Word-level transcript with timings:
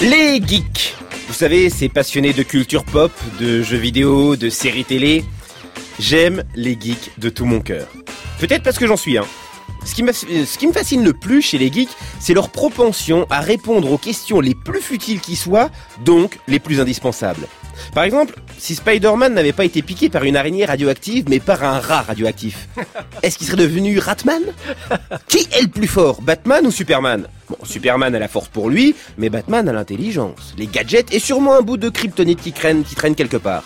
Les 0.00 0.40
geeks 0.46 0.96
Vous 1.28 1.34
savez, 1.34 1.68
ces 1.68 1.90
passionnés 1.90 2.32
de 2.32 2.42
culture 2.42 2.84
pop, 2.84 3.12
de 3.38 3.62
jeux 3.62 3.76
vidéo, 3.76 4.36
de 4.36 4.48
séries 4.48 4.84
télé. 4.84 5.24
J'aime 5.98 6.44
les 6.54 6.78
geeks 6.80 7.10
de 7.18 7.28
tout 7.28 7.44
mon 7.44 7.60
cœur. 7.60 7.88
Peut-être 8.38 8.62
parce 8.62 8.78
que 8.78 8.86
j'en 8.86 8.96
suis 8.96 9.18
un. 9.18 9.26
Ce 9.84 9.94
qui 9.94 10.66
me 10.66 10.72
fascine 10.72 11.04
le 11.04 11.12
plus 11.12 11.42
chez 11.42 11.58
les 11.58 11.70
geeks, 11.70 11.90
c'est 12.20 12.34
leur 12.34 12.48
propension 12.48 13.26
à 13.28 13.40
répondre 13.40 13.92
aux 13.92 13.98
questions 13.98 14.40
les 14.40 14.54
plus 14.54 14.80
futiles 14.80 15.20
qui 15.20 15.36
soient, 15.36 15.70
donc 16.04 16.38
les 16.48 16.58
plus 16.58 16.80
indispensables. 16.80 17.46
Par 17.94 18.04
exemple, 18.04 18.34
si 18.58 18.74
Spider-Man 18.74 19.34
n'avait 19.34 19.52
pas 19.52 19.64
été 19.64 19.82
piqué 19.82 20.08
par 20.08 20.24
une 20.24 20.36
araignée 20.36 20.64
radioactive, 20.64 21.24
mais 21.28 21.40
par 21.40 21.64
un 21.64 21.78
rat 21.80 22.02
radioactif, 22.02 22.68
est-ce 23.22 23.38
qu'il 23.38 23.46
serait 23.46 23.56
devenu 23.56 23.98
Ratman? 23.98 24.42
Qui 25.28 25.46
est 25.52 25.62
le 25.62 25.68
plus 25.68 25.86
fort, 25.86 26.22
Batman 26.22 26.66
ou 26.66 26.70
Superman? 26.70 27.26
Bon, 27.48 27.56
Superman 27.64 28.14
a 28.14 28.18
la 28.18 28.28
force 28.28 28.48
pour 28.48 28.70
lui, 28.70 28.94
mais 29.18 29.28
Batman 29.28 29.68
a 29.68 29.72
l'intelligence, 29.72 30.54
les 30.56 30.66
gadgets 30.66 31.12
et 31.12 31.18
sûrement 31.18 31.54
un 31.54 31.62
bout 31.62 31.76
de 31.76 31.88
kryptonite 31.88 32.40
qui 32.40 32.52
traîne, 32.52 32.84
qui 32.84 32.94
traîne 32.94 33.14
quelque 33.14 33.36
part. 33.36 33.64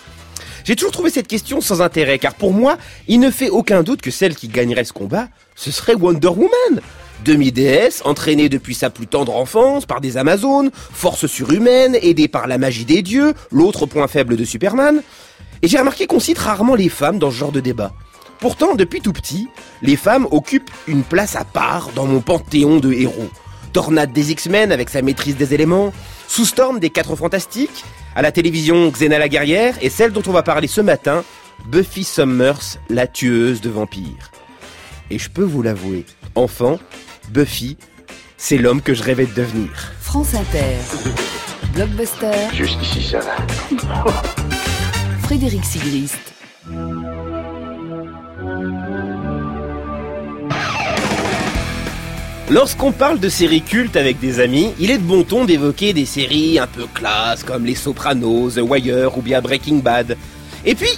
J'ai 0.64 0.76
toujours 0.76 0.92
trouvé 0.92 1.10
cette 1.10 1.28
question 1.28 1.60
sans 1.60 1.82
intérêt, 1.82 2.18
car 2.18 2.34
pour 2.34 2.54
moi, 2.54 2.78
il 3.06 3.20
ne 3.20 3.30
fait 3.30 3.50
aucun 3.50 3.82
doute 3.82 4.00
que 4.00 4.10
celle 4.10 4.34
qui 4.34 4.48
gagnerait 4.48 4.84
ce 4.84 4.94
combat, 4.94 5.28
ce 5.54 5.70
serait 5.70 5.94
Wonder 5.94 6.28
Woman. 6.28 6.80
Demi-déesse, 7.24 8.02
entraînée 8.04 8.48
depuis 8.48 8.74
sa 8.74 8.90
plus 8.90 9.06
tendre 9.06 9.36
enfance 9.36 9.86
par 9.86 10.00
des 10.00 10.16
Amazones, 10.16 10.70
force 10.74 11.26
surhumaine, 11.26 11.96
aidée 12.02 12.28
par 12.28 12.46
la 12.46 12.58
magie 12.58 12.84
des 12.84 13.02
dieux, 13.02 13.34
l'autre 13.50 13.86
point 13.86 14.08
faible 14.08 14.36
de 14.36 14.44
Superman. 14.44 15.02
Et 15.62 15.68
j'ai 15.68 15.78
remarqué 15.78 16.06
qu'on 16.06 16.20
cite 16.20 16.38
rarement 16.38 16.74
les 16.74 16.88
femmes 16.88 17.18
dans 17.18 17.30
ce 17.30 17.36
genre 17.36 17.52
de 17.52 17.60
débat. 17.60 17.92
Pourtant, 18.40 18.74
depuis 18.74 19.00
tout 19.00 19.12
petit, 19.12 19.48
les 19.80 19.96
femmes 19.96 20.26
occupent 20.30 20.70
une 20.86 21.02
place 21.02 21.36
à 21.36 21.44
part 21.44 21.90
dans 21.94 22.04
mon 22.04 22.20
panthéon 22.20 22.78
de 22.78 22.92
héros. 22.92 23.30
Tornade 23.72 24.12
des 24.12 24.32
X-Men 24.32 24.70
avec 24.70 24.90
sa 24.90 25.02
maîtrise 25.02 25.36
des 25.36 25.54
éléments, 25.54 25.92
Sous 26.28 26.44
Storm 26.44 26.78
des 26.78 26.90
Quatre 26.90 27.16
Fantastiques, 27.16 27.84
à 28.14 28.22
la 28.22 28.32
télévision 28.32 28.90
Xena 28.90 29.18
la 29.18 29.28
guerrière 29.28 29.76
et 29.80 29.90
celle 29.90 30.12
dont 30.12 30.22
on 30.26 30.32
va 30.32 30.42
parler 30.42 30.68
ce 30.68 30.80
matin, 30.80 31.24
Buffy 31.66 32.04
Summers, 32.04 32.78
la 32.90 33.06
tueuse 33.06 33.60
de 33.60 33.70
vampires. 33.70 34.30
Et 35.10 35.18
je 35.18 35.28
peux 35.30 35.42
vous 35.42 35.62
l'avouer, 35.62 36.04
enfant, 36.34 36.78
Buffy, 37.30 37.76
c'est 38.36 38.58
l'homme 38.58 38.82
que 38.82 38.94
je 38.94 39.02
rêvais 39.02 39.26
de 39.26 39.34
devenir. 39.34 39.70
France 40.00 40.34
Inter. 40.34 40.76
Blockbuster. 41.74 42.32
Jusqu'ici, 42.52 43.02
ça 43.02 43.20
va. 43.20 43.36
Frédéric 45.22 45.64
Sigrist. 45.64 46.34
Lorsqu'on 52.50 52.92
parle 52.92 53.18
de 53.18 53.28
séries 53.28 53.62
cultes 53.62 53.96
avec 53.96 54.20
des 54.20 54.38
amis, 54.38 54.72
il 54.78 54.90
est 54.90 54.98
de 54.98 55.02
bon 55.02 55.24
ton 55.24 55.44
d'évoquer 55.44 55.92
des 55.92 56.04
séries 56.04 56.58
un 56.58 56.66
peu 56.66 56.86
classe 56.92 57.42
comme 57.42 57.64
Les 57.64 57.74
Sopranos, 57.74 58.54
The 58.54 58.60
Wire 58.60 59.16
ou 59.16 59.22
bien 59.22 59.40
Breaking 59.40 59.76
Bad. 59.76 60.16
Et 60.66 60.74
puis, 60.74 60.90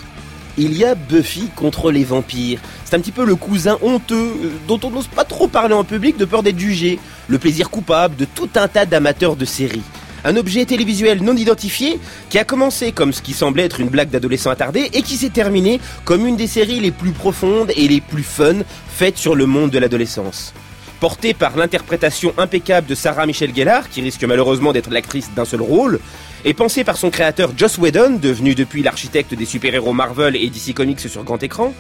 il 0.59 0.77
y 0.77 0.85
a 0.85 0.95
Buffy 0.95 1.49
contre 1.55 1.91
les 1.91 2.05
vampires. 2.05 2.61
C'est 2.85 2.97
un 2.97 3.01
petit 3.01 3.13
peu 3.13 3.25
le 3.25 3.37
cousin 3.37 3.79
honteux 3.83 4.15
euh, 4.17 4.51
dont 4.67 4.81
on 4.85 4.91
n'ose 4.91 5.09
pas 5.09 5.25
trop 5.25 5.49
parler 5.49 5.75
en 5.75 5.85
public 5.85 6.17
de 6.17 6.25
peur 6.25 6.43
d'être 6.43 6.59
jugé. 6.59 6.99
Le 7.29 7.39
plaisir 7.39 7.71
coupable 7.71 8.17
de 8.17 8.25
tout 8.25 8.49
un 8.55 8.69
tas 8.69 8.87
d'amateurs 8.87 9.37
de 9.37 9.45
séries. 9.45 9.83
Un 10.25 10.37
objet 10.37 10.65
télévisuel 10.65 11.23
non 11.23 11.37
identifié 11.37 12.01
qui 12.31 12.39
a 12.39 12.45
commencé 12.45 12.91
comme 12.91 13.13
ce 13.13 13.23
qui 13.23 13.33
semblait 13.33 13.65
être 13.65 13.81
une 13.81 13.89
blague 13.89 14.11
d'adolescent 14.11 14.51
attardé 14.51 14.91
et 14.93 15.03
qui 15.03 15.17
s'est 15.17 15.31
terminé 15.31 15.81
comme 16.05 16.27
une 16.27 16.37
des 16.37 16.49
séries 16.49 16.81
les 16.81 16.91
plus 16.91 17.13
profondes 17.13 17.71
et 17.77 17.87
les 17.87 18.01
plus 18.01 18.25
fun 18.25 18.57
faites 18.89 19.19
sur 19.19 19.37
le 19.37 19.47
monde 19.47 19.71
de 19.71 19.79
l'adolescence. 19.79 20.53
Porté 20.99 21.35
par 21.35 21.57
l'interprétation 21.57 22.33
impeccable 22.39 22.87
de 22.87 22.95
Sarah 22.95 23.27
Michelle 23.27 23.55
Gellar, 23.55 23.89
qui 23.91 24.01
risque 24.01 24.25
malheureusement 24.25 24.73
d'être 24.73 24.91
l'actrice 24.91 25.31
d'un 25.37 25.45
seul 25.45 25.61
rôle, 25.61 26.01
et 26.47 26.55
pensé 26.55 26.85
par 26.85 26.97
son 26.97 27.11
créateur 27.11 27.53
Joss 27.57 27.77
Whedon, 27.77 28.21
devenu 28.23 28.55
depuis 28.55 28.85
l'architecte 28.85 29.35
des 29.35 29.45
super-héros 29.45 29.93
Marvel 29.93 30.37
et 30.37 30.49
DC 30.49 30.75
Comics 30.75 31.01
sur 31.01 31.25
grand 31.25 31.43
écran, 31.43 31.75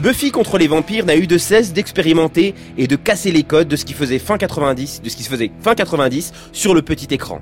Buffy 0.00 0.32
contre 0.32 0.58
les 0.58 0.66
vampires 0.66 1.06
n'a 1.06 1.14
eu 1.14 1.28
de 1.28 1.38
cesse 1.38 1.72
d'expérimenter 1.72 2.56
et 2.76 2.88
de 2.88 2.96
casser 2.96 3.30
les 3.30 3.44
codes 3.44 3.68
de 3.68 3.76
ce 3.76 3.84
qui 3.84 3.92
faisait 3.92 4.18
fin 4.18 4.36
90, 4.36 5.02
de 5.02 5.08
ce 5.08 5.16
qui 5.16 5.22
se 5.22 5.30
faisait 5.30 5.52
fin 5.62 5.76
90 5.76 6.32
sur 6.52 6.74
le 6.74 6.82
petit 6.82 7.06
écran. 7.14 7.40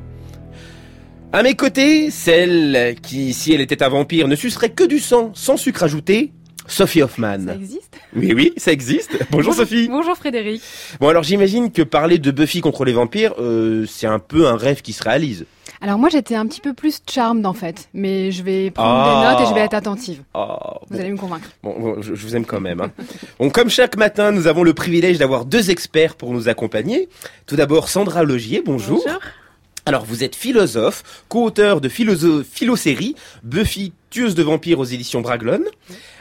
À 1.32 1.42
mes 1.42 1.54
côtés, 1.54 2.10
celle 2.10 2.96
qui, 3.02 3.32
si 3.32 3.54
elle 3.54 3.62
était 3.62 3.82
un 3.82 3.88
vampire, 3.88 4.28
ne 4.28 4.36
sucerait 4.36 4.70
que 4.70 4.84
du 4.84 4.98
sang 4.98 5.30
sans 5.34 5.56
sucre 5.56 5.84
ajouté, 5.84 6.32
Sophie 6.68 7.02
Hoffman. 7.02 7.38
Ça 7.46 7.54
existe 7.54 7.98
Oui, 8.14 8.32
oui, 8.34 8.52
ça 8.56 8.72
existe. 8.72 9.18
Bonjour 9.30 9.54
Sophie. 9.54 9.88
Bonjour 9.88 10.16
Frédéric. 10.16 10.62
Bon 11.00 11.08
alors 11.08 11.22
j'imagine 11.22 11.72
que 11.72 11.82
parler 11.82 12.18
de 12.18 12.30
Buffy 12.30 12.60
contre 12.60 12.84
les 12.84 12.92
vampires, 12.92 13.34
euh, 13.40 13.84
c'est 13.88 14.06
un 14.06 14.18
peu 14.18 14.46
un 14.46 14.56
rêve 14.56 14.82
qui 14.82 14.92
se 14.92 15.02
réalise. 15.02 15.46
Alors 15.80 15.98
moi 15.98 16.08
j'étais 16.08 16.34
un 16.34 16.46
petit 16.46 16.60
peu 16.60 16.74
plus 16.74 17.00
charmed 17.08 17.46
en 17.46 17.52
fait, 17.52 17.88
mais 17.94 18.32
je 18.32 18.42
vais 18.42 18.70
prendre 18.70 18.90
Ah. 18.90 19.20
des 19.20 19.30
notes 19.40 19.46
et 19.46 19.50
je 19.50 19.54
vais 19.54 19.64
être 19.64 19.74
attentive. 19.74 20.22
Oh, 20.34 20.56
Vous 20.88 20.96
bon. 20.96 21.00
allez 21.00 21.10
me 21.12 21.16
convaincre. 21.16 21.48
Bon, 21.62 21.78
bon, 21.78 22.02
je, 22.02 22.14
je 22.14 22.26
vous 22.26 22.34
aime 22.36 22.44
quand 22.44 22.60
même. 22.60 22.80
Hein. 22.80 22.90
Bon, 23.38 23.48
comme 23.50 23.70
chaque 23.70 23.96
matin, 23.96 24.32
nous 24.32 24.46
avons 24.48 24.62
le 24.64 24.74
privilège 24.74 25.18
d'avoir 25.18 25.44
deux 25.44 25.70
experts 25.70 26.16
pour 26.16 26.32
nous 26.32 26.48
accompagner. 26.48 27.08
Tout 27.46 27.56
d'abord, 27.56 27.88
Sandra 27.88 28.24
Logier, 28.24 28.60
bonjour. 28.64 29.04
Alors, 29.88 30.04
vous 30.04 30.22
êtes 30.22 30.36
philosophe, 30.36 31.02
co-auteur 31.30 31.80
de 31.80 31.88
philo-série 31.88 33.14
Buffy, 33.42 33.94
tueuse 34.10 34.34
de 34.34 34.42
vampires 34.42 34.80
aux 34.80 34.84
éditions 34.84 35.22
Braglon. 35.22 35.62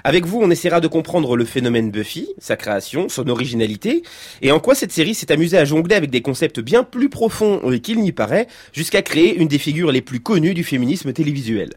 Avec 0.05 0.25
vous, 0.25 0.39
on 0.41 0.49
essaiera 0.49 0.79
de 0.79 0.87
comprendre 0.87 1.35
le 1.35 1.43
phénomène 1.43 1.91
Buffy, 1.91 2.29
sa 2.37 2.55
création, 2.55 3.09
son 3.09 3.27
originalité, 3.27 4.03
et 4.41 4.53
en 4.53 4.61
quoi 4.61 4.73
cette 4.73 4.93
série 4.93 5.13
s'est 5.13 5.33
amusée 5.33 5.57
à 5.57 5.65
jongler 5.65 5.95
avec 5.95 6.09
des 6.11 6.21
concepts 6.21 6.61
bien 6.61 6.85
plus 6.85 7.09
profonds 7.09 7.59
euh, 7.69 7.77
qu'il 7.77 7.99
n'y 7.99 8.13
paraît, 8.13 8.47
jusqu'à 8.71 9.01
créer 9.01 9.35
une 9.35 9.49
des 9.49 9.59
figures 9.59 9.91
les 9.91 10.01
plus 10.01 10.21
connues 10.21 10.53
du 10.53 10.63
féminisme 10.63 11.11
télévisuel. 11.11 11.71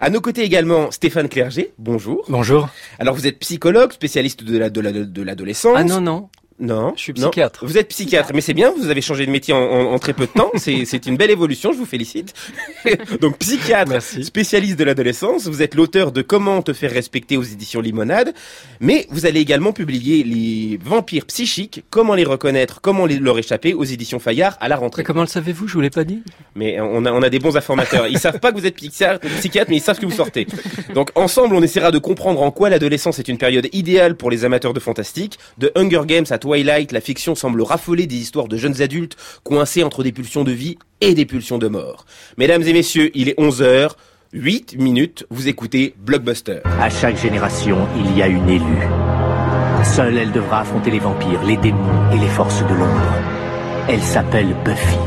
À 0.00 0.08
nos 0.08 0.22
côtés 0.22 0.42
également 0.42 0.90
Stéphane 0.90 1.28
Clerget, 1.28 1.72
bonjour. 1.78 2.24
Bonjour. 2.30 2.70
Alors 2.98 3.14
vous 3.14 3.26
êtes 3.26 3.38
psychologue, 3.40 3.92
spécialiste 3.92 4.42
de 4.42 4.56
la- 4.56 4.70
de 4.70 4.80
la- 4.80 4.90
de 4.92 5.22
l'adolescence. 5.22 5.74
Ah 5.76 5.84
non, 5.84 6.00
non. 6.00 6.28
Non. 6.60 6.92
Je 6.96 7.02
suis 7.02 7.12
non. 7.14 7.30
psychiatre. 7.30 7.66
Vous 7.66 7.78
êtes 7.78 7.88
psychiatre, 7.88 8.30
mais 8.32 8.40
c'est 8.40 8.54
bien, 8.54 8.72
vous 8.78 8.88
avez 8.88 9.00
changé 9.00 9.26
de 9.26 9.30
métier 9.30 9.52
en, 9.52 9.58
en- 9.58 9.92
en 9.92 9.98
très 9.98 10.12
peu 10.12 10.26
de 10.26 10.30
temps. 10.32 10.50
C'est 10.56 10.82
une 11.06 11.16
belle 11.16 11.30
évolution, 11.32 11.72
je 11.72 11.78
vous 11.78 11.84
félicite. 11.84 12.32
Donc 13.20 13.38
psychiatre, 13.38 13.90
Merci. 13.90 14.22
spécialiste 14.24 14.78
de 14.78 14.84
l'adolescence, 14.84 15.46
vous 15.48 15.62
êtes 15.62 15.74
l'auteur 15.74 16.12
de 16.12 16.22
Comment 16.22 16.62
te 16.62 16.72
faire 16.72 16.92
respecter 16.92 17.36
aux 17.36 17.42
éditions 17.42 17.80
Limonade, 17.80 18.34
mais 18.80 19.06
vous 19.10 19.26
allez 19.26 19.40
également 19.40 19.72
publier 19.72 20.22
les 20.22 20.78
vampires 20.82 21.24
psychiques, 21.26 21.82
comment 21.90 22.14
les 22.14 22.24
reconnaître, 22.24 22.80
comment 22.80 23.04
les- 23.06 23.18
leur 23.18 23.36
échapper 23.38 23.74
aux 23.74 23.84
éditions 23.84 24.18
Fayard 24.20 24.56
à 24.60 24.68
la 24.68 24.76
rentrée. 24.76 25.02
Mais 25.02 25.06
comment 25.06 25.22
le 25.22 25.26
savez-vous? 25.26 25.66
Je 25.66 25.74
vous 25.74 25.80
l'ai 25.80 25.90
pas 25.90 26.04
dit. 26.04 26.22
Mais 26.54 26.80
on 26.80 27.04
a, 27.04 27.12
on 27.12 27.22
a 27.22 27.30
des 27.30 27.40
bons 27.40 27.56
informateurs. 27.56 28.06
Ils 28.06 28.18
savent 28.18 28.38
pas 28.38 28.52
que 28.52 28.58
vous 28.58 28.66
êtes 28.66 28.76
psychiatre, 28.76 29.26
psychiatre, 29.38 29.70
mais 29.70 29.76
ils 29.78 29.82
savent 29.82 29.98
que 29.98 30.06
vous 30.06 30.12
sortez. 30.12 30.46
Donc 30.94 31.10
ensemble, 31.16 31.56
on 31.56 31.62
essaiera 31.62 31.90
de 31.90 31.98
comprendre 31.98 32.40
en 32.42 32.50
quoi 32.52 32.70
l'adolescence 32.70 33.18
est 33.18 33.28
une 33.28 33.38
période 33.38 33.68
idéale 33.72 34.16
pour 34.16 34.30
les 34.30 34.44
amateurs 34.44 34.72
de 34.72 34.80
fantastique. 34.80 35.38
De 35.58 35.72
Hunger 35.74 36.02
Games 36.06 36.26
à 36.30 36.38
Twilight, 36.44 36.92
la 36.92 37.00
fiction 37.00 37.34
semble 37.34 37.62
raffoler 37.62 38.06
des 38.06 38.16
histoires 38.16 38.48
de 38.48 38.58
jeunes 38.58 38.82
adultes 38.82 39.16
coincés 39.44 39.82
entre 39.82 40.02
des 40.02 40.12
pulsions 40.12 40.44
de 40.44 40.52
vie 40.52 40.76
et 41.00 41.14
des 41.14 41.24
pulsions 41.24 41.56
de 41.56 41.68
mort. 41.68 42.04
Mesdames 42.36 42.62
et 42.62 42.74
messieurs, 42.74 43.10
il 43.14 43.30
est 43.30 43.40
11h, 43.40 43.92
8 44.34 44.76
minutes, 44.76 45.24
vous 45.30 45.48
écoutez 45.48 45.94
Blockbuster. 45.96 46.60
À 46.78 46.90
chaque 46.90 47.16
génération, 47.16 47.88
il 47.96 48.14
y 48.14 48.20
a 48.20 48.26
une 48.26 48.46
élue. 48.46 48.86
Seule, 49.84 50.18
elle 50.18 50.32
devra 50.32 50.60
affronter 50.60 50.90
les 50.90 50.98
vampires, 50.98 51.42
les 51.44 51.56
démons 51.56 52.12
et 52.12 52.18
les 52.18 52.28
forces 52.28 52.60
de 52.60 52.74
l'ombre. 52.74 53.14
Elle 53.88 54.02
s'appelle 54.02 54.54
Buffy. 54.66 54.98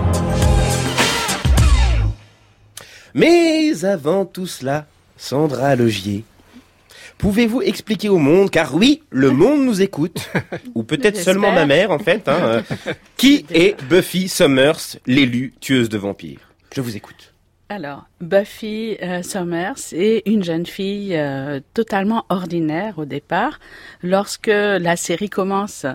Mais 3.14 3.86
avant 3.86 4.26
tout 4.26 4.48
cela, 4.48 4.88
Sandra 5.18 5.76
Logier, 5.76 6.24
pouvez-vous 7.18 7.62
expliquer 7.62 8.10
au 8.10 8.18
monde, 8.18 8.50
car 8.50 8.76
oui, 8.76 9.04
le 9.10 9.32
monde 9.32 9.66
nous 9.66 9.82
écoute, 9.82 10.30
ou 10.76 10.84
peut-être 10.84 11.18
seulement 11.18 11.52
ma 11.52 11.66
mère 11.66 11.92
en 11.92 12.00
fait, 12.00 12.28
hein, 12.28 12.40
euh, 12.42 12.62
qui 13.18 13.46
est 13.52 13.82
Buffy 13.86 14.28
Summers, 14.28 14.98
l'élue 15.06 15.54
tueuse 15.60 15.90
de 15.90 15.98
vampires? 15.98 16.52
Je 16.76 16.82
vous 16.82 16.96
écoute. 16.96 17.34
Alors, 17.70 18.08
Buffy 18.20 18.98
euh, 19.04 19.22
Summers 19.22 19.94
est 19.94 20.24
une 20.28 20.44
jeune 20.44 20.66
fille 20.66 21.16
euh, 21.16 21.60
totalement 21.76 22.26
ordinaire 22.30 22.98
au 22.98 23.06
départ. 23.06 23.60
Lorsque 24.02 24.48
la 24.48 24.96
série 24.96 25.30
commence, 25.30 25.86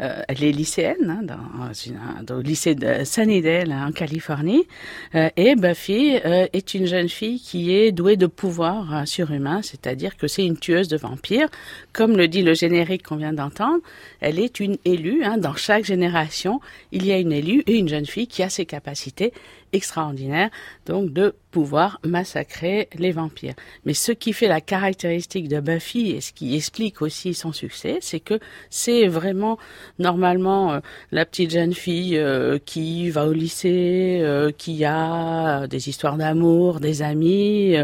euh, 0.00 0.20
elle 0.28 0.44
est 0.44 0.52
lycéenne 0.52 1.08
hein, 1.08 1.22
dans, 1.22 2.22
dans- 2.26 2.36
au 2.36 2.42
lycée 2.42 2.74
de 2.74 3.02
Sunnydale 3.04 3.72
en 3.72 3.92
Californie. 3.92 4.66
Euh, 5.14 5.30
et 5.38 5.54
Buffy 5.56 6.18
euh, 6.26 6.46
est 6.52 6.74
une 6.74 6.86
jeune 6.86 7.08
fille 7.08 7.40
qui 7.40 7.72
est 7.74 7.92
douée 7.92 8.18
de 8.18 8.26
pouvoirs 8.26 9.08
surhumains, 9.08 9.62
c'est-à-dire 9.62 10.18
que 10.18 10.26
c'est 10.28 10.44
une 10.44 10.58
tueuse 10.58 10.88
de 10.88 10.98
vampires. 10.98 11.48
Comme 11.94 12.14
le 12.14 12.28
dit 12.28 12.42
le 12.42 12.52
générique 12.52 13.04
qu'on 13.06 13.16
vient 13.16 13.32
d'entendre, 13.32 13.82
elle 14.20 14.38
est 14.38 14.60
une 14.60 14.76
élue. 14.84 15.24
hein. 15.24 15.38
dans 15.38 15.54
chaque 15.54 15.86
génération, 15.86 16.60
il 16.92 17.06
y 17.06 17.12
a 17.12 17.18
une 17.18 17.32
élue 17.32 17.62
et 17.66 17.78
une 17.78 17.88
jeune 17.88 18.04
fille 18.06 18.26
qui 18.26 18.42
a 18.42 18.50
ses 18.50 18.66
capacités 18.66 19.32
extraordinaires, 19.72 20.50
donc 20.84 21.12
de 21.12 21.34
pouvoir 21.50 22.00
massacrer 22.04 22.88
les 22.94 23.12
vampires. 23.12 23.54
Mais 23.84 23.94
ce 23.94 24.12
qui 24.12 24.32
fait 24.32 24.48
la 24.48 24.60
caractéristique 24.60 25.48
de 25.48 25.60
Buffy 25.60 26.10
et 26.10 26.20
ce 26.20 26.32
qui 26.32 26.56
explique 26.56 27.02
aussi 27.02 27.34
son 27.34 27.52
succès, 27.52 27.98
c'est 28.00 28.20
que 28.20 28.38
c'est 28.70 29.08
vraiment 29.08 29.58
normalement 29.98 30.72
euh, 30.72 30.80
la 31.10 31.24
petite 31.24 31.50
jeune 31.50 31.74
fille 31.74 32.16
euh, 32.16 32.58
qui 32.64 33.10
va 33.10 33.26
au 33.26 33.32
lycée, 33.32 34.20
euh, 34.22 34.50
qui 34.56 34.84
a 34.84 35.66
des 35.66 35.88
histoires 35.88 36.16
d'amour, 36.16 36.80
des 36.80 37.02
amis 37.02 37.76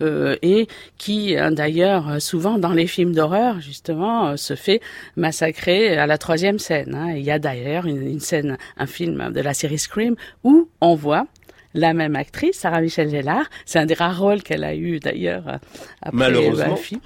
et 0.00 0.66
qui 0.98 1.34
d'ailleurs 1.52 2.20
souvent 2.20 2.58
dans 2.58 2.72
les 2.72 2.86
films 2.86 3.12
d'horreur 3.12 3.60
justement 3.60 4.36
se 4.36 4.54
fait 4.54 4.80
massacrer 5.16 5.96
à 5.96 6.06
la 6.06 6.18
troisième 6.18 6.58
scène. 6.58 6.94
Hein. 6.94 7.14
Il 7.16 7.22
y 7.22 7.30
a 7.30 7.38
d'ailleurs 7.38 7.86
une, 7.86 8.06
une 8.06 8.20
scène, 8.20 8.58
un 8.76 8.86
film 8.86 9.32
de 9.32 9.40
la 9.40 9.54
série 9.54 9.78
Scream 9.78 10.16
où 10.44 10.68
on 10.80 10.94
voit 10.94 11.26
la 11.74 11.94
même 11.94 12.16
actrice, 12.16 12.56
Sarah 12.58 12.80
Michelle 12.80 13.08
Gellar. 13.10 13.44
C'est 13.66 13.78
un 13.78 13.86
des 13.86 13.94
rares 13.94 14.18
rôles 14.18 14.42
qu'elle 14.42 14.64
a 14.64 14.74
eu 14.74 15.00
d'ailleurs 15.00 15.44
euh, 15.48 15.56
après 16.02 16.16
Malheureusement. 16.18 16.74
Buffy. 16.74 16.98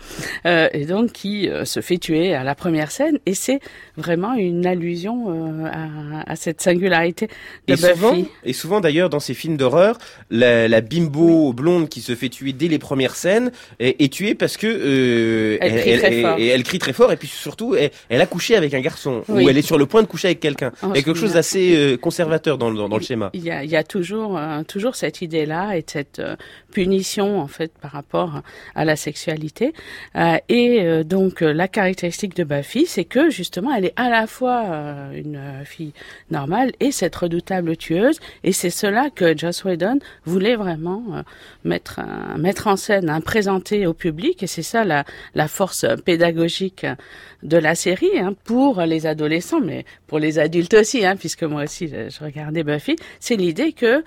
Euh, 0.47 0.69
et 0.73 0.85
donc 0.87 1.13
qui 1.13 1.49
euh, 1.49 1.65
se 1.65 1.81
fait 1.81 1.99
tuer 1.99 2.35
à 2.35 2.43
la 2.45 2.55
première 2.55 2.91
scène. 2.91 3.19
Et 3.27 3.35
c'est 3.35 3.61
vraiment 3.97 4.35
une 4.35 4.67
allusion 4.67 5.27
euh, 5.29 5.67
à, 6.25 6.33
à, 6.33 6.37
cette 6.37 6.61
singularité 6.61 7.29
de 7.69 7.73
et 7.75 7.77
Buffy. 7.77 7.87
souvent, 7.95 8.17
et 8.45 8.53
souvent 8.53 8.81
d'ailleurs 8.81 9.09
dans 9.11 9.21
ces 9.21 9.35
films 9.35 9.57
d'horreur, 9.57 9.99
la, 10.31 10.69
la 10.69 10.81
bimbo 10.81 11.53
blonde 11.53 11.89
qui 11.89 12.01
se 12.01 12.15
fait 12.15 12.29
tuer 12.29 12.53
dès 12.53 12.69
les 12.69 12.79
premières 12.79 13.15
scènes 13.15 13.53
est, 13.79 14.01
est 14.03 14.13
tuée 14.13 14.35
parce 14.35 14.57
que 14.57 15.59
Elle 15.61 15.81
crie 15.81 15.99
très 15.99 16.23
fort. 16.23 16.39
et 16.39 16.47
elle 16.49 16.63
crie 16.63 16.79
très 16.79 16.93
fort 16.93 17.13
et 17.13 17.17
puis 17.17 17.29
surtout 17.29 17.75
elle, 18.09 18.21
a 18.21 18.27
couché 18.27 18.57
avec 18.57 18.75
un 18.75 18.81
garçon 18.81 19.23
Oui. 19.29 19.45
ou 19.45 19.49
elle 19.49 19.59
est 19.59 19.63
sur 19.63 19.79
le 19.79 19.87
point 19.87 20.03
de 20.03 20.07
coucher 20.09 20.29
avec 20.29 20.41
quelqu'un. 20.41 20.73
Il 20.83 20.89
y 20.89 20.99
a 20.99 21.03
quelque 21.03 21.15
chose 21.19 21.35
d'assez 21.35 21.97
conservateur 22.01 22.59
dans, 22.59 22.71
le- 22.71 22.77
dans, 22.77 22.89
dans 22.89 22.97
le 22.97 23.03
schéma. 23.03 23.31
Il 23.35 23.45
y 23.45 23.51
a, 23.51 23.63
il 23.65 23.71
y 23.71 23.77
a 23.77 23.85
toujours, 23.85 24.39
toujours 24.65 24.97
cette 24.97 25.23
idée-là 25.23 25.77
et 25.77 25.85
cette 25.87 26.19
euh, 26.19 26.37
punition 26.77 27.41
en 27.41 27.47
fait 27.47 27.73
par 27.81 27.93
rapport 27.93 28.43
à 28.75 28.85
la 28.85 28.97
sexualité. 28.97 29.73
Euh, 30.15 30.37
et 30.51 30.83
euh, 30.83 31.05
donc 31.05 31.41
euh, 31.41 31.55
la 31.55 31.69
caractéristique 31.69 32.37
de 32.37 32.45
Buffy, 32.45 32.85
c'est 32.85 33.07
que 33.07 33.31
justement, 33.31 33.75
elle 33.75 33.87
est 33.87 33.95
à 33.97 34.11
la 34.11 34.27
fois 34.27 34.63
une 35.15 35.41
fille 35.65 35.95
normale 36.31 36.73
et 36.81 36.93
cette 36.93 37.17
redoutable 37.17 37.79
tueuse. 37.79 38.19
Et 38.45 38.53
c'est 38.53 38.69
cela 38.69 39.09
que 39.09 39.35
Joss 39.35 39.65
Whedon 39.65 40.01
voulait 40.27 40.57
vraiment 40.57 41.03
mettre, 41.65 42.01
mettre 42.37 42.67
en 42.67 42.77
scène, 42.77 43.09
hein, 43.09 43.23
présenter 43.23 43.87
au 43.87 43.95
public. 43.95 44.43
Et 44.43 44.47
c'est 44.47 44.63
ça 44.63 44.85
la, 44.85 45.05
la 45.35 45.49
force 45.49 45.87
pédagogique 46.05 46.85
de 47.43 47.57
la 47.57 47.75
série 47.75 48.19
hein, 48.19 48.35
pour 48.45 48.83
les 48.83 49.07
adolescents, 49.07 49.61
mais 49.61 49.87
pour 50.07 50.19
les 50.19 50.39
adultes 50.39 50.75
aussi, 50.75 51.07
hein, 51.07 51.17
puisque 51.17 51.45
moi 51.45 51.63
aussi 51.65 51.89
je, 51.89 52.11
je 52.11 52.23
regardais 52.23 52.65
Buffy. 52.65 52.97
C'est 53.19 53.37
l'idée 53.37 53.73
que 53.73 54.05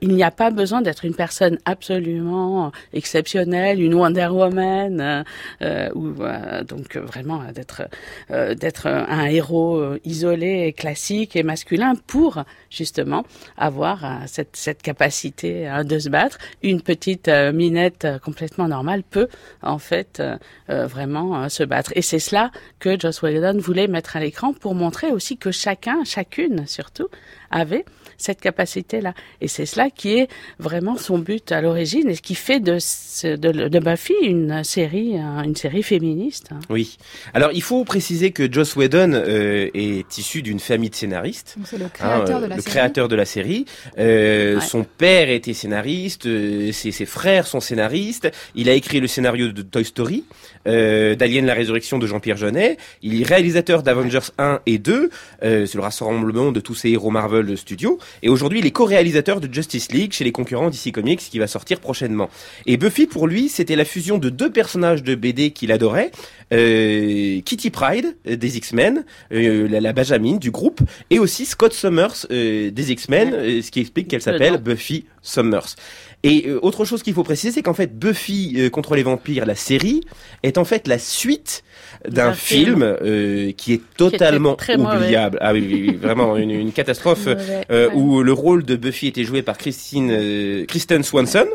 il 0.00 0.14
n'y 0.14 0.24
a 0.24 0.32
pas 0.32 0.50
besoin 0.50 0.82
d'être 0.82 1.04
une 1.04 1.14
personne 1.14 1.58
absolument 2.08 2.72
exceptionnelle, 2.92 3.82
une 3.82 3.94
Wonder 3.94 4.28
Woman, 4.28 5.00
euh, 5.00 5.22
euh, 5.62 5.90
ou 5.94 6.22
euh, 6.22 6.64
donc 6.64 6.96
vraiment 6.96 7.42
d'être 7.52 7.82
d'être 8.28 8.86
un 8.86 9.26
héros 9.26 9.96
isolé, 10.04 10.72
classique 10.72 11.36
et 11.36 11.42
masculin 11.42 11.94
pour 12.06 12.42
justement 12.70 13.24
avoir 13.56 14.22
cette, 14.26 14.56
cette 14.56 14.82
capacité 14.82 15.66
hein, 15.66 15.84
de 15.84 15.98
se 15.98 16.08
battre. 16.08 16.38
Une 16.62 16.80
petite 16.82 17.28
minette 17.28 18.06
complètement 18.22 18.68
normale 18.68 19.02
peut 19.02 19.28
en 19.62 19.78
fait 19.78 20.22
vraiment 20.68 21.48
se 21.48 21.62
battre. 21.62 21.92
Et 21.94 22.02
c'est 22.02 22.18
cela 22.18 22.50
que 22.78 22.98
Joss 22.98 23.22
Whedon 23.22 23.58
voulait 23.58 23.88
mettre 23.88 24.16
à 24.16 24.20
l'écran 24.20 24.52
pour 24.52 24.74
montrer 24.74 25.10
aussi 25.10 25.36
que 25.36 25.50
chacun, 25.50 26.04
chacune 26.04 26.66
surtout, 26.66 27.08
avait 27.50 27.84
cette 28.18 28.40
capacité-là. 28.40 29.14
Et 29.40 29.48
c'est 29.48 29.64
cela 29.64 29.88
qui 29.90 30.18
est 30.18 30.28
vraiment 30.58 30.96
son 30.98 31.18
but 31.18 31.50
à 31.52 31.62
l'origine 31.62 32.10
et 32.10 32.14
ce 32.14 32.20
qui 32.22 32.34
fait 32.34 32.60
de, 32.60 32.76
ce- 32.78 33.36
de, 33.36 33.68
de 33.68 33.78
Buffy 33.78 34.12
une 34.22 34.62
série, 34.64 35.14
euh, 35.16 35.42
une 35.42 35.56
série 35.56 35.82
féministe. 35.82 36.48
hein. 36.52 36.58
Oui. 36.68 36.98
Alors 37.32 37.50
il 37.54 37.62
faut 37.62 37.84
préciser 37.84 38.32
que 38.32 38.52
Joss 38.52 38.76
Whedon 38.76 39.12
euh, 39.14 39.70
est 39.72 40.18
issu 40.18 40.42
d'une 40.42 40.60
famille 40.60 40.90
de 40.90 40.94
scénaristes. 40.94 41.56
C'est 41.64 41.78
le 41.78 41.86
Hein, 41.86 41.90
créateur 41.94 42.38
euh, 42.38 42.42
de 42.42 42.46
la 42.46 42.56
le 42.56 42.60
série. 42.62 42.70
créateur 42.72 43.08
de 43.08 43.16
la 43.16 43.24
série. 43.24 43.64
Euh, 43.98 44.56
Ouais. 44.58 44.60
Son 44.60 44.84
père 44.84 45.30
était 45.30 45.54
scénariste, 45.54 46.26
euh, 46.26 46.72
ses, 46.72 46.90
ses 46.90 47.06
frères 47.06 47.46
sont 47.46 47.60
scénaristes. 47.60 48.30
Il 48.54 48.68
a 48.68 48.72
écrit 48.74 48.98
le 49.00 49.06
scénario 49.06 49.52
de 49.52 49.62
Toy 49.62 49.84
Story, 49.84 50.24
euh, 50.68 51.14
d'Alien 51.14 51.46
la 51.46 51.54
résurrection 51.54 51.98
de 51.98 52.06
Jean-Pierre 52.06 52.36
Jeunet. 52.36 52.76
Il 53.02 53.20
est 53.20 53.24
réalisateur 53.24 53.82
d'Avengers 53.82 54.30
1 54.38 54.60
et 54.66 54.78
2. 54.78 55.10
Euh, 55.42 55.66
C'est 55.66 55.76
le 55.76 55.82
rassemblement 55.82 56.52
de 56.52 56.60
tous 56.60 56.74
ces 56.74 56.90
héros 56.90 57.10
Marvel 57.10 57.56
Studios. 57.56 57.98
Et 58.22 58.28
aujourd'hui, 58.28 58.60
il 58.60 58.66
est 58.66 58.70
co-réalisateur 58.70 59.40
de 59.40 59.52
Justice 59.52 59.90
League 59.92 60.12
chez 60.12 60.24
les 60.24 60.32
concurrents 60.32 60.70
DC 60.70 60.92
Comics 60.92 61.20
qui 61.20 61.38
va 61.38 61.46
sortir 61.46 61.80
prochainement. 61.80 62.30
Et 62.66 62.76
Buffy, 62.76 63.06
pour 63.06 63.26
lui, 63.26 63.48
c'était 63.48 63.76
la 63.76 63.84
fusion 63.84 64.18
de 64.18 64.28
deux 64.28 64.50
personnages 64.50 65.02
de 65.02 65.14
BD 65.14 65.50
qu'il 65.50 65.72
adorait. 65.72 66.10
Euh, 66.52 67.40
Kitty 67.42 67.70
Pride 67.70 68.16
euh, 68.26 68.36
des 68.36 68.56
X-Men, 68.56 69.04
euh, 69.32 69.68
la, 69.68 69.80
la 69.80 69.92
Benjamin 69.92 70.36
du 70.36 70.50
groupe, 70.50 70.80
et 71.10 71.18
aussi 71.18 71.44
Scott 71.44 71.72
Summers 71.72 72.26
euh, 72.30 72.70
des 72.70 72.92
X-Men, 72.92 73.62
ce 73.62 73.70
qui 73.70 73.80
explique 73.80 74.08
qu'elle 74.08 74.22
s'appelle. 74.22 74.58
Buffy 74.58 75.04
Summers. 75.28 75.76
Et 76.24 76.48
euh, 76.48 76.58
autre 76.62 76.84
chose 76.84 77.02
qu'il 77.04 77.14
faut 77.14 77.22
préciser, 77.22 77.52
c'est 77.52 77.62
qu'en 77.62 77.74
fait 77.74 77.96
Buffy 77.96 78.54
euh, 78.56 78.70
contre 78.70 78.96
les 78.96 79.04
vampires, 79.04 79.46
la 79.46 79.54
série, 79.54 80.00
est 80.42 80.58
en 80.58 80.64
fait 80.64 80.88
la 80.88 80.98
suite 80.98 81.62
d'un 82.08 82.32
film. 82.32 82.82
euh, 82.82 83.52
qui 83.52 83.74
est 83.74 83.80
totalement 83.96 84.56
mauvais. 84.78 84.96
oubliable. 84.96 85.38
Ah 85.40 85.52
oui, 85.52 85.64
oui, 85.70 85.84
oui, 85.88 85.94
vraiment 85.96 86.36
une, 86.36 86.50
une 86.50 86.72
catastrophe 86.72 87.26
Mauvais. 87.26 87.64
euh, 87.70 87.88
Ouais. 87.88 87.94
où 87.94 88.22
le 88.24 88.32
rôle 88.32 88.64
de 88.64 88.74
Buffy 88.74 89.06
était 89.06 89.22
joué 89.24 89.42
par 89.42 89.58
Christine, 89.58 90.10
euh, 90.10 90.64
Kristen 90.66 91.02
Swanson. 91.04 91.46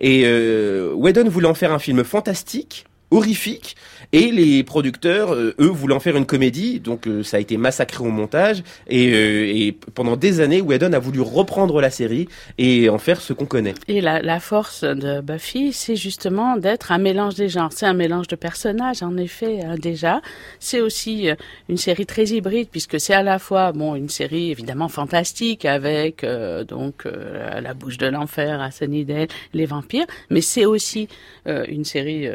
Et 0.00 0.22
euh, 0.24 0.92
Whedon 0.94 1.28
voulait 1.28 1.46
en 1.46 1.54
faire 1.54 1.72
un 1.72 1.78
film 1.78 2.02
fantastique, 2.02 2.86
horrifique, 3.12 3.76
et 4.12 4.30
les 4.30 4.62
producteurs, 4.64 5.34
euh, 5.34 5.54
eux, 5.60 5.66
voulaient 5.66 5.94
en 5.94 6.00
faire 6.00 6.16
une 6.16 6.26
comédie. 6.26 6.80
Donc 6.80 7.06
euh, 7.06 7.22
ça 7.22 7.36
a 7.36 7.40
été 7.40 7.56
massacré 7.56 8.02
au 8.02 8.10
montage. 8.10 8.62
Et, 8.88 9.12
euh, 9.12 9.72
pendant 9.94 10.16
des 10.16 10.40
années, 10.40 10.60
Whedon 10.60 10.92
a 10.92 10.98
voulu 10.98 11.20
reprendre 11.20 11.80
la 11.80 11.90
série 11.90 12.28
et 12.56 12.88
en 12.88 12.98
faire 12.98 13.20
ce 13.20 13.32
qu'on 13.32 13.46
connaît. 13.46 13.74
Et 13.86 14.00
la, 14.00 14.40
force 14.40 14.84
de 14.84 15.20
Buffy, 15.20 15.72
c'est 15.72 15.96
justement 15.96 16.56
d'être 16.56 16.92
un 16.92 16.98
mélange 16.98 17.34
des 17.34 17.48
genres. 17.48 17.72
C'est 17.72 17.86
un 17.86 17.94
mélange 17.94 18.28
de 18.28 18.36
personnages, 18.36 19.02
en 19.02 19.16
effet, 19.16 19.62
hein, 19.62 19.74
déjà. 19.76 20.20
C'est 20.60 20.80
aussi 20.80 21.28
une 21.68 21.76
série 21.76 22.06
très 22.06 22.24
hybride, 22.26 22.68
puisque 22.70 23.00
c'est 23.00 23.14
à 23.14 23.22
la 23.22 23.38
fois, 23.38 23.72
bon, 23.72 23.94
une 23.94 24.08
série 24.08 24.50
évidemment 24.50 24.88
fantastique 24.88 25.64
avec 25.64 26.24
donc 26.68 27.04
la 27.04 27.74
bouche 27.74 27.98
de 27.98 28.06
l'enfer 28.06 28.60
à 28.60 28.70
Sunnydale, 28.70 29.28
les 29.52 29.66
vampires, 29.66 30.06
mais 30.30 30.40
c'est 30.40 30.64
aussi 30.64 31.08
une 31.46 31.84
série 31.84 32.28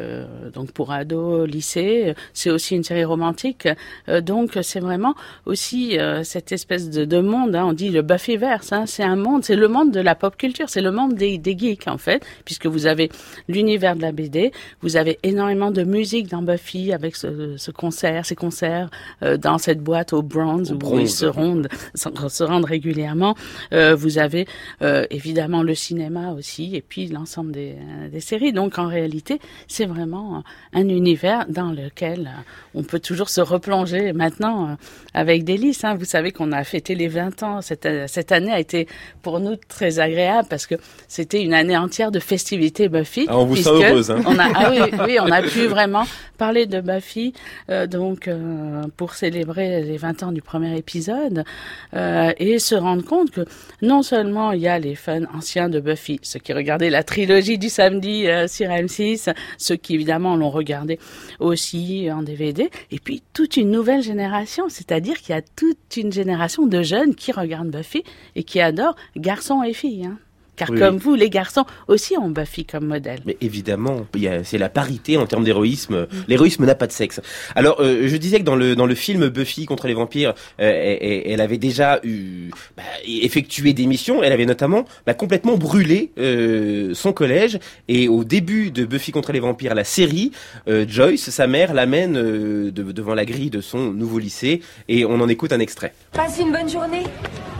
donc 0.53 0.71
pour 0.71 0.91
ados, 0.91 1.47
lycée. 1.47 1.62
C'est 1.63 2.49
aussi 2.49 2.75
une 2.75 2.83
série 2.83 3.03
romantique. 3.03 3.67
Euh, 4.09 4.21
donc 4.21 4.57
c'est 4.61 4.79
vraiment 4.79 5.15
aussi 5.45 5.97
euh, 5.99 6.23
cette 6.23 6.51
espèce 6.51 6.89
de, 6.89 7.05
de 7.05 7.19
monde. 7.19 7.55
Hein, 7.55 7.65
on 7.65 7.73
dit 7.73 7.89
le 7.89 8.01
Buffyverse. 8.01 8.71
Hein, 8.71 8.85
c'est 8.85 9.03
un 9.03 9.15
monde, 9.15 9.43
c'est 9.43 9.55
le 9.55 9.67
monde 9.67 9.91
de 9.91 9.99
la 9.99 10.15
pop 10.15 10.35
culture, 10.37 10.69
c'est 10.69 10.81
le 10.81 10.91
monde 10.91 11.13
des, 11.15 11.37
des 11.37 11.57
geeks 11.57 11.87
en 11.87 11.97
fait, 11.97 12.25
puisque 12.45 12.65
vous 12.65 12.85
avez 12.85 13.09
l'univers 13.47 13.95
de 13.95 14.01
la 14.01 14.11
BD, 14.11 14.51
vous 14.81 14.97
avez 14.97 15.19
énormément 15.23 15.71
de 15.71 15.83
musique 15.83 16.27
dans 16.27 16.41
Buffy 16.41 16.93
avec 16.93 17.15
ce, 17.15 17.57
ce 17.57 17.71
concert, 17.71 18.25
ces 18.25 18.35
concerts 18.35 18.89
euh, 19.23 19.37
dans 19.37 19.57
cette 19.57 19.79
boîte 19.81 20.13
au 20.13 20.21
bronze 20.21 20.71
Au 20.71 20.75
où 20.75 20.99
ils 20.99 21.09
se 21.09 21.25
rendent, 21.25 21.69
se 21.95 22.43
rendent 22.43 22.65
régulièrement. 22.65 23.35
Euh, 23.73 23.95
vous 23.95 24.17
avez 24.17 24.47
euh, 24.81 25.05
évidemment 25.09 25.63
le 25.63 25.75
cinéma 25.75 26.31
aussi, 26.31 26.75
et 26.75 26.81
puis 26.81 27.07
l'ensemble 27.07 27.51
des, 27.51 27.75
euh, 27.77 28.09
des 28.09 28.19
séries. 28.19 28.53
Donc 28.53 28.77
en 28.79 28.87
réalité, 28.87 29.39
c'est 29.67 29.85
vraiment 29.85 30.37
euh, 30.37 30.39
un 30.73 30.87
univers 30.89 31.45
dans 31.53 31.71
lequel 31.71 32.27
euh, 32.27 32.41
on 32.75 32.83
peut 32.83 32.99
toujours 32.99 33.29
se 33.29 33.41
replonger 33.41 34.11
maintenant 34.13 34.71
euh, 34.71 34.75
avec 35.13 35.43
délice. 35.43 35.83
Hein. 35.83 35.95
Vous 35.95 36.05
savez 36.05 36.31
qu'on 36.31 36.51
a 36.51 36.63
fêté 36.63 36.95
les 36.95 37.07
20 37.07 37.43
ans. 37.43 37.61
Cette, 37.61 37.85
euh, 37.85 38.05
cette 38.07 38.31
année 38.31 38.51
a 38.51 38.59
été 38.59 38.87
pour 39.21 39.39
nous 39.39 39.55
très 39.55 39.99
agréable 39.99 40.47
parce 40.49 40.67
que 40.67 40.75
c'était 41.07 41.41
une 41.41 41.53
année 41.53 41.77
entière 41.77 42.11
de 42.11 42.19
festivités 42.19 42.89
Buffy. 42.89 43.25
Ah, 43.29 43.37
on 43.37 43.45
vous 43.45 43.55
sent 43.55 43.69
heureuse, 43.69 44.11
hein. 44.11 44.21
on 44.25 44.37
a, 44.37 44.51
ah 44.53 44.71
oui, 44.71 44.79
oui, 45.05 45.17
on 45.21 45.31
a 45.31 45.41
pu 45.41 45.67
vraiment 45.67 46.05
parler 46.37 46.65
de 46.65 46.81
Buffy 46.81 47.33
euh, 47.69 47.87
donc 47.87 48.27
euh, 48.27 48.81
pour 48.97 49.13
célébrer 49.13 49.81
les 49.83 49.97
20 49.97 50.23
ans 50.23 50.31
du 50.31 50.41
premier 50.41 50.77
épisode 50.77 51.45
euh, 51.93 52.33
et 52.37 52.59
se 52.59 52.75
rendre 52.75 53.05
compte 53.05 53.31
que 53.31 53.45
non 53.81 54.01
seulement 54.01 54.51
il 54.51 54.61
y 54.61 54.67
a 54.67 54.77
les 54.79 54.95
fans 54.95 55.21
anciens 55.33 55.69
de 55.69 55.79
Buffy, 55.79 56.19
ceux 56.21 56.39
qui 56.39 56.51
regardaient 56.51 56.89
la 56.89 57.03
trilogie 57.03 57.57
du 57.57 57.69
samedi 57.69 58.25
sur 58.47 58.67
M6, 58.67 59.33
ceux 59.57 59.75
qui 59.75 59.95
évidemment 59.95 60.35
l'ont 60.35 60.49
regardé 60.49 60.99
aussi 61.43 62.09
en 62.11 62.23
DVD, 62.23 62.69
et 62.91 62.99
puis 62.99 63.21
toute 63.33 63.57
une 63.57 63.71
nouvelle 63.71 64.01
génération, 64.01 64.69
c'est-à-dire 64.69 65.17
qu'il 65.19 65.35
y 65.35 65.37
a 65.37 65.41
toute 65.41 65.97
une 65.97 66.11
génération 66.11 66.65
de 66.65 66.81
jeunes 66.81 67.15
qui 67.15 67.31
regardent 67.31 67.69
Buffy 67.69 68.03
et 68.35 68.43
qui 68.43 68.61
adorent 68.61 68.95
garçons 69.15 69.63
et 69.63 69.73
filles. 69.73 70.05
Hein. 70.05 70.17
Car 70.55 70.69
Oui, 70.69 70.79
comme 70.79 70.95
oui. 70.95 71.01
vous, 71.03 71.15
les 71.15 71.29
garçons 71.29 71.65
aussi 71.87 72.15
ont 72.17 72.29
Buffy 72.29 72.65
comme 72.65 72.85
modèle. 72.85 73.19
Mais 73.25 73.37
évidemment, 73.41 74.05
c'est 74.43 74.57
la 74.59 74.69
parité 74.69 75.17
en 75.17 75.25
termes 75.25 75.43
d'héroïsme. 75.43 76.07
L'héroïsme 76.27 76.65
n'a 76.65 76.75
pas 76.75 76.85
de 76.87 76.91
sexe. 76.91 77.21
Alors, 77.55 77.77
euh, 77.79 78.07
je 78.07 78.17
disais 78.17 78.39
que 78.39 78.43
dans 78.43 78.55
le 78.55 78.75
dans 78.75 78.85
le 78.85 78.95
film 78.95 79.29
Buffy 79.29 79.65
contre 79.65 79.87
les 79.87 79.93
vampires, 79.95 80.33
euh, 80.61 80.97
elle, 81.01 81.23
elle 81.25 81.41
avait 81.41 81.57
déjà 81.57 81.99
eu 82.03 82.51
bah, 82.77 82.83
effectuer 83.05 83.73
des 83.73 83.85
missions. 83.87 84.21
Elle 84.23 84.31
avait 84.31 84.45
notamment 84.45 84.85
bah, 85.05 85.13
complètement 85.13 85.57
brûlé 85.57 86.11
euh, 86.19 86.93
son 86.93 87.13
collège. 87.13 87.57
Et 87.87 88.07
au 88.07 88.23
début 88.23 88.69
de 88.71 88.85
Buffy 88.85 89.11
contre 89.11 89.31
les 89.31 89.39
vampires, 89.39 89.73
la 89.75 89.83
série, 89.83 90.31
euh, 90.67 90.85
Joyce, 90.87 91.29
sa 91.29 91.47
mère, 91.47 91.73
l'amène 91.73 92.15
euh, 92.17 92.71
de- 92.71 92.91
devant 92.91 93.15
la 93.15 93.25
grille 93.25 93.49
de 93.49 93.61
son 93.61 93.91
nouveau 93.91 94.19
lycée. 94.19 94.61
Et 94.87 95.03
on 95.05 95.19
en 95.19 95.27
écoute 95.29 95.51
un 95.51 95.59
extrait. 95.59 95.93
Passe 96.11 96.39
une 96.39 96.51
bonne 96.51 96.69
journée. 96.69 97.03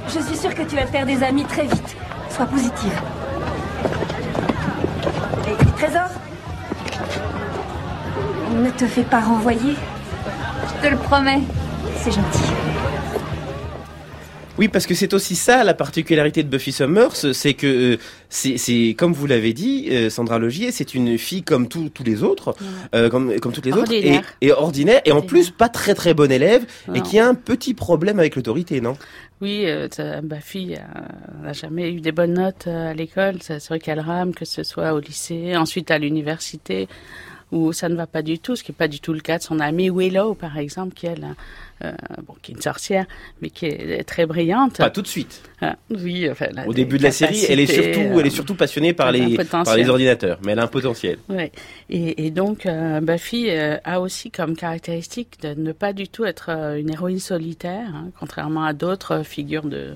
Je 0.08 0.20
suis 0.20 0.38
sûre 0.38 0.54
que 0.54 0.64
tu 0.64 0.76
vas 0.76 0.84
te 0.86 0.92
faire 0.92 1.06
des 1.06 1.24
amis 1.24 1.44
très 1.46 1.64
vite. 1.64 1.96
Sois 2.34 2.48
positive. 2.48 3.00
Et 5.48 5.66
Trésor 5.78 6.10
Ne 8.56 8.72
te 8.72 8.88
fais 8.88 9.04
pas 9.04 9.20
renvoyer. 9.20 9.76
Je 10.68 10.88
te 10.88 10.92
le 10.92 10.98
promets. 10.98 11.42
C'est 11.98 12.12
gentil. 12.12 12.63
Oui, 14.60 14.68
parce 14.68 14.86
que 14.86 14.94
c'est 14.94 15.16
aussi 15.16 15.36
ça 15.36 15.64
la 15.64 15.74
particularité 15.74 16.44
de 16.44 16.48
Buffy 16.48 16.72
Summers, 16.72 17.16
c'est 17.34 17.56
que 17.56 17.96
euh, 17.96 17.98
c'est, 18.30 18.94
comme 18.96 19.12
vous 19.12 19.26
l'avez 19.26 19.52
dit, 19.52 19.88
euh, 19.90 20.12
Sandra 20.12 20.38
Logier, 20.38 20.72
c'est 20.72 20.94
une 20.94 21.18
fille 21.18 21.42
comme 21.42 21.68
tous 21.68 21.90
les 22.06 22.22
autres, 22.22 22.56
euh, 22.94 23.10
comme, 23.10 23.40
comme 23.40 23.52
toutes 23.52 23.66
les 23.66 23.74
Ordinaire. 23.74 24.20
autres, 24.20 24.34
et, 24.42 24.48
et 24.48 24.52
ordinaire, 24.52 25.02
et 25.06 25.12
en 25.12 25.16
Ordinaire. 25.18 25.44
plus 25.44 25.50
pas 25.50 25.70
très 25.70 25.96
très 25.96 26.14
bonne 26.14 26.32
élève, 26.32 26.66
et 26.94 27.02
qui 27.02 27.18
a 27.18 27.28
un 27.28 27.34
petit 27.34 27.74
problème 27.74 28.20
avec 28.20 28.36
l'autorité, 28.36 28.80
non? 28.80 28.96
Oui, 29.42 29.64
euh, 29.66 29.88
n'a 31.42 31.54
jamais 31.54 31.92
eu 31.92 32.00
des 32.00 32.12
bonnes 32.12 32.34
notes 32.34 32.68
à 32.68 32.94
l'école. 32.94 33.38
C'est 33.42 33.66
vrai 33.68 33.80
qu'elle 33.80 34.00
rame, 34.00 34.36
que 34.36 34.46
ce 34.46 34.62
soit 34.62 34.94
au 34.94 35.00
lycée, 35.00 35.58
ensuite 35.58 35.90
à 35.90 35.98
l'université, 35.98 36.88
où 37.52 37.74
ça 37.74 37.90
ne 37.90 37.96
va 37.96 38.08
pas 38.08 38.22
du 38.22 38.40
tout, 38.40 38.56
ce 38.56 38.64
qui 38.64 38.72
n'est 38.72 38.78
pas 38.78 38.88
du 38.88 39.00
tout 39.00 39.14
le 39.14 39.20
cas 39.20 39.40
de 39.40 39.44
son 39.44 39.60
amie 39.60 39.90
Willow, 39.90 40.36
par 40.36 40.58
exemple, 40.58 40.94
qui, 40.94 41.08
elle, 41.08 41.28
bon, 41.82 42.36
qui 42.42 42.52
est 42.52 42.56
une 42.56 42.62
sorcière, 42.62 43.06
mais 43.42 43.50
qui 43.50 43.66
est 43.66 44.04
très 44.04 44.26
brillante. 44.26 44.78
Pas 44.78 44.90
tout 44.90 45.02
de 45.02 45.08
suite. 45.08 45.42
Ah, 45.62 45.78
oui, 45.90 46.30
enfin, 46.30 46.48
Au 46.68 46.74
début 46.74 46.98
de 46.98 47.04
la 47.04 47.12
série, 47.12 47.46
elle 47.48 47.60
est 47.60 47.68
surtout, 47.68 48.20
elle 48.20 48.26
est 48.26 48.30
euh, 48.30 48.30
surtout 48.30 48.56
passionnée 48.56 48.94
par 48.94 49.12
les, 49.12 49.38
par 49.38 49.76
les 49.76 49.90
ordinateurs, 49.90 50.40
mais 50.44 50.52
elle 50.52 50.60
a 50.60 50.64
un 50.64 50.68
potentiel. 50.68 51.18
Ouais. 51.30 51.52
Et, 51.90 52.26
et 52.26 52.32
donc, 52.32 52.66
euh, 52.66 53.00
Buffy 53.00 53.50
euh, 53.50 53.78
a 53.86 54.02
aussi 54.02 54.30
comme 54.30 54.56
caractéristique 54.56 55.40
de 55.42 55.54
ne 55.54 55.72
pas 55.72 55.94
du 55.94 56.08
tout 56.08 56.26
être 56.26 56.50
euh, 56.50 56.80
une 56.80 56.92
héroïne 56.92 57.20
solitaire, 57.20 57.88
hein, 57.94 58.10
contrairement 58.20 58.66
à 58.66 58.74
d'autres 58.74 59.20
euh, 59.20 59.24
figures 59.24 59.66
de, 59.66 59.96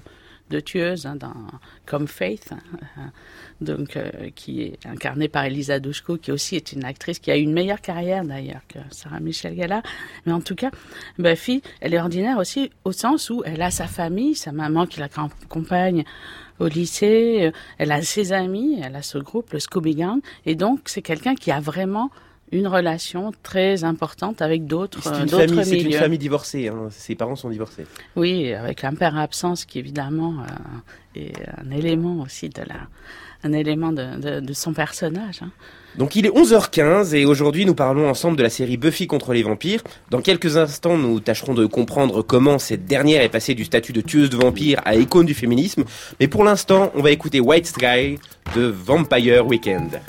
de 0.49 0.59
tueuses, 0.59 1.05
hein, 1.05 1.15
dans, 1.15 1.33
comme 1.85 2.07
Faith, 2.07 2.51
hein, 2.51 3.11
donc 3.61 3.97
euh, 3.97 4.29
qui 4.35 4.61
est 4.61 4.85
incarnée 4.85 5.27
par 5.27 5.45
Elisa 5.45 5.79
Dushku, 5.79 6.17
qui 6.17 6.31
aussi 6.31 6.55
est 6.55 6.71
une 6.71 6.83
actrice 6.83 7.19
qui 7.19 7.31
a 7.31 7.37
eu 7.37 7.41
une 7.41 7.53
meilleure 7.53 7.81
carrière 7.81 8.23
d'ailleurs 8.23 8.61
que 8.67 8.79
Sarah 8.91 9.19
Michelle 9.19 9.55
Gellar. 9.55 9.83
Mais 10.25 10.31
en 10.31 10.41
tout 10.41 10.55
cas, 10.55 10.71
Buffy, 11.17 11.61
elle 11.81 11.93
est 11.93 11.99
ordinaire 11.99 12.37
aussi 12.37 12.71
au 12.83 12.91
sens 12.91 13.29
où 13.29 13.43
elle 13.45 13.61
a 13.61 13.71
sa 13.71 13.87
famille, 13.87 14.35
sa 14.35 14.51
maman 14.51 14.85
qui 14.85 14.99
l'accompagne 14.99 16.03
au 16.59 16.67
lycée, 16.67 17.45
euh, 17.45 17.51
elle 17.77 17.91
a 17.91 18.01
ses 18.01 18.33
amis, 18.33 18.79
elle 18.83 18.95
a 18.95 19.01
ce 19.01 19.17
groupe, 19.17 19.51
le 19.53 19.59
Scooby 19.59 19.95
Gang, 19.95 20.21
et 20.45 20.55
donc 20.55 20.81
c'est 20.85 21.01
quelqu'un 21.01 21.35
qui 21.35 21.51
a 21.51 21.59
vraiment 21.59 22.09
une 22.51 22.67
relation 22.67 23.31
très 23.43 23.83
importante 23.83 24.41
avec 24.41 24.65
d'autres 24.65 25.01
C'est 25.03 25.09
euh, 25.09 25.19
une, 25.19 25.25
d'autres 25.25 25.47
famille, 25.47 25.65
c'est 25.65 25.79
une 25.79 25.87
milieux. 25.87 25.99
famille 25.99 26.17
divorcée, 26.17 26.67
hein. 26.69 26.87
ses 26.91 27.15
parents 27.15 27.35
sont 27.35 27.49
divorcés. 27.49 27.85
Oui, 28.15 28.53
avec 28.53 28.83
un 28.83 28.93
père 28.93 29.17
absent, 29.17 29.55
ce 29.55 29.65
qui 29.65 29.79
évidemment 29.79 30.35
euh, 30.41 31.19
est 31.19 31.33
un 31.57 31.71
élément 31.71 32.21
aussi 32.21 32.49
de 32.49 32.61
la, 32.61 32.87
un 33.43 33.51
élément 33.53 33.91
de, 33.91 34.19
de, 34.19 34.39
de 34.39 34.53
son 34.53 34.73
personnage. 34.73 35.39
hein. 35.43 35.51
Donc 35.97 36.15
il 36.15 36.27
est 36.27 36.29
11h15 36.29 37.15
et 37.15 37.25
aujourd'hui 37.25 37.65
nous 37.65 37.73
parlons 37.73 38.07
ensemble 38.07 38.37
de 38.37 38.43
la 38.43 38.51
série 38.51 38.77
Buffy 38.77 39.07
contre 39.07 39.33
les 39.33 39.41
vampires. 39.41 39.81
Dans 40.11 40.21
quelques 40.21 40.55
instants 40.55 40.95
nous 40.97 41.19
tâcherons 41.19 41.55
de 41.55 41.65
comprendre 41.65 42.21
comment 42.21 42.59
cette 42.59 42.85
dernière 42.85 43.23
est 43.23 43.29
passée 43.29 43.55
du 43.55 43.65
statut 43.65 43.93
de 43.93 44.01
tueuse 44.01 44.29
de 44.29 44.37
vampires 44.37 44.79
à 44.85 44.95
icône 44.95 45.25
du 45.25 45.33
féminisme. 45.33 45.85
Mais 46.19 46.27
pour 46.27 46.43
l'instant 46.43 46.91
on 46.93 47.01
va 47.01 47.09
écouter 47.11 47.39
White 47.39 47.65
Sky 47.65 48.19
de 48.55 48.61
Vampire 48.67 49.47
Weekend. 49.47 49.99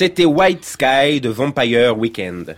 C'était 0.00 0.26
White 0.26 0.64
Sky 0.64 1.20
de 1.20 1.28
Vampire 1.28 1.98
Weekend. 1.98 2.54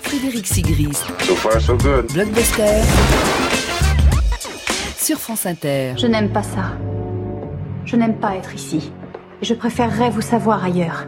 Frédéric 0.00 0.46
Sigrist. 0.46 1.04
So 1.20 1.34
far, 1.34 1.60
so 1.60 1.76
good. 1.76 2.10
Blockbuster. 2.14 2.80
Sur 4.96 5.18
France 5.18 5.44
Inter. 5.44 5.92
Je 5.98 6.06
n'aime 6.06 6.30
pas 6.32 6.42
ça. 6.42 6.72
Je 7.84 7.96
n'aime 7.96 8.16
pas 8.16 8.36
être 8.36 8.54
ici. 8.54 8.90
Je 9.42 9.52
préférerais 9.52 10.08
vous 10.08 10.22
savoir 10.22 10.64
ailleurs. 10.64 11.04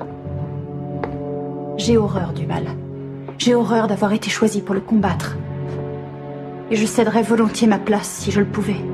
J'ai 1.78 1.96
horreur 1.96 2.34
du 2.34 2.44
mal. 2.44 2.66
J'ai 3.38 3.54
horreur 3.54 3.86
d'avoir 3.86 4.12
été 4.12 4.28
choisie 4.28 4.60
pour 4.60 4.74
le 4.74 4.82
combattre. 4.82 5.38
Et 6.70 6.76
je 6.76 6.84
céderais 6.84 7.22
volontiers 7.22 7.68
ma 7.68 7.78
place 7.78 8.18
si 8.20 8.30
je 8.30 8.40
le 8.40 8.46
pouvais. 8.46 8.84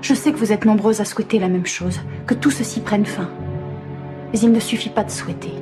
Je 0.00 0.14
sais 0.14 0.32
que 0.32 0.38
vous 0.38 0.52
êtes 0.52 0.64
nombreuses 0.64 1.02
à 1.02 1.04
souhaiter 1.04 1.38
la 1.38 1.48
même 1.48 1.66
chose, 1.66 2.00
que 2.26 2.32
tout 2.32 2.50
ceci 2.50 2.80
prenne 2.80 3.04
fin. 3.04 3.28
Mais 4.32 4.38
il 4.38 4.52
ne 4.52 4.60
suffit 4.60 4.88
pas 4.88 5.04
de 5.04 5.10
souhaiter. 5.10 5.52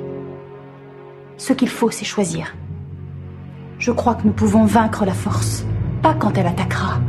Ce 1.41 1.53
qu'il 1.53 1.69
faut, 1.69 1.89
c'est 1.89 2.05
choisir. 2.05 2.55
Je 3.79 3.91
crois 3.91 4.13
que 4.13 4.27
nous 4.27 4.31
pouvons 4.31 4.65
vaincre 4.65 5.05
la 5.05 5.13
force. 5.13 5.65
Pas 6.03 6.13
quand 6.13 6.37
elle 6.37 6.45
attaquera, 6.45 6.99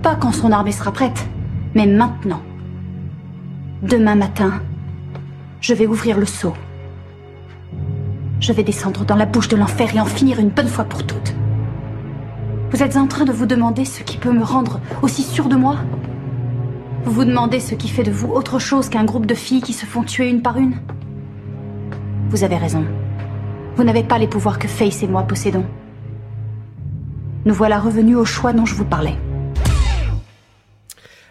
pas 0.00 0.14
quand 0.14 0.30
son 0.30 0.52
armée 0.52 0.70
sera 0.70 0.92
prête, 0.92 1.28
mais 1.74 1.88
maintenant. 1.88 2.40
Demain 3.82 4.14
matin, 4.14 4.62
je 5.60 5.74
vais 5.74 5.88
ouvrir 5.88 6.18
le 6.18 6.26
seau. 6.26 6.54
Je 8.38 8.52
vais 8.52 8.62
descendre 8.62 9.04
dans 9.04 9.16
la 9.16 9.26
bouche 9.26 9.48
de 9.48 9.56
l'enfer 9.56 9.92
et 9.92 9.98
en 9.98 10.04
finir 10.04 10.38
une 10.38 10.50
bonne 10.50 10.68
fois 10.68 10.84
pour 10.84 11.04
toutes. 11.04 11.34
Vous 12.70 12.84
êtes 12.84 12.96
en 12.96 13.08
train 13.08 13.24
de 13.24 13.32
vous 13.32 13.46
demander 13.46 13.84
ce 13.84 14.04
qui 14.04 14.18
peut 14.18 14.32
me 14.32 14.44
rendre 14.44 14.78
aussi 15.02 15.24
sûr 15.24 15.48
de 15.48 15.56
moi? 15.56 15.78
Vous 17.04 17.10
vous 17.10 17.24
demandez 17.24 17.58
ce 17.58 17.74
qui 17.74 17.88
fait 17.88 18.04
de 18.04 18.12
vous 18.12 18.28
autre 18.28 18.60
chose 18.60 18.88
qu'un 18.88 19.04
groupe 19.04 19.26
de 19.26 19.34
filles 19.34 19.62
qui 19.62 19.72
se 19.72 19.84
font 19.84 20.04
tuer 20.04 20.30
une 20.30 20.42
par 20.42 20.58
une? 20.58 20.76
Vous 22.28 22.44
avez 22.44 22.56
raison. 22.56 22.84
Vous 23.76 23.84
n'avez 23.84 24.02
pas 24.04 24.18
les 24.18 24.26
pouvoirs 24.28 24.58
que 24.58 24.68
Face 24.68 25.02
et 25.02 25.06
moi 25.06 25.22
possédons. 25.22 25.64
Nous 27.46 27.54
voilà 27.54 27.78
revenus 27.80 28.16
au 28.16 28.24
choix 28.24 28.52
dont 28.52 28.66
je 28.66 28.74
vous 28.74 28.84
parlais. 28.84 29.14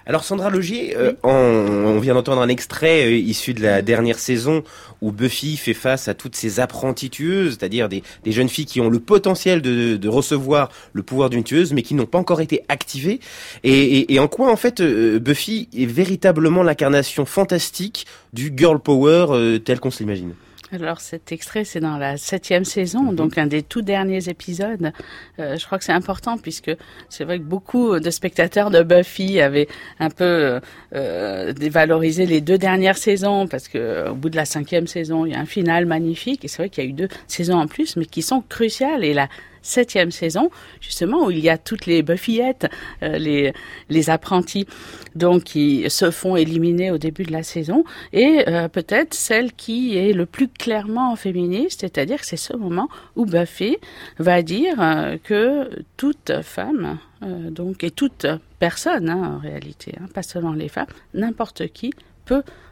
Alors 0.08 0.24
Sandra 0.24 0.50
Logier, 0.50 0.98
euh, 0.98 1.14
on, 1.22 1.30
on 1.30 2.00
vient 2.00 2.16
d'entendre 2.16 2.42
un 2.42 2.48
extrait 2.50 3.06
euh, 3.06 3.12
issu 3.12 3.54
de 3.54 3.62
la 3.62 3.84
dernière 3.84 4.18
saison 4.18 4.64
où 5.02 5.12
Buffy 5.12 5.56
fait 5.56 5.76
face 5.76 6.08
à 6.08 6.16
toutes 6.16 6.36
ces 6.36 6.60
apprenties 6.60 7.12
tueuses, 7.12 7.58
c'est-à-dire 7.60 7.90
des, 7.90 8.02
des 8.24 8.32
jeunes 8.32 8.50
filles 8.50 8.66
qui 8.66 8.82
ont 8.82 8.90
le 8.90 8.98
potentiel 9.00 9.62
de, 9.62 9.98
de 9.98 10.10
recevoir 10.10 10.70
le 10.94 11.04
pouvoir 11.04 11.30
d'une 11.30 11.44
tueuse, 11.44 11.74
mais 11.74 11.84
qui 11.84 11.94
n'ont 11.94 12.08
pas 12.08 12.18
encore 12.18 12.42
été 12.42 12.64
activées. 12.70 13.20
Et, 13.64 14.00
et- 14.00 14.14
et 14.16 14.20
en 14.20 14.28
quoi 14.28 14.52
en 14.52 14.56
fait 14.56 14.80
euh, 14.80 15.20
Buffy 15.20 15.70
est 15.78 15.86
véritablement 15.86 16.64
l'incarnation 16.64 17.26
fantastique 17.26 18.08
du 18.34 18.52
girl 18.58 18.80
power 18.80 19.60
tel 19.64 19.80
qu'on 19.80 19.92
se 19.92 20.00
l'imagine? 20.00 20.34
Alors 20.72 21.02
cet 21.02 21.32
extrait, 21.32 21.64
c'est 21.64 21.80
dans 21.80 21.98
la 21.98 22.18
septième 22.18 22.64
saison, 22.64 23.12
donc 23.12 23.40
un 23.40 23.48
des 23.48 23.64
tout 23.64 23.82
derniers 23.82 24.30
épisodes. 24.30 24.92
Euh, 25.40 25.58
je 25.58 25.66
crois 25.66 25.80
que 25.80 25.84
c'est 25.84 25.94
important 25.94 26.38
puisque 26.38 26.72
c'est 27.10 27.24
vrai 27.24 27.40
que 27.40 27.44
beaucoup 27.44 28.00
de 28.00 28.10
spectateurs 28.12 28.70
de 28.70 28.84
Buffy 28.84 29.42
avaient 29.42 29.68
un 30.00 30.12
peu 30.12 30.60
euh, 30.94 31.54
dévalorisé 31.54 32.28
les 32.28 32.40
deux 32.40 32.60
dernières 32.60 32.98
saisons 32.98 33.48
parce 33.48 33.68
que 33.68 33.80
euh, 33.80 34.12
au 34.12 34.16
bout 34.16 34.30
de 34.30 34.36
la 34.36 34.46
cinquième 34.46 34.86
saison, 34.86 35.26
il 35.26 35.32
y 35.32 35.36
a 35.36 35.40
un 35.40 35.46
final 35.46 35.88
magnifique 35.88 36.46
et 36.46 36.48
c'est 36.48 36.62
vrai 36.62 36.70
qu'il 36.70 36.84
y 36.84 36.88
a 36.88 36.90
eu 36.90 36.94
deux 36.94 37.10
saisons 37.28 37.58
en 37.58 37.68
plus, 37.68 37.96
mais 37.96 38.06
qui 38.06 38.22
sont 38.22 38.42
cruciales. 38.48 39.04
Et 39.04 39.16
la 39.16 39.28
septième 39.70 40.12
saison, 40.12 40.50
justement, 40.82 41.26
où 41.26 41.32
il 41.32 41.40
y 41.40 41.50
a 41.50 41.58
toutes 41.58 41.86
les 41.86 42.02
Buffyettes, 42.02 42.68
euh, 43.04 43.18
les 43.18 43.54
les 43.90 44.10
apprentis, 44.10 44.68
donc 45.16 45.44
qui 45.44 45.90
se 45.90 46.12
font 46.12 46.36
éliminer 46.36 46.92
au 46.92 46.98
début 46.98 47.24
de 47.24 47.32
la 47.32 47.44
saison, 47.44 47.84
et 48.14 48.44
euh, 48.48 48.68
peut-être 48.68 49.14
celle 49.14 49.54
qui 49.54 49.98
est 49.98 50.14
le 50.14 50.26
plus 50.26 50.48
clairement 50.48 51.16
féministe, 51.16 51.82
c'est-à-dire 51.82 52.20
que 52.20 52.26
c'est 52.26 52.38
ce 52.38 52.56
moment 52.56 52.90
où 53.16 53.26
Buffy 53.26 53.78
va 54.18 54.42
dire 54.42 54.82
euh, 54.82 55.18
que 55.24 55.70
toute 55.98 56.32
femme, 56.42 56.98
donc 57.22 57.84
et 57.84 57.92
toute 57.92 58.26
personne 58.60 59.10
hein, 59.10 59.36
en 59.36 59.40
réalité, 59.40 59.94
hein, 60.00 60.06
pas 60.14 60.24
seulement 60.24 60.54
les 60.54 60.70
femmes, 60.70 60.88
n'importe 61.14 61.68
qui 61.68 61.92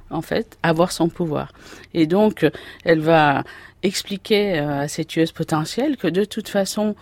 en 0.10 0.22
fait 0.22 0.58
avoir 0.64 0.92
son 0.92 1.10
pouvoir. 1.10 1.52
Et 1.94 2.08
donc 2.08 2.46
elle 2.84 3.00
va 3.00 3.44
expliquer 3.84 4.60
euh, 4.60 4.82
à 4.82 4.88
ces 4.88 5.06
tueuses 5.06 5.32
potentielles 5.32 5.98
que 5.98 6.08
de 6.08 6.26
toute 6.26 6.50
façon 6.50 6.96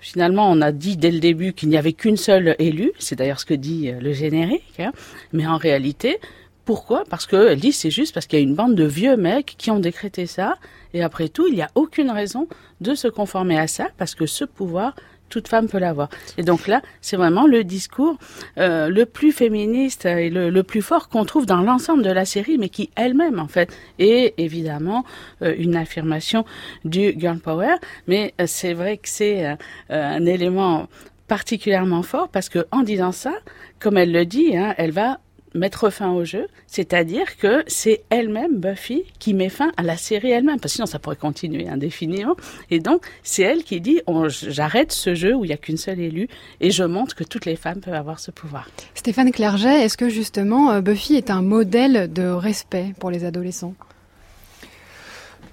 Finalement, 0.00 0.50
on 0.50 0.62
a 0.62 0.72
dit 0.72 0.96
dès 0.96 1.10
le 1.10 1.20
début 1.20 1.52
qu'il 1.52 1.68
n'y 1.68 1.76
avait 1.76 1.92
qu'une 1.92 2.16
seule 2.16 2.56
élue, 2.58 2.92
c'est 2.98 3.16
d'ailleurs 3.16 3.38
ce 3.38 3.44
que 3.44 3.54
dit 3.54 3.90
euh, 3.90 4.00
le 4.00 4.14
générique, 4.14 4.80
hein. 4.80 4.92
mais 5.34 5.46
en 5.46 5.58
réalité, 5.58 6.18
pourquoi? 6.64 7.04
Parce 7.10 7.26
qu'elle 7.26 7.60
dit 7.60 7.72
c'est 7.72 7.90
juste 7.90 8.14
parce 8.14 8.26
qu'il 8.26 8.38
y 8.38 8.42
a 8.42 8.44
une 8.44 8.54
bande 8.54 8.74
de 8.74 8.84
vieux 8.84 9.16
mecs 9.16 9.54
qui 9.58 9.70
ont 9.70 9.78
décrété 9.78 10.24
ça, 10.26 10.56
et 10.94 11.02
après 11.02 11.28
tout, 11.28 11.46
il 11.48 11.54
n'y 11.54 11.60
a 11.62 11.70
aucune 11.74 12.10
raison 12.10 12.48
de 12.80 12.94
se 12.94 13.08
conformer 13.08 13.58
à 13.58 13.66
ça, 13.66 13.88
parce 13.98 14.14
que 14.14 14.24
ce 14.24 14.44
pouvoir, 14.44 14.96
toute 15.30 15.48
femme 15.48 15.68
peut 15.68 15.78
l'avoir. 15.78 16.10
Et 16.36 16.42
donc 16.42 16.66
là, 16.66 16.82
c'est 17.00 17.16
vraiment 17.16 17.46
le 17.46 17.64
discours 17.64 18.18
euh, 18.58 18.88
le 18.88 19.06
plus 19.06 19.32
féministe 19.32 20.04
et 20.04 20.28
le, 20.28 20.62
plus 20.62 20.82
fort 20.82 21.08
qu'on 21.08 21.24
trouve 21.24 21.46
dans 21.46 21.62
l'ensemble 21.62 22.02
de 22.02 22.10
la 22.10 22.26
série, 22.26 22.58
mais 22.58 22.68
qui 22.68 22.90
elle-même, 22.96 23.38
en 23.38 23.48
fait, 23.48 23.74
est 23.98 24.34
évidemment 24.36 25.04
euh, 25.42 25.54
une 25.56 25.76
affirmation 25.76 26.44
du 26.84 27.14
girl 27.18 27.38
power. 27.38 27.76
Mais 28.06 28.34
euh, 28.40 28.44
c'est 28.46 28.74
vrai 28.74 28.98
que 28.98 29.08
c'est 29.08 29.56
un 29.88 30.26
élément 30.26 30.88
particulièrement 31.28 32.02
fort 32.02 32.28
parce 32.28 32.48
que 32.48 32.66
en 32.72 32.82
disant 32.82 33.12
ça, 33.12 33.32
comme 33.78 33.96
elle 33.96 34.12
le 34.12 34.26
dit, 34.26 34.56
hein, 34.56 34.74
elle 34.76 34.90
va 34.90 35.20
mettre 35.54 35.90
fin 35.90 36.10
au 36.10 36.24
jeu, 36.24 36.46
c'est-à-dire 36.66 37.36
que 37.36 37.64
c'est 37.66 38.02
elle-même, 38.10 38.58
Buffy, 38.58 39.04
qui 39.18 39.34
met 39.34 39.48
fin 39.48 39.72
à 39.76 39.82
la 39.82 39.96
série 39.96 40.30
elle-même, 40.30 40.60
parce 40.60 40.72
que 40.72 40.76
sinon 40.76 40.86
ça 40.86 40.98
pourrait 40.98 41.16
continuer 41.16 41.68
indéfiniment. 41.68 42.36
Et 42.70 42.78
donc, 42.78 43.04
c'est 43.22 43.42
elle 43.42 43.64
qui 43.64 43.80
dit, 43.80 44.00
j'arrête 44.28 44.92
ce 44.92 45.14
jeu 45.14 45.34
où 45.34 45.44
il 45.44 45.48
n'y 45.48 45.54
a 45.54 45.58
qu'une 45.58 45.76
seule 45.76 46.00
élue, 46.00 46.28
et 46.60 46.70
je 46.70 46.84
montre 46.84 47.14
que 47.14 47.24
toutes 47.24 47.46
les 47.46 47.56
femmes 47.56 47.80
peuvent 47.80 47.94
avoir 47.94 48.20
ce 48.20 48.30
pouvoir. 48.30 48.68
Stéphane 48.94 49.32
Clerget, 49.32 49.84
est-ce 49.84 49.96
que 49.96 50.08
justement 50.08 50.70
euh, 50.70 50.80
Buffy 50.80 51.14
est 51.14 51.30
un 51.30 51.42
modèle 51.42 52.12
de 52.12 52.28
respect 52.28 52.94
pour 52.98 53.10
les 53.10 53.24
adolescents? 53.24 53.74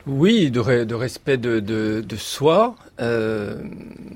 Oui, 0.08 0.52
de, 0.52 0.86
de 0.86 0.96
respect 0.96 1.36
de, 1.38 1.60
de, 1.60 2.00
de 2.00 2.16
soi, 2.16 2.76
euh, 3.02 3.62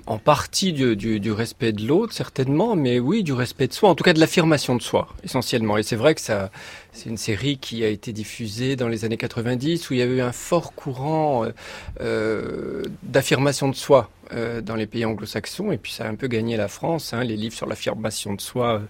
en 0.07 0.17
partie 0.19 0.71
du, 0.71 0.95
du, 0.95 1.19
du 1.19 1.33
respect 1.33 1.73
de 1.73 1.85
l'autre 1.85 2.13
certainement, 2.13 2.77
mais 2.77 2.97
oui, 2.99 3.23
du 3.23 3.33
respect 3.33 3.67
de 3.67 3.73
soi, 3.73 3.89
en 3.89 3.95
tout 3.95 4.03
cas 4.05 4.13
de 4.13 4.19
l'affirmation 4.19 4.75
de 4.77 4.81
soi 4.81 5.09
essentiellement. 5.25 5.77
Et 5.77 5.83
c'est 5.83 5.97
vrai 5.97 6.15
que 6.15 6.21
ça, 6.21 6.49
c'est 6.93 7.09
une 7.09 7.17
série 7.17 7.57
qui 7.57 7.83
a 7.83 7.87
été 7.87 8.13
diffusée 8.13 8.75
dans 8.75 8.87
les 8.87 9.05
années 9.05 9.17
90 9.17 9.89
où 9.89 9.93
il 9.93 9.99
y 9.99 10.01
avait 10.01 10.15
eu 10.17 10.21
un 10.21 10.31
fort 10.31 10.73
courant 10.73 11.45
euh, 11.45 11.49
euh, 12.01 12.83
d'affirmation 13.03 13.69
de 13.69 13.75
soi 13.75 14.09
euh, 14.33 14.61
dans 14.61 14.75
les 14.75 14.87
pays 14.87 15.03
anglo-saxons, 15.03 15.73
et 15.73 15.77
puis 15.77 15.91
ça 15.91 16.05
a 16.05 16.07
un 16.09 16.15
peu 16.15 16.27
gagné 16.27 16.55
la 16.55 16.69
France. 16.69 17.13
Hein, 17.13 17.25
les 17.25 17.35
livres 17.35 17.53
sur 17.53 17.65
l'affirmation 17.67 18.33
de 18.33 18.39
soi 18.39 18.81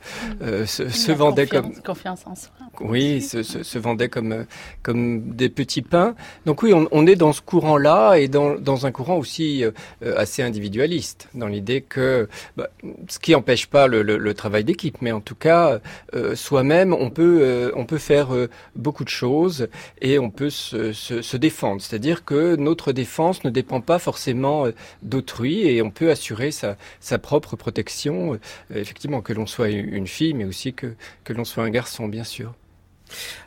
euh, 0.44 0.68
se, 0.68 0.88
se 0.90 1.12
vendaient 1.12 1.48
confiance- 1.48 1.74
comme 1.74 1.82
Confiance 1.96 2.22
en 2.28 2.36
soi. 2.36 2.52
oui, 2.82 3.22
se, 3.24 3.42
se, 3.42 3.64
se 3.64 3.80
vendaient 3.80 4.10
comme 4.10 4.32
euh, 4.34 4.44
comme 4.84 5.32
des 5.36 5.50
petits 5.50 5.82
pains. 5.82 6.14
Donc 6.46 6.62
oui, 6.62 6.74
on, 6.76 6.88
on 6.92 7.08
est 7.08 7.16
dans 7.16 7.34
ce 7.34 7.42
courant-là 7.42 8.16
et 8.18 8.28
dans, 8.28 8.54
dans 8.54 8.86
un 8.86 8.92
courant 8.92 9.18
aussi 9.18 9.64
euh, 9.66 9.72
euh, 10.06 10.14
assez 10.16 10.44
individualiste, 10.44 11.28
dans 11.34 11.48
l'idée 11.48 11.82
que 11.82 12.30
bah, 12.56 12.70
ce 13.08 13.18
qui 13.18 13.32
n'empêche 13.32 13.66
pas 13.66 13.88
le, 13.88 14.04
le, 14.04 14.18
le 14.20 14.34
travail 14.36 14.64
d'équipe, 14.64 14.98
mais 15.02 15.12
en 15.12 15.22
tout 15.22 15.34
cas 15.36 15.80
euh, 16.14 16.36
soi-même, 16.36 16.94
on 16.94 17.10
peut 17.10 17.40
euh, 17.42 17.72
on 17.76 17.86
peut 17.86 17.91
faire 17.98 18.34
euh, 18.34 18.50
beaucoup 18.76 19.04
de 19.04 19.10
choses 19.10 19.68
et 20.02 20.20
on 20.20 20.30
peut 20.30 20.50
se, 20.50 20.94
se, 20.94 21.22
se 21.22 21.38
défendre. 21.38 21.82
C'est-à-dire 21.82 22.26
que 22.26 22.56
notre 22.56 22.92
défense 22.92 23.44
ne 23.44 23.50
dépend 23.50 23.82
pas 23.82 24.00
forcément 24.00 24.66
euh, 24.66 24.72
d'autrui 25.02 25.68
et 25.68 25.82
on 25.82 25.92
peut 25.92 26.12
assurer 26.12 26.52
sa, 26.52 26.78
sa 27.00 27.20
propre 27.20 27.56
protection. 27.56 28.34
euh, 28.34 28.38
effectivement, 28.76 29.22
que 29.22 29.34
l'on 29.34 29.46
soit 29.46 29.70
une 29.70 30.08
fille, 30.08 30.34
mais 30.34 30.46
aussi 30.46 30.74
que 30.74 30.94
que 31.24 31.34
l'on 31.34 31.46
soit 31.46 31.64
un 31.64 31.70
garçon, 31.70 32.08
bien 32.08 32.24
sûr. 32.24 32.54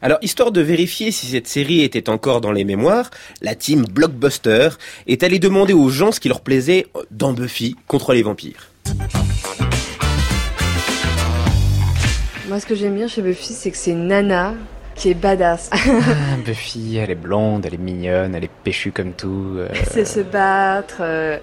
Alors, 0.03 0.19
histoire 0.23 0.53
de 0.53 0.61
vérifier 0.61 1.11
si 1.11 1.27
cette 1.27 1.47
série 1.47 1.83
était 1.83 2.09
encore 2.09 2.41
dans 2.41 2.53
les 2.53 2.65
mémoires, 2.65 3.11
la 3.41 3.55
team 3.55 3.85
Blockbuster 3.85 4.71
est 5.07 5.23
allée 5.23 5.39
demander 5.39 5.73
aux 5.73 5.89
gens 5.89 6.13
ce 6.13 6.21
qui 6.21 6.29
leur 6.29 6.43
plaisait 6.43 6.87
dans 7.11 7.33
Buffy 7.33 7.77
contre 7.87 8.13
les 8.13 8.23
vampires. 8.23 8.71
Moi, 12.55 12.61
ce 12.61 12.67
que 12.67 12.77
j'aime 12.77 12.95
bien 12.95 13.09
chez 13.09 13.21
Buffy, 13.21 13.53
c'est 13.53 13.73
que 13.73 13.77
c'est 13.77 13.90
une 13.90 14.07
nana 14.07 14.55
qui 14.95 15.11
est 15.11 15.14
badass. 15.14 15.71
Ah, 15.73 15.77
Buffy, 16.47 16.99
elle 17.03 17.11
est 17.11 17.17
blonde, 17.17 17.67
elle 17.67 17.75
est 17.75 17.79
mignonne, 17.79 18.33
elle 18.33 18.45
est 18.45 18.51
péchue 18.62 18.93
comme 18.93 19.11
tout. 19.12 19.57
euh, 19.57 19.67
Elle 19.75 19.87
sait 19.87 20.05
se 20.05 20.21
battre, 20.21 20.99
euh, 21.01 21.38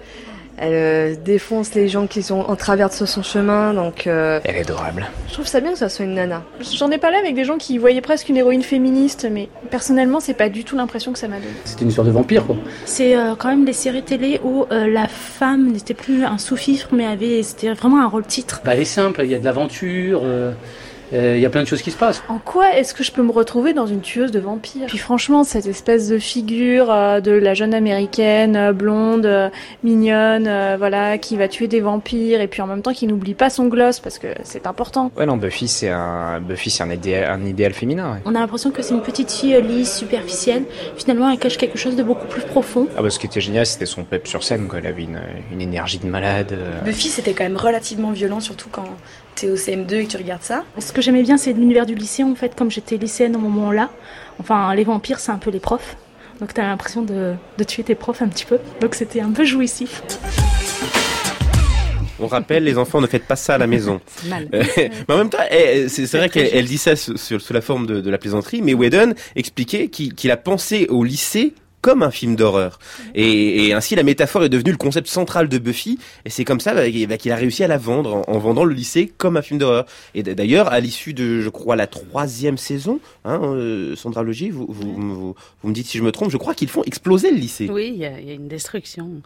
elle 0.56 0.72
euh, 0.72 1.14
défonce 1.22 1.74
les 1.74 1.90
gens 1.90 2.06
qui 2.06 2.22
sont 2.22 2.40
en 2.40 2.56
travers 2.56 2.88
de 2.88 2.94
son 2.94 3.22
chemin, 3.22 3.74
donc 3.74 4.06
euh, 4.06 4.40
Elle 4.44 4.56
est 4.56 4.60
adorable. 4.60 5.04
je 5.28 5.34
trouve 5.34 5.46
ça 5.46 5.60
bien 5.60 5.72
que 5.72 5.78
ça 5.78 5.90
soit 5.90 6.06
une 6.06 6.14
nana. 6.14 6.44
J'en 6.78 6.90
ai 6.90 6.96
parlé 6.96 7.18
avec 7.18 7.34
des 7.34 7.44
gens 7.44 7.58
qui 7.58 7.76
voyaient 7.76 8.00
presque 8.00 8.30
une 8.30 8.38
héroïne 8.38 8.62
féministe, 8.62 9.28
mais 9.30 9.50
personnellement, 9.70 10.18
c'est 10.18 10.32
pas 10.32 10.48
du 10.48 10.64
tout 10.64 10.76
l'impression 10.78 11.12
que 11.12 11.18
ça 11.18 11.28
m'a 11.28 11.36
donné. 11.36 11.50
C'était 11.66 11.82
une 11.82 11.88
histoire 11.88 12.06
de 12.06 12.12
vampire, 12.12 12.46
quoi. 12.46 12.56
C'est 12.86 13.14
euh, 13.18 13.34
quand 13.36 13.48
même 13.50 13.66
des 13.66 13.74
séries 13.74 14.02
télé 14.02 14.40
où 14.44 14.64
euh, 14.72 14.88
la 14.90 15.08
femme 15.08 15.72
n'était 15.72 15.92
plus 15.92 16.24
un 16.24 16.38
sous-fifre, 16.38 16.88
mais 16.92 17.04
avait 17.04 17.42
c'était 17.42 17.70
vraiment 17.74 18.00
un 18.02 18.08
rôle 18.08 18.24
titre. 18.24 18.62
Bah, 18.64 18.72
elle 18.72 18.80
est 18.80 18.84
simple, 18.86 19.20
il 19.24 19.30
y 19.30 19.34
a 19.34 19.38
de 19.38 19.44
l'aventure, 19.44 20.22
euh, 21.12 21.34
Il 21.36 21.42
y 21.42 21.46
a 21.46 21.50
plein 21.50 21.62
de 21.62 21.68
choses 21.68 21.82
qui 21.82 21.90
se 21.90 21.96
passent. 21.96 22.22
En 22.28 22.38
quoi 22.38 22.74
est-ce 22.76 22.94
que 22.94 23.02
je 23.04 23.12
peux 23.12 23.22
me 23.22 23.32
retrouver 23.32 23.72
dans 23.74 23.86
une 23.86 24.00
tueuse 24.00 24.30
de 24.30 24.40
vampires? 24.40 24.86
Puis 24.86 24.98
franchement, 24.98 25.44
cette 25.44 25.66
espèce 25.66 26.08
de 26.08 26.18
figure 26.18 26.90
euh, 26.90 27.20
de 27.20 27.32
la 27.32 27.54
jeune 27.54 27.74
américaine, 27.74 28.56
euh, 28.56 28.72
blonde, 28.72 29.26
euh, 29.26 29.48
mignonne, 29.82 30.46
euh, 30.46 30.76
voilà, 30.78 31.18
qui 31.18 31.36
va 31.36 31.48
tuer 31.48 31.68
des 31.68 31.80
vampires 31.80 32.40
et 32.40 32.48
puis 32.48 32.62
en 32.62 32.66
même 32.66 32.82
temps 32.82 32.92
qui 32.92 33.06
n'oublie 33.06 33.34
pas 33.34 33.50
son 33.50 33.66
gloss 33.66 34.00
parce 34.00 34.18
que 34.18 34.28
c'est 34.44 34.66
important. 34.66 35.10
Ouais, 35.16 35.26
non, 35.26 35.36
Buffy, 35.36 35.68
c'est 35.68 35.88
un, 35.90 36.40
Buffy, 36.40 36.70
c'est 36.70 36.82
un 36.82 36.90
idéal, 36.90 37.30
un 37.40 37.44
idéal 37.44 37.72
féminin. 37.72 38.12
ouais. 38.12 38.18
On 38.24 38.34
a 38.34 38.40
l'impression 38.40 38.70
que 38.70 38.82
c'est 38.82 38.94
une 38.94 39.02
petite 39.02 39.30
fille 39.30 39.54
euh, 39.54 39.60
lisse, 39.60 39.96
superficielle. 39.96 40.64
Finalement, 40.96 41.30
elle 41.30 41.38
cache 41.38 41.56
quelque 41.58 41.78
chose 41.78 41.96
de 41.96 42.02
beaucoup 42.02 42.26
plus 42.26 42.42
profond. 42.42 42.86
Ah 42.96 43.02
bah, 43.02 43.10
ce 43.10 43.18
qui 43.18 43.26
était 43.26 43.40
génial, 43.40 43.66
c'était 43.66 43.86
son 43.86 44.04
pep 44.04 44.26
sur 44.26 44.42
scène, 44.44 44.66
quoi. 44.68 44.78
Elle 44.78 44.86
avait 44.86 45.02
une, 45.02 45.20
une 45.52 45.60
énergie 45.60 45.98
de 45.98 46.06
malade. 46.06 46.52
euh. 46.52 46.80
Buffy, 46.84 47.08
c'était 47.08 47.32
quand 47.32 47.44
même 47.44 47.56
relativement 47.56 48.10
violent, 48.10 48.40
surtout 48.40 48.68
quand 48.70 48.84
t'es 49.34 49.48
au 49.50 49.56
CM2 49.56 49.94
et 49.94 50.04
que 50.06 50.10
tu 50.10 50.16
regardes 50.16 50.42
ça. 50.42 50.64
Ce 50.78 50.92
que 50.92 51.00
j'aimais 51.02 51.22
bien, 51.22 51.36
c'est 51.36 51.52
l'univers 51.52 51.86
du 51.86 51.94
lycée, 51.94 52.22
en 52.24 52.34
fait, 52.34 52.54
comme 52.54 52.70
j'étais 52.70 52.96
lycéenne 52.96 53.34
au 53.36 53.40
moment-là. 53.40 53.90
Enfin, 54.38 54.74
les 54.74 54.84
vampires, 54.84 55.18
c'est 55.20 55.32
un 55.32 55.38
peu 55.38 55.50
les 55.50 55.60
profs. 55.60 55.96
Donc 56.40 56.54
t'as 56.54 56.62
l'impression 56.66 57.02
de, 57.02 57.34
de 57.58 57.64
tuer 57.64 57.84
tes 57.84 57.94
profs 57.94 58.20
un 58.22 58.28
petit 58.28 58.44
peu. 58.44 58.58
Donc 58.80 58.94
c'était 58.96 59.20
un 59.20 59.30
peu 59.30 59.44
jouissif. 59.44 60.02
On 62.18 62.26
rappelle, 62.28 62.62
les 62.64 62.78
enfants, 62.78 63.00
ne 63.00 63.06
faites 63.06 63.26
pas 63.26 63.36
ça 63.36 63.54
à 63.54 63.58
la 63.58 63.66
maison. 63.66 64.00
C'est 64.16 64.28
mal. 64.28 64.48
Euh, 64.54 64.62
mais 65.08 65.14
en 65.14 65.18
même 65.18 65.30
temps, 65.30 65.38
eh, 65.50 65.88
c'est 65.88 66.06
c'est 66.06 66.18
vrai 66.18 66.28
qu'elle 66.28 66.48
elle 66.52 66.66
dit 66.66 66.78
ça 66.78 66.94
sous, 66.94 67.16
sous- 67.16 67.40
sous 67.40 67.52
la 67.52 67.60
forme 67.60 67.86
de, 67.86 68.00
de 68.00 68.10
la 68.10 68.18
plaisanterie, 68.18 68.62
mais 68.62 68.74
Whedon 68.74 69.14
expliquait 69.34 69.88
qu'il 69.88 70.14
qu'il 70.14 70.30
a 70.30 70.36
pensé 70.36 70.86
au 70.88 71.02
lycée 71.04 71.54
comme 71.82 72.02
un 72.02 72.10
film 72.10 72.36
d'horreur. 72.36 72.78
Et, 73.14 73.66
et 73.66 73.72
ainsi, 73.74 73.94
la 73.94 74.04
métaphore 74.04 74.44
est 74.44 74.48
devenue 74.48 74.70
le 74.70 74.78
concept 74.78 75.08
central 75.08 75.48
de 75.48 75.58
Buffy, 75.58 75.98
et 76.24 76.30
c'est 76.30 76.44
comme 76.44 76.60
ça 76.60 76.72
bah, 76.72 76.88
qu'il 76.90 77.06
bah, 77.06 77.18
qu'il 77.18 77.32
a 77.32 77.36
réussi 77.36 77.62
à 77.62 77.68
la 77.68 77.76
vendre, 77.76 78.22
en, 78.26 78.32
en 78.32 78.38
vendant 78.38 78.64
le 78.64 78.72
lycée 78.72 79.12
comme 79.18 79.36
un 79.36 79.42
film 79.42 79.58
d'horreur. 79.58 79.84
Et 80.14 80.22
d'ailleurs, 80.22 80.72
à 80.72 80.80
l'issue 80.80 81.12
de, 81.12 81.40
je 81.40 81.48
crois, 81.50 81.76
la 81.76 81.86
troisième 81.86 82.56
saison, 82.56 83.00
hein, 83.24 83.40
euh, 83.42 83.96
Sandra 83.96 84.22
Logier, 84.22 84.50
vous, 84.50 84.66
vous, 84.68 84.94
vous, 84.94 85.34
vous 85.62 85.68
me 85.68 85.74
dites 85.74 85.86
si 85.86 85.98
je 85.98 86.02
me 86.02 86.12
trompe, 86.12 86.30
je 86.30 86.36
crois 86.38 86.54
qu'ils 86.54 86.68
font 86.68 86.84
exploser 86.84 87.30
le 87.30 87.36
lycée. 87.36 87.68
Oui, 87.70 87.90
il 87.94 88.00
y, 88.00 88.06
a 88.06 88.18
il 88.18 88.28
y 88.28 88.30
a 88.30 88.34
une 88.34 88.48
destruction 88.48 89.20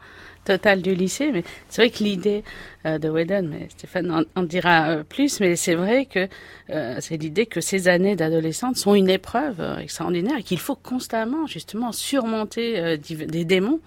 totale 0.46 0.80
du 0.80 0.94
lycée, 0.94 1.30
mais 1.32 1.44
c'est 1.68 1.82
vrai 1.82 1.90
que 1.90 2.02
l'idée 2.02 2.44
euh, 2.87 2.98
de 2.98 3.11
Whedon, 3.11 3.48
mais 3.50 3.68
Stéphane 3.70 4.24
en, 4.35 4.42
dira 4.42 4.88
euh, 4.88 5.02
plus, 5.02 5.40
mais 5.40 5.56
c'est 5.56 5.74
vrai 5.74 6.06
que 6.06 6.28
euh, 6.70 6.96
c'est 7.00 7.16
l'idée 7.16 7.46
que 7.46 7.61
ces 7.61 7.88
années 7.88 8.16
d'adolescente 8.16 8.76
sont 8.76 8.94
une 8.94 9.11
épreuve 9.11 9.61
extraordinaire 9.80 10.38
et 10.38 10.42
qu'il 10.42 10.59
faut 10.59 10.76
constamment 10.76 11.46
justement 11.46 11.92
surmonter 11.92 12.96
des 12.98 13.44
démons 13.44 13.80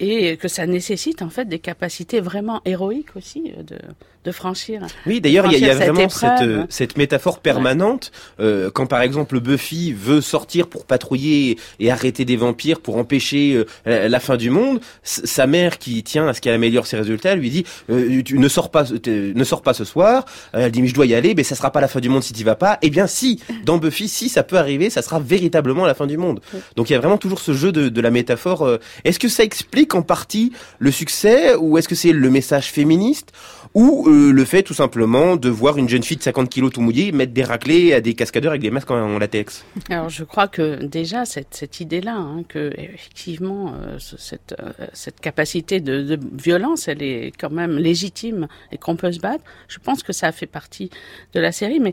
et 0.00 0.36
que 0.36 0.48
ça 0.48 0.66
nécessite 0.66 1.22
en 1.22 1.30
fait 1.30 1.44
des 1.44 1.60
capacités 1.60 2.20
vraiment 2.20 2.60
héroïques 2.64 3.14
aussi 3.14 3.52
de, 3.64 3.78
de 4.24 4.32
franchir. 4.32 4.82
Oui, 5.06 5.22
d'ailleurs, 5.22 5.46
il 5.46 5.58
y 5.58 5.64
a, 5.64 5.72
y 5.72 5.76
vraiment 5.76 6.08
cette 6.10 6.42
euh, 6.42 6.64
cette 6.68 6.98
métaphore 6.98 7.40
permanente. 7.40 8.12
euh, 8.38 8.70
quand 8.70 8.86
par 8.86 9.00
exemple 9.00 9.40
Buffy 9.40 9.92
veut 9.92 10.20
sortir 10.20 10.66
pour 10.66 10.84
patrouiller 10.84 11.56
et 11.78 11.90
arrêter 11.90 12.26
des 12.26 12.36
vampires 12.36 12.80
pour 12.80 12.98
empêcher 12.98 13.64
euh, 13.86 14.08
la, 14.08 14.20
fin 14.20 14.36
du 14.36 14.50
monde, 14.50 14.80
sa 15.02 15.46
mère 15.46 15.78
qui 15.78 16.02
tient 16.02 16.28
à 16.28 16.34
ce 16.34 16.42
qu'elle 16.42 16.52
améliore 16.52 16.86
ses 16.86 16.98
résultats 16.98 17.34
lui 17.34 17.48
dit 17.48 17.64
euh, 17.88 18.22
tu 18.22 18.38
ne 18.38 18.48
sors 18.48 18.70
pas, 18.70 18.84
ne 19.06 19.44
sors 19.44 19.62
pas 19.62 19.72
ce 19.72 19.84
soir. 19.84 20.26
Euh, 20.54 20.66
elle 20.66 20.72
dit 20.72 20.82
mais 20.82 20.88
je 20.88 20.94
dois 20.94 21.06
y 21.06 21.14
aller, 21.14 21.34
mais 21.34 21.42
ça 21.42 21.54
sera 21.54 21.70
pas 21.72 21.80
la 21.80 21.88
fin 21.88 22.00
du 22.00 22.10
monde 22.10 22.22
si 22.22 22.34
tu 22.34 22.44
vas 22.44 22.56
pas. 22.56 22.78
Eh 22.82 22.90
bien 22.90 23.06
si, 23.06 23.40
dans 23.64 23.78
Buffy, 23.78 24.06
si 24.06 24.28
ça 24.28 24.42
peut 24.42 24.58
arriver, 24.58 24.90
ça 24.90 25.00
sera 25.00 25.18
véritablement 25.18 25.86
la 25.86 25.94
fin 25.94 26.06
du 26.06 26.18
monde. 26.18 26.40
Donc 26.76 26.90
il 26.90 26.92
y 26.92 26.96
a 26.96 26.98
vraiment 26.98 27.18
toujours 27.18 27.40
ce 27.40 27.54
jeu 27.54 27.72
de, 27.72 27.88
de 27.88 28.00
la 28.02 28.10
métaphore. 28.10 28.78
Est-ce 29.04 29.18
que 29.18 29.28
ça 29.28 29.44
explique 29.44 29.94
en 29.94 30.02
partie 30.02 30.52
le 30.78 30.90
succès 30.90 31.54
ou 31.54 31.78
est-ce 31.78 31.88
que 31.88 31.94
c'est 31.94 32.12
le 32.12 32.30
message 32.30 32.70
féministe? 32.70 33.32
Ou 33.74 34.08
euh, 34.08 34.32
le 34.32 34.44
fait 34.44 34.62
tout 34.62 34.74
simplement 34.74 35.36
de 35.36 35.48
voir 35.48 35.78
une 35.78 35.88
jeune 35.88 36.02
fille 36.02 36.16
de 36.16 36.22
50 36.22 36.48
kilos 36.48 36.72
tout 36.72 36.80
mouillée 36.80 37.12
mettre 37.12 37.32
des 37.32 37.44
raclés 37.44 37.92
à 37.92 38.00
des 38.00 38.14
cascadeurs 38.14 38.50
avec 38.50 38.62
des 38.62 38.70
masques 38.70 38.90
en, 38.90 39.18
latex 39.18 39.64
Alors 39.88 40.08
je 40.08 40.24
crois 40.24 40.48
que 40.48 40.84
déjà 40.84 41.24
cette, 41.24 41.54
cette 41.54 41.80
idée-là, 41.80 42.16
hein, 42.16 42.42
que 42.48 42.72
effectivement 42.76 43.74
euh, 43.74 43.98
ce- 43.98 44.16
cette, 44.16 44.56
euh, 44.60 44.72
cette 44.92 45.20
capacité 45.20 45.80
de, 45.80 46.18
violence, 46.32 46.88
elle 46.88 47.02
est 47.02 47.32
quand 47.38 47.50
même 47.50 47.76
légitime 47.76 48.48
et 48.72 48.78
qu'on 48.78 48.96
peut 48.96 49.12
se 49.12 49.20
battre. 49.20 49.44
Je 49.68 49.78
pense 49.78 50.02
que 50.02 50.12
ça 50.12 50.32
fait 50.32 50.46
partie 50.46 50.90
de 51.34 51.40
la 51.40 51.52
série, 51.52 51.80
mais 51.80 51.92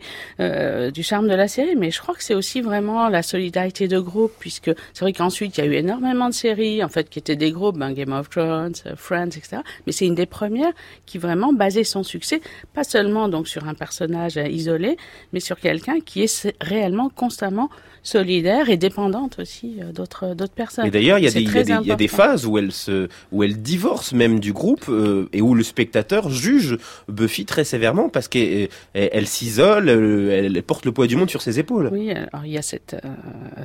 du 0.92 1.04
charme 1.04 1.28
de 1.28 1.36
la 1.36 1.48
série. 1.48 1.76
Mais 1.76 1.92
je 1.92 2.02
crois 2.02 2.16
que 2.16 2.24
c'est 2.24 2.34
aussi 2.34 2.62
vraiment 2.62 3.10
la 3.10 3.22
solidarité 3.22 3.88
de 3.88 4.00
groupe, 4.00 4.32
puisque 4.40 4.72
c'est 4.94 5.02
vrai 5.02 5.14
qu'ensuite 5.14 5.58
il 5.58 5.64
y 5.64 5.68
a 5.68 5.68
eu 5.68 5.74
énormément 5.74 6.30
de 6.30 6.34
séries 6.34 6.84
en 6.84 6.90
fait 6.90 7.10
qui 7.10 7.20
étaient 7.20 7.36
des 7.36 7.52
groupes, 7.52 7.78
ben, 7.78 7.92
Game 7.94 8.14
of 8.14 8.30
Thrones, 8.30 8.74
Friends, 8.96 9.36
etc. 9.38 9.58
Mais 9.86 9.92
c'est 9.92 10.06
une 10.08 10.16
des 10.16 10.26
premières 10.26 10.74
qui 11.06 11.18
vraiment 11.18 11.54
basait 11.68 11.84
son 11.84 12.04
succès 12.04 12.40
pas 12.74 12.84
seulement 12.84 13.28
donc 13.28 13.48
sur 13.48 13.68
un 13.68 13.74
personnage 13.74 14.38
euh, 14.38 14.48
isolé, 14.48 14.98
mais 15.34 15.42
sur 15.42 15.60
quelqu'un 15.60 16.00
qui 16.00 16.24
est 16.24 16.54
réellement 16.62 17.10
constamment 17.10 17.70
solidaire 18.04 18.70
et 18.70 18.78
dépendante 18.78 19.40
aussi 19.40 19.80
euh, 19.82 19.92
d'autres 19.92 20.34
d'autres 20.34 20.54
personnes. 20.54 20.86
Et 20.86 20.92
d'ailleurs, 20.92 21.20
il 21.20 21.24
y, 21.24 21.26
y, 21.26 21.92
a 21.92 21.96
des- 21.96 22.08
phases 22.08 22.46
où 22.46 22.58
elle 22.58 22.72
se, 22.72 23.10
où 23.34 23.44
elle 23.44 23.62
divorce 23.62 24.14
même 24.14 24.40
du 24.40 24.54
groupe 24.54 24.86
euh, 24.88 25.28
et 25.34 25.42
où 25.42 25.54
le 25.56 25.64
spectateur 25.64 26.30
juge 26.30 26.78
Buffy 27.10 27.44
très 27.46 27.66
sévèrement 27.66 28.08
parce 28.08 28.28
qu'elle 28.30 28.70
elle, 28.94 29.10
elle 29.12 29.28
s'isole, 29.28 29.90
euh, 29.90 30.30
elle, 30.32 30.56
elle 30.56 30.64
porte 30.64 30.86
le 30.86 30.94
poids 30.94 31.08
du 31.08 31.18
monde 31.18 31.30
sur 31.30 31.42
ses 31.42 31.60
épaules. 31.60 31.90
Oui, 31.92 32.12
alors 32.12 32.46
il 32.46 32.52
y 32.54 32.58
a 32.58 32.62
cette, 32.62 32.94
euh, 32.94 33.10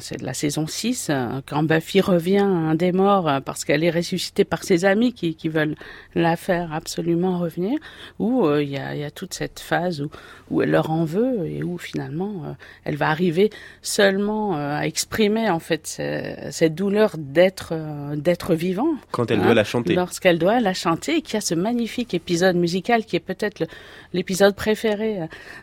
c'est 0.01 0.21
la 0.21 0.35
saison 0.35 0.67
6, 0.67 1.09
euh, 1.11 1.41
quand 1.47 1.63
Buffy 1.63 2.01
revient 2.01 2.39
un 2.39 2.75
des 2.75 2.91
morts 2.93 3.29
euh, 3.29 3.41
parce 3.41 3.65
qu'elle 3.65 3.85
est 3.85 3.91
ressuscitée 3.91 4.45
par 4.45 4.65
ses 4.65 4.85
amis 4.85 5.13
qui, 5.13 5.37
qui 5.37 5.49
veulent 5.49 5.77
la 6.17 6.35
faire 6.37 6.73
absolument 6.73 7.39
revenir, 7.39 7.79
où 8.19 8.45
euh, 8.47 8.63
il 8.63 8.71
y, 8.71 8.77
a, 8.79 8.95
il 8.95 9.01
y 9.01 9.05
a 9.05 9.11
toute 9.11 9.35
cette 9.35 9.61
phase 9.61 10.01
où, 10.01 10.11
où 10.51 10.63
elle 10.63 10.71
leur 10.71 10.91
en 10.91 11.05
veut 11.05 11.47
et 11.47 11.63
où 11.63 11.79
finalement 11.79 12.43
euh, 12.47 12.53
elle 12.85 12.97
va 12.97 13.09
arriver 13.09 13.51
seulement 13.83 14.57
euh, 14.57 14.77
à 14.77 14.87
exprimer 14.87 15.51
en 15.51 15.59
fait 15.59 15.87
ce- 15.87 16.49
cette 16.51 16.75
douleur 16.75 17.17
d'être 17.19 17.73
d'être 18.17 18.55
vivant. 18.55 18.95
Quand 19.11 19.31
elle 19.31 19.41
doit 19.43 19.55
la 19.55 19.65
chanter. 19.65 19.95
Lorsqu'elle 19.95 20.39
doit 20.39 20.61
la 20.61 20.75
chanter 20.75 21.17
et 21.17 21.23
qu'il 21.23 21.35
y 21.35 21.37
a 21.39 21.41
ce 21.41 21.55
magnifique 21.55 22.15
épisode 22.15 22.57
musical 22.57 23.05
qui 23.05 23.17
est 23.17 23.21
peut-être 23.21 23.65
l'épisode 24.13 24.55
préféré 24.55 25.21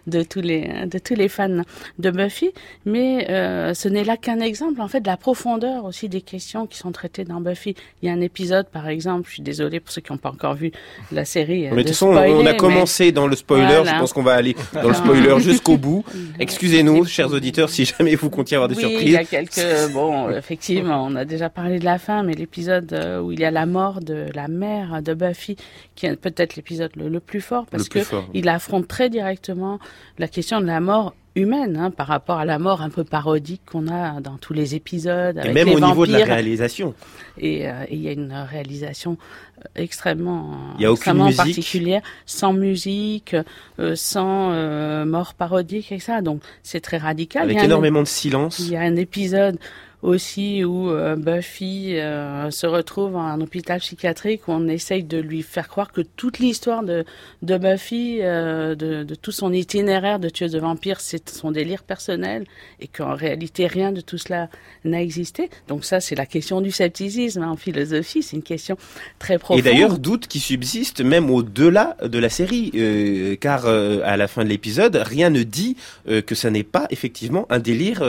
de 0.07 0.23
tous 0.23 0.41
les 0.41 0.85
de 0.85 0.99
tous 0.99 1.15
les 1.15 1.29
fans 1.29 1.61
de 1.99 2.09
Buffy, 2.11 2.51
mais 2.85 3.27
euh, 3.29 3.73
ce 3.73 3.87
n'est 3.87 4.03
là 4.03 4.17
qu'un 4.17 4.39
exemple 4.39 4.81
en 4.81 4.87
fait 4.87 5.01
de 5.01 5.07
la 5.07 5.17
profondeur 5.17 5.85
aussi 5.85 6.09
des 6.09 6.21
questions 6.21 6.67
qui 6.67 6.77
sont 6.77 6.91
traitées 6.91 7.23
dans 7.25 7.41
Buffy. 7.41 7.75
Il 8.01 8.07
y 8.07 8.11
a 8.11 8.13
un 8.13 8.21
épisode 8.21 8.67
par 8.67 8.87
exemple, 8.87 9.27
je 9.27 9.33
suis 9.35 9.41
désolée 9.43 9.79
pour 9.79 9.91
ceux 9.91 10.01
qui 10.01 10.11
n'ont 10.11 10.17
pas 10.17 10.29
encore 10.31 10.55
vu 10.55 10.71
la 11.11 11.25
série. 11.25 11.63
Mais 11.63 11.69
de 11.69 11.75
de 11.75 11.81
toute 11.83 11.87
façon, 11.89 12.13
spoiler, 12.21 12.34
on 12.34 12.45
a 12.45 12.51
mais- 12.51 12.58
commencé 12.58 13.12
dans 13.12 13.27
le 13.27 13.36
spoiler. 13.36 13.65
Voilà. 13.65 13.93
Je 13.95 13.99
pense 13.99 14.13
qu'on 14.13 14.23
va 14.23 14.34
aller 14.34 14.55
dans 14.73 14.88
le 14.89 14.93
spoiler 14.93 15.39
jusqu'au 15.39 15.77
bout. 15.77 16.03
Excusez-nous, 16.39 17.05
chers 17.05 17.32
auditeurs, 17.34 17.69
si 17.69 17.86
jamais 17.86 18.15
vous 18.15 18.29
comptiez 18.29 18.55
avoir 18.55 18.67
des 18.69 18.75
oui, 18.75 18.82
surprises. 18.82 19.03
il 19.03 19.12
y 19.12 19.17
a 19.17 19.23
quelques. 19.25 19.91
Bon, 19.93 20.29
effectivement, 20.29 21.05
on 21.05 21.15
a 21.15 21.25
déjà 21.25 21.49
parlé 21.49 21.79
de 21.79 21.86
la 21.86 21.97
fin, 21.99 22.23
mais 22.23 22.34
l'épisode 22.34 22.93
euh, 22.93 23.19
où 23.21 23.32
il 23.32 23.39
y 23.39 23.45
a 23.45 23.51
la 23.51 23.65
mort 23.65 23.99
de 24.01 24.25
la 24.34 24.47
mère 24.47 25.01
de 25.01 25.13
Buffy, 25.13 25.55
qui 25.95 26.05
est 26.05 26.15
peut-être 26.15 26.55
l'épisode 26.55 26.91
le, 26.95 27.10
le 27.10 27.19
plus 27.19 27.41
fort, 27.41 27.65
parce 27.69 27.84
Le 27.84 27.89
plus 27.89 27.99
que 28.01 28.05
fort. 28.05 28.25
il 28.34 28.47
affronte 28.49 28.88
très 28.88 29.10
directement 29.10 29.79
la 30.17 30.27
question 30.27 30.62
de 30.62 30.65
la 30.65 30.79
mort 30.79 31.13
humaine, 31.35 31.77
hein, 31.77 31.91
par 31.91 32.07
rapport 32.07 32.37
à 32.37 32.45
la 32.45 32.59
mort 32.59 32.81
un 32.81 32.89
peu 32.89 33.03
parodique 33.03 33.61
qu'on 33.71 33.87
a 33.87 34.19
dans 34.21 34.37
tous 34.37 34.53
les 34.53 34.75
épisodes. 34.75 35.39
Et 35.43 35.51
même 35.53 35.67
les 35.67 35.75
au 35.75 35.79
niveau 35.79 36.05
de 36.05 36.11
la 36.11 36.25
réalisation. 36.25 36.93
Et 37.37 37.67
euh, 37.69 37.83
et 37.87 37.95
il 37.95 38.01
y 38.01 38.07
a 38.07 38.11
une 38.11 38.33
réalisation 38.33 39.17
euh, 39.59 39.63
extrêmement, 39.75 40.55
y 40.79 40.85
a 40.85 40.91
extrêmement 40.91 41.25
musique. 41.25 41.37
particulière, 41.37 42.01
sans 42.25 42.53
musique, 42.53 43.35
euh, 43.79 43.95
sans 43.95 44.51
euh, 44.51 45.05
mort 45.05 45.33
parodique 45.33 45.91
et 45.91 45.99
ça. 45.99 46.21
Donc 46.21 46.41
c'est 46.63 46.81
très 46.81 46.97
radical. 46.97 47.43
Avec 47.43 47.57
un- 47.59 47.63
énormément 47.63 48.01
de 48.01 48.07
silence. 48.07 48.59
il 48.59 48.71
y 48.71 48.75
a 48.75 48.81
un 48.81 48.95
épisode 48.95 49.57
aussi 50.01 50.63
où 50.63 50.89
euh, 50.89 51.15
Buffy 51.17 51.97
euh, 51.97 52.51
se 52.51 52.65
retrouve 52.65 53.17
en 53.17 53.23
un 53.23 53.41
hôpital 53.41 53.79
psychiatrique 53.79 54.47
où 54.47 54.51
on 54.51 54.67
essaye 54.67 55.03
de 55.03 55.17
lui 55.17 55.41
faire 55.41 55.67
croire 55.67 55.91
que 55.91 56.01
toute 56.01 56.39
l'histoire 56.39 56.83
de, 56.83 57.05
Buffy, 57.41 58.19
euh, 58.21 58.75
de, 58.75 59.15
tout 59.15 59.31
son 59.31 59.51
itinéraire 59.51 60.19
de 60.19 60.29
tueuse 60.29 60.53
de 60.53 60.59
vampires, 60.59 61.01
c'est 61.01 61.29
son 61.29 61.51
délire 61.51 61.83
personnel 61.83 62.45
et 62.79 62.88
qu'en 62.88 63.13
réalité 63.13 63.67
rien 63.67 63.91
de 63.91 63.99
tout 63.99 64.17
cela 64.17 64.49
n'a 64.85 65.01
existé. 65.01 65.49
Donc 65.67 65.83
ça, 65.83 65.99
c'est 65.99 66.15
la 66.15 66.25
question 66.25 66.62
du 66.62 66.71
scepticisme 66.71 67.43
hein, 67.43 67.49
en 67.49 67.57
philosophie, 67.57 68.23
c'est 68.23 68.38
une 68.38 68.43
question 68.43 68.77
très 69.19 69.38
profonde. 69.38 69.59
Et 69.59 69.62
d'ailleurs, 69.69 69.99
doute 69.99 70.27
qui 70.27 70.39
subsiste 70.39 71.01
même 71.01 71.29
au-delà 71.29 71.97
de 72.01 72.19
la 72.19 72.29
série, 72.29 73.38
car 73.41 73.65
à 73.65 74.17
la 74.17 74.27
fin 74.27 74.43
de 74.43 74.49
l'épisode, 74.49 74.95
rien 74.95 75.29
ne 75.29 75.43
dit 75.43 75.75
que 76.05 76.35
ça 76.35 76.49
n'est 76.49 76.63
pas 76.63 76.88
effectivement 76.89 77.45
un 77.49 77.59
délire 77.59 78.01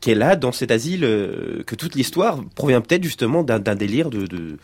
qu'elle 0.00 0.22
a 0.22 0.36
dans 0.36 0.52
cet 0.52 0.70
asile, 0.70 0.95
que 1.00 1.74
toute 1.74 1.94
l'histoire 1.94 2.42
provient 2.54 2.80
peut-être 2.80 3.02
justement 3.02 3.42
d'un 3.42 3.58
d'un 3.58 3.74
délire 3.74 4.10
de, 4.10 4.26
de, 4.26 4.58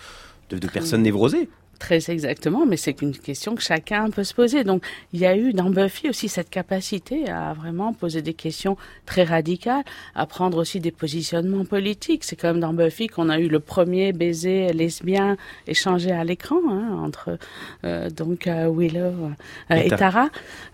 de, 0.51 0.59
de 0.59 0.67
personnes 0.69 1.03
névrosées. 1.03 1.49
Très 1.83 2.13
exactement, 2.13 2.65
mais 2.65 2.77
c'est 2.77 3.03
une 3.03 3.11
question 3.11 3.57
que 3.57 3.63
chacun 3.63 4.09
peut 4.11 4.23
se 4.23 4.35
poser. 4.35 4.63
Donc, 4.63 4.85
il 5.13 5.19
y 5.19 5.27
a 5.27 5.37
eu 5.37 5.53
dans 5.53 5.69
Buffy 5.69 6.09
aussi 6.09 6.29
cette 6.29 6.49
capacité 6.49 7.29
à 7.29 7.55
vraiment 7.55 7.93
poser 7.93 8.23
des 8.23 8.35
questions 8.35 8.77
très 9.05 9.25
radicales, 9.25 9.83
à 10.15 10.27
prendre 10.27 10.59
aussi 10.59 10.79
des 10.79 10.93
positionnements 10.93 11.65
politiques. 11.65 12.23
C'est 12.23 12.37
comme 12.37 12.61
dans 12.61 12.73
Buffy 12.73 13.09
qu'on 13.09 13.29
a 13.29 13.41
eu 13.41 13.49
le 13.49 13.59
premier 13.59 14.13
baiser 14.13 14.73
lesbien 14.73 15.37
échangé 15.67 16.13
à 16.13 16.23
l'écran 16.23 16.61
hein, 16.71 17.01
entre 17.03 17.37
euh, 17.85 18.11
donc 18.11 18.47
euh, 18.47 18.71
Willow 18.73 19.33
euh, 19.73 19.75
Et 19.75 19.91
Tara. 19.91 20.29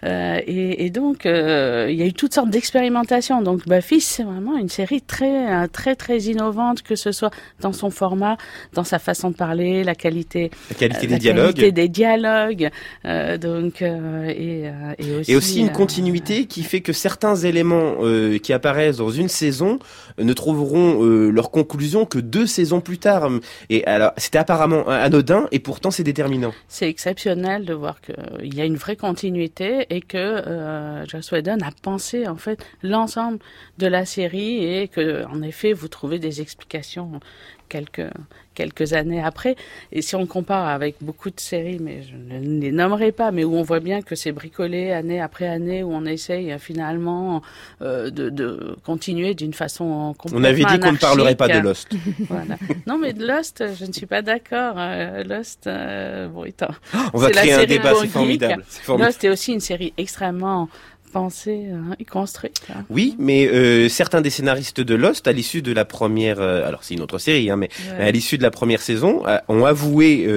Euh, 0.05 0.43
et, 0.47 0.85
et 0.85 0.91
donc, 0.91 1.25
euh, 1.25 1.87
il 1.89 1.97
y 1.97 2.03
a 2.03 2.07
eu 2.07 2.13
toutes 2.13 2.35
sortes 2.35 2.51
d'expérimentations. 2.51 3.41
Donc, 3.41 3.67
Buffy, 3.67 4.03
c'est 4.03 4.25
vraiment 4.25 4.59
une 4.59 4.69
série 4.69 5.01
très, 5.01 5.67
très, 5.69 5.97
très 5.97 6.19
innovante, 6.19 6.83
que 6.83 6.97
ce 6.97 7.13
soit 7.13 7.31
dans 7.61 7.73
son 7.73 7.89
format, 7.89 8.37
dans 8.75 8.85
sa 8.85 8.99
façon 8.99 9.31
de 9.31 9.37
parler, 9.37 9.85
la 9.85 9.95
qualité, 9.95 10.51
La 10.69 10.77
qualité 10.77 10.98
euh, 11.05 11.09
des 11.09 11.19
dialogues. 11.19 11.55
qualité 11.55 11.73
des 11.73 11.89
dialogues, 11.89 12.71
euh, 13.05 13.39
donc 13.39 13.83
euh, 13.83 14.27
et, 14.29 14.69
euh, 14.69 14.95
et 14.99 15.15
aussi, 15.17 15.33
Et 15.33 15.37
aussi 15.37 15.61
une 15.61 15.71
continuité 15.73 16.47
qui 16.47 16.63
fait 16.63 16.81
que 16.81 16.93
certains 16.93 17.37
éléments 17.37 17.97
euh, 18.01 18.39
qui 18.39 18.53
apparaissent 18.53 18.99
dans 18.99 19.11
une 19.11 19.29
saison 19.29 19.79
ne 20.19 20.33
trouveront 20.33 21.05
euh, 21.05 21.31
leur 21.31 21.51
conclusion 21.51 22.05
que 22.07 22.19
deux 22.19 22.47
saisons 22.47 22.81
plus 22.81 22.99
tard. 22.99 23.29
Et 23.71 23.85
alors, 23.87 24.13
c'était 24.17 24.39
apparemment 24.39 24.89
anodin 24.89 25.47
et 25.53 25.59
pourtant 25.59 25.91
c'est 25.91 26.03
déterminant. 26.05 26.53
c'est 26.69 26.89
exceptionnel 26.89 27.65
de 27.65 27.75
voir 27.75 28.01
qu'il 28.01 28.55
y 28.55 28.61
a 28.61 28.65
une 28.65 28.77
vraie 28.77 28.97
continuité 28.97 29.87
et 29.91 30.01
que 30.01 30.17
euh, 30.19 31.07
Joss 31.07 31.31
Whedon 31.33 31.59
a 31.63 31.71
pensé 31.83 32.27
en 32.27 32.37
fait 32.37 32.65
l'ensemble 32.83 33.39
de 33.79 33.87
la 33.87 34.05
série 34.05 34.65
et 34.65 34.89
que 34.89 35.25
en 35.27 35.43
effet 35.43 35.73
vous 35.73 35.89
trouvez 35.89 36.19
des 36.19 36.41
explications 36.41 37.21
quelques 37.69 38.11
quelques 38.55 38.93
années 38.93 39.23
après 39.23 39.55
et 39.93 40.03
si 40.03 40.17
on 40.17 40.27
compare 40.27 40.67
avec 40.67 40.97
beaucoup 41.01 41.31
de 41.31 41.39
séries 41.39 41.79
mais 41.81 42.03
je 42.03 42.17
ne 42.17 42.61
les 42.61 42.73
nommerai 42.73 43.13
pas 43.13 43.31
mais 43.31 43.45
où 43.45 43.55
on 43.55 43.63
voit 43.63 43.79
bien 43.79 44.03
que 44.03 44.17
c'est 44.17 44.33
bricolé 44.33 44.91
année 44.91 45.21
après 45.21 45.47
année 45.47 45.85
où 45.85 45.93
on 45.93 46.05
essaye 46.05 46.51
euh, 46.51 46.59
finalement 46.59 47.41
euh, 47.83 48.11
de, 48.11 48.31
de 48.31 48.77
continuer 48.85 49.35
d'une 49.35 49.55
façon 49.55 50.15
complètement 50.19 50.41
On 50.41 50.45
avait 50.45 50.65
dit 50.65 50.81
qu'on 50.81 50.93
ne 50.93 50.97
parlerait 50.97 51.35
pas 51.35 51.49
de. 51.49 51.59
Lost. 51.59 51.89
Voilà. 52.29 52.57
Non, 52.87 52.99
mais 52.99 53.13
de 53.13 53.27
Lost, 53.27 53.65
je 53.79 53.85
ne 53.85 53.93
suis 53.93 54.07
pas 54.07 54.23
d'accord. 54.23 54.75
Euh, 54.77 55.25
Lost, 55.25 55.67
euh, 55.67 56.29
bon, 56.29 56.43
attends. 56.43 56.75
On 57.13 57.19
va 57.19 57.31
créer 57.31 57.53
un 57.53 57.65
débat, 57.65 57.95
formidable, 58.07 58.65
c'est 58.69 58.83
formidable. 58.83 59.11
Lost 59.11 59.25
est 59.25 59.29
aussi 59.29 59.53
une 59.53 59.61
série 59.61 59.93
extrêmement 59.97 60.69
pensée 61.09 61.67
hein, 61.73 61.95
et 61.99 62.05
construite. 62.05 62.61
hein. 62.71 62.85
Oui, 62.91 63.15
mais 63.19 63.49
euh, 63.49 63.89
certains 63.89 64.21
des 64.21 64.31
scénaristes 64.31 64.81
de 64.81 64.95
Lost, 64.95 65.27
à 65.29 65.33
l'issue 65.33 65.63
de 65.63 65.73
la 65.73 65.85
première, 65.85 66.41
euh, 66.41 66.67
alors 66.67 66.85
c'est 66.85 66.95
une 66.95 67.01
autre 67.01 67.19
série, 67.19 67.51
hein, 67.51 67.57
mais 67.57 67.69
Ouais. 67.99 68.05
à 68.07 68.11
l'issue 68.11 68.39
de 68.39 68.43
la 68.43 68.51
première 68.51 68.81
saison, 68.81 69.23
euh, 69.27 69.39
ont 69.49 69.65
avoué 69.65 70.29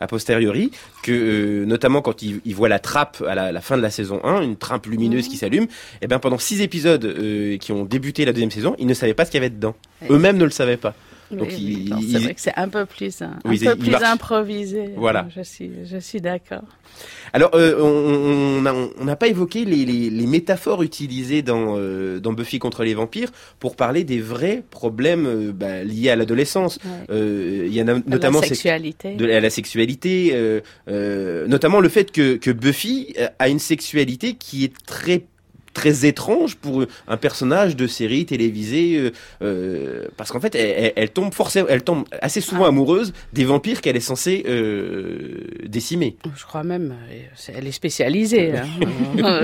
a 0.00 0.06
posteriori 0.06 0.70
que, 1.02 1.64
notamment 1.64 2.02
quand 2.02 2.22
ils, 2.22 2.40
ils 2.44 2.54
voient 2.54 2.68
la 2.68 2.78
trappe 2.78 3.22
à 3.26 3.34
la, 3.34 3.52
la 3.52 3.60
fin 3.60 3.76
de 3.76 3.82
la 3.82 3.90
saison 3.90 4.20
1, 4.24 4.42
une 4.42 4.56
trappe 4.56 4.86
lumineuse 4.86 5.28
qui 5.28 5.36
s'allume, 5.36 5.66
et 6.02 6.06
bien 6.06 6.18
pendant 6.18 6.38
six 6.38 6.60
épisodes 6.60 7.58
qui 7.60 7.72
ont 7.72 7.84
débuté 7.84 8.24
la 8.24 8.32
deuxième 8.32 8.50
saison, 8.50 8.74
ils 8.78 8.86
ne 8.86 8.94
savaient 8.94 9.14
pas 9.14 9.24
ce 9.24 9.30
qu'il 9.30 9.38
y 9.38 9.44
avait 9.44 9.50
dedans. 9.54 9.74
Ouais. 10.02 10.08
Eux-mêmes 10.10 10.36
ne 10.36 10.44
le 10.44 10.50
savaient 10.50 10.76
pas. 10.76 10.94
Donc 11.30 11.48
Oui, 11.50 11.88
oui, 11.96 12.08
c'est 12.12 12.18
vrai 12.20 12.34
que 12.34 12.40
c'est 12.40 12.54
un 12.56 12.68
peu 12.68 12.86
plus, 12.86 13.20
un, 13.22 13.38
Oui, 13.44 13.60
un 13.66 13.72
peu 13.72 13.76
plus 13.76 13.94
improvisé. 13.94 14.90
Voilà. 14.96 15.26
Je 15.34 15.42
suis, 15.42 15.70
je 15.84 15.98
suis 15.98 16.20
d'accord. 16.20 16.62
Alors, 17.32 17.50
euh, 17.54 17.74
on 18.98 19.04
n'a 19.04 19.16
pas 19.16 19.26
évoqué 19.26 19.64
les, 19.64 19.84
les- 19.84 20.08
les 20.10 20.26
métaphores 20.26 20.82
utilisées 20.82 21.42
dans, 21.42 21.74
euh, 21.76 22.20
dans 22.20 22.32
Buffy 22.32 22.58
contre 22.58 22.84
les 22.84 22.94
vampires 22.94 23.30
pour 23.58 23.76
parler 23.76 24.04
des 24.04 24.20
vrais 24.20 24.62
problèmes 24.70 25.26
euh, 25.26 25.52
bah, 25.52 25.82
liés 25.84 26.10
à 26.10 26.16
l'adolescence. 26.16 26.78
Il 27.10 27.72
y 27.74 27.82
en 27.82 27.88
a 27.88 27.98
notamment 28.06 28.40
c'est- 28.40 28.48
sexualité. 28.48 29.14
de, 29.16 29.28
à 29.30 29.40
la 29.40 29.50
sexualité, 29.50 30.34
notamment 30.86 31.80
le 31.80 31.88
fait 31.88 32.10
que, 32.12 32.36
que 32.36 32.50
Buffy 32.50 33.14
a 33.38 33.48
une 33.48 33.58
sexualité 33.58 34.34
qui 34.34 34.64
est 34.64 34.72
très 34.86 35.24
très 35.76 36.06
étrange 36.06 36.56
pour 36.56 36.84
un 37.06 37.16
personnage 37.18 37.76
de 37.76 37.86
série 37.86 38.24
télévisée 38.24 38.96
euh, 38.96 39.10
euh, 39.42 40.06
parce 40.16 40.32
qu'en 40.32 40.40
fait 40.40 40.54
elle, 40.54 41.10
tombe 41.10 41.34
forcément 41.34 41.68
elle 41.68 41.84
tombe 41.84 42.04
assez 42.22 42.40
souvent 42.40 42.64
Ah. 42.64 42.68
amoureuse 42.68 43.12
des 43.34 43.44
vampires 43.44 43.80
qu'elle 43.82 43.96
est 43.96 44.08
censée 44.12 44.44
euh, 44.48 45.44
décimer 45.64 46.16
Je 46.34 46.44
crois 46.46 46.64
même, 46.64 46.94
elle 47.54 47.66
est 47.66 47.72
spécialisée. 47.72 48.52
hein. 48.56 48.66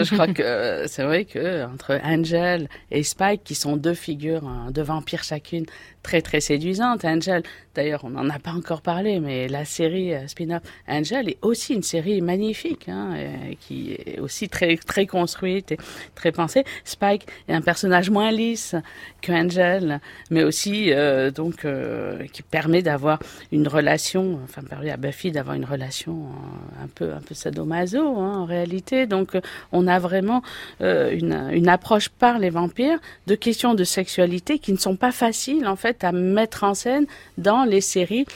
Je 0.02 0.14
crois 0.14 0.28
que 0.28 0.84
c'est 0.86 1.02
vrai 1.04 1.24
que 1.26 1.66
entre 1.66 2.00
Angel 2.02 2.68
et 2.90 3.02
Spike, 3.02 3.42
qui 3.44 3.54
sont 3.54 3.76
deux 3.76 3.94
figures 3.94 4.46
hein, 4.46 4.70
de 4.72 4.80
vampires 4.82 5.24
chacune 5.24 5.66
très 6.02 6.22
très 6.22 6.40
séduisantes. 6.40 7.04
Angel, 7.04 7.42
d'ailleurs, 7.74 8.02
on 8.04 8.10
n'en 8.10 8.28
a 8.30 8.38
pas 8.38 8.52
encore 8.52 8.80
parlé, 8.80 9.20
mais 9.20 9.48
la 9.48 9.64
série 9.64 10.12
spin-off 10.26 10.62
Angel 10.88 11.28
est 11.28 11.38
aussi 11.42 11.74
une 11.74 11.82
série 11.82 12.20
magnifique, 12.22 12.88
hein, 12.88 13.14
et 13.50 13.56
qui 13.56 13.92
est 14.06 14.18
aussi 14.18 14.48
très 14.48 14.76
très 14.76 15.06
construite 15.06 15.72
et 15.72 15.78
très 16.14 16.21
pensée. 16.30 16.64
Spike 16.84 17.26
est 17.48 17.54
un 17.54 17.60
personnage 17.60 18.10
moins 18.10 18.30
lisse 18.30 18.76
que 19.22 19.32
Angel, 19.32 20.00
mais 20.30 20.44
aussi 20.44 20.92
euh, 20.92 21.30
donc 21.30 21.64
euh, 21.64 22.24
qui 22.32 22.42
permet 22.42 22.82
d'avoir 22.82 23.18
une 23.50 23.68
relation, 23.68 24.40
enfin 24.44 24.62
permet 24.62 24.90
à 24.90 24.96
Buffy 24.96 25.30
d'avoir 25.30 25.56
une 25.56 25.64
relation 25.64 26.12
euh, 26.12 26.84
un 26.84 26.88
peu 26.88 27.12
un 27.12 27.20
peu 27.20 27.34
sadomaso 27.34 28.00
hein, 28.00 28.38
en 28.38 28.44
réalité. 28.44 29.06
Donc 29.06 29.36
on 29.70 29.86
a 29.86 29.98
vraiment 29.98 30.42
une, 30.80 31.48
une 31.52 31.68
approche 31.68 32.08
par 32.08 32.38
les 32.38 32.50
vampires 32.50 32.98
de 33.26 33.34
questions 33.34 33.74
de 33.74 33.84
sexualité 33.84 34.58
qui 34.58 34.72
ne 34.72 34.78
sont 34.78 34.96
pas 34.96 35.12
faciles 35.12 35.66
en 35.66 35.76
fait 35.76 36.04
à 36.04 36.12
mettre 36.12 36.64
en 36.64 36.74
scène 36.74 37.06
dans 37.38 37.64
les 37.64 37.80
séries 37.80 38.26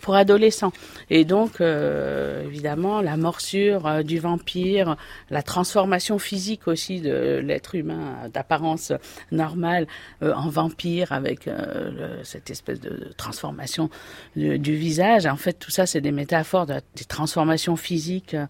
pour 0.00 0.14
adolescents. 0.14 0.72
Et 1.10 1.24
donc 1.24 1.60
évidemment 1.60 3.02
la 3.02 3.16
morsure 3.16 4.04
du 4.04 4.18
vampire, 4.18 4.96
la 5.30 5.42
transformation 5.42 6.18
physique 6.18 6.66
aussi 6.68 7.00
de 7.06 7.40
l'être 7.44 7.74
humain 7.74 8.16
euh, 8.24 8.28
d'apparence 8.28 8.92
normale 9.30 9.86
euh, 10.22 10.32
en 10.34 10.48
vampire 10.48 11.12
avec 11.12 11.48
euh, 11.48 12.20
cette 12.24 12.50
espèce 12.50 12.80
de, 12.80 13.12
transformation 13.16 13.90
du, 14.34 14.76
visage. 14.76 15.26
En 15.26 15.36
fait, 15.36 15.54
tout 15.54 15.70
ça, 15.70 15.86
c'est 15.86 16.00
des 16.00 16.12
métaphores 16.12 16.66
de, 16.66 16.74
des 16.96 17.04
transformations 17.04 17.76
physiques 17.76 18.34
euh, 18.34 18.46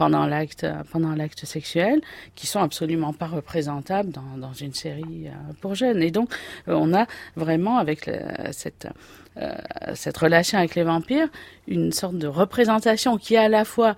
pendant 0.00 0.24
l'acte 0.24 0.64
euh, 0.64 0.82
pendant 0.90 1.14
l'acte 1.14 1.44
sexuel 1.44 2.00
qui 2.34 2.46
sont 2.46 2.60
absolument 2.60 3.12
pas 3.12 3.26
représentables 3.26 4.10
dans, 4.10 4.54
une 4.54 4.72
série 4.72 5.28
euh, 5.28 5.52
pour 5.60 5.74
jeunes. 5.74 6.02
Et 6.02 6.10
donc, 6.10 6.30
euh, 6.68 6.74
on 6.74 6.94
a 6.94 7.04
vraiment 7.36 7.76
avec 7.76 8.10
cette 8.50 8.88
euh, 9.36 9.54
cette 9.94 10.16
relation 10.16 10.58
avec 10.58 10.74
les 10.74 10.82
vampires 10.84 11.28
une 11.68 11.92
sorte 11.92 12.16
de 12.16 12.26
représentation 12.26 13.18
qui 13.18 13.34
est 13.34 13.44
à 13.44 13.48
la 13.48 13.64
fois 13.64 13.94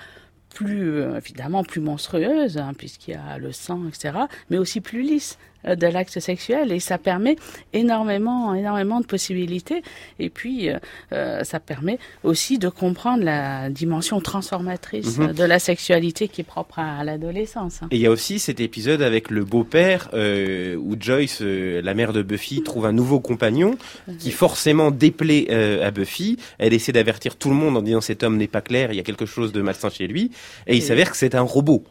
plus 0.53 1.01
euh, 1.01 1.17
évidemment 1.17 1.65
plus 1.65 1.81
monstrueuse 1.81 2.59
hein, 2.59 2.73
puisqu'il 2.77 3.12
y 3.12 3.15
a 3.15 3.38
le 3.38 3.53
sang 3.53 3.88
etc 3.88 4.19
mais 4.51 4.59
aussi 4.59 4.81
plus 4.81 5.03
lisse 5.03 5.38
de 5.64 5.87
l'acte 5.87 6.18
sexuel 6.20 6.72
et 6.72 6.81
ça 6.81 6.98
permet 6.98 7.37
énormément 7.72 8.55
énormément 8.55 9.01
de 9.01 9.07
possibilités 9.07 9.83
et 10.18 10.31
puis 10.31 10.68
euh, 10.68 10.79
euh, 11.12 11.44
ça 11.44 11.61
permet 11.61 11.98
aussi 12.25 12.59
de 12.59 12.68
comprendre 12.68 13.25
la 13.25 13.70
dimension 13.70 14.20
transformatrice 14.20 15.18
Mhm. 15.18 15.29
euh, 15.29 15.33
de 15.33 15.44
la 15.44 15.59
sexualité 15.59 16.29
qui 16.29 16.40
est 16.40 16.44
propre 16.44 16.79
à, 16.79 17.05
l'adolescence 17.05 17.83
hein. 17.83 17.88
Et 17.90 17.96
il 17.96 18.03
y 18.03 18.07
a 18.07 18.11
aussi 18.11 18.38
cet 18.38 18.61
épisode 18.61 19.03
avec 19.03 19.31
le 19.31 19.44
beau-père 19.44 20.09
euh, 20.14 20.77
où 20.77 20.96
Joyce, 20.98 21.38
euh, 21.42 21.81
la 21.83 21.94
mère 21.94 22.12
de 22.12 22.22
Buffy, 22.22 22.62
trouve 22.62 22.87
un 22.87 22.92
nouveau 22.92 23.20
compagnon 23.20 23.77
qui 24.18 24.31
forcément 24.31 24.90
déplaît 24.90 25.46
euh, 25.51 25.87
à 25.87 25.90
Buffy. 25.90 26.37
Elle 26.59 26.72
essaie 26.75 26.92
d'avertir 26.92 27.37
tout 27.37 27.48
le 27.51 27.57
monde 27.57 27.77
en 27.77 27.83
disant 27.83 28.01
cet 28.01 28.22
homme 28.22 28.37
n'est 28.37 28.48
pas 28.48 28.61
clair, 28.61 28.92
il 28.92 28.96
y 28.96 29.01
a 29.01 29.03
quelque 29.03 29.27
chose 29.27 29.53
de 29.53 29.62
malsain 29.62 29.90
chez 29.90 30.07
lui. 30.07 30.31
Et 30.66 30.77
il 30.77 30.83
s'avère 30.83 31.11
que 31.11 31.16
c'est 31.16 31.35
un 31.35 31.42
robot. 31.42 31.85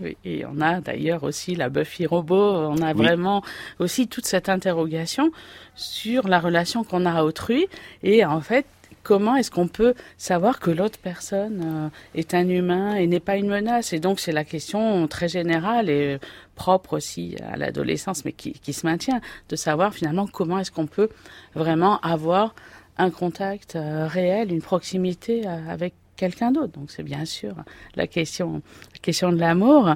Oui, 0.00 0.16
et 0.24 0.44
on 0.46 0.60
a 0.60 0.80
d'ailleurs 0.80 1.24
aussi 1.24 1.54
la 1.56 1.68
Buffy 1.68 2.06
robot, 2.06 2.36
on 2.54 2.80
a 2.80 2.92
Oui. 2.94 3.02
vraiment 3.02 3.42
aussi 3.80 4.06
toute 4.06 4.24
cette 4.24 4.48
interrogation 4.48 5.32
sur 5.74 6.28
la 6.28 6.38
relation 6.38 6.84
qu'on 6.84 7.04
a 7.06 7.12
à 7.12 7.24
autrui 7.24 7.66
et 8.02 8.24
en 8.24 8.40
fait 8.40 8.66
comment 9.02 9.36
est-ce 9.36 9.50
qu'on 9.50 9.68
peut 9.68 9.94
savoir 10.18 10.60
que 10.60 10.70
l'autre 10.70 10.98
personne 11.02 11.62
euh, 11.64 11.88
est 12.14 12.34
un 12.34 12.46
humain 12.48 12.94
et 12.94 13.06
n'est 13.06 13.20
pas 13.20 13.36
une 13.36 13.48
menace? 13.48 13.92
Et 13.92 14.00
donc 14.00 14.20
c'est 14.20 14.32
la 14.32 14.44
question 14.44 15.08
très 15.08 15.28
générale 15.28 15.88
et 15.90 16.18
propre 16.54 16.96
aussi 16.98 17.34
à 17.52 17.56
l'adolescence 17.56 18.24
mais 18.24 18.32
qui, 18.32 18.52
qui 18.52 18.72
se 18.72 18.86
maintient 18.86 19.20
de 19.48 19.56
savoir 19.56 19.92
finalement 19.94 20.26
comment 20.26 20.58
est-ce 20.58 20.70
qu'on 20.70 20.86
peut 20.86 21.08
vraiment 21.54 21.98
avoir 22.00 22.54
un 22.98 23.10
contact 23.10 23.76
euh, 23.76 24.06
réel, 24.06 24.52
une 24.52 24.62
proximité 24.62 25.46
euh, 25.46 25.68
avec 25.68 25.94
quelqu'un 26.18 26.50
d'autre. 26.50 26.72
Donc 26.74 26.90
c'est 26.90 27.02
bien 27.02 27.24
sûr 27.24 27.54
la 27.94 28.06
question, 28.06 28.60
la 28.92 28.98
question 29.00 29.32
de 29.32 29.38
l'amour. 29.38 29.94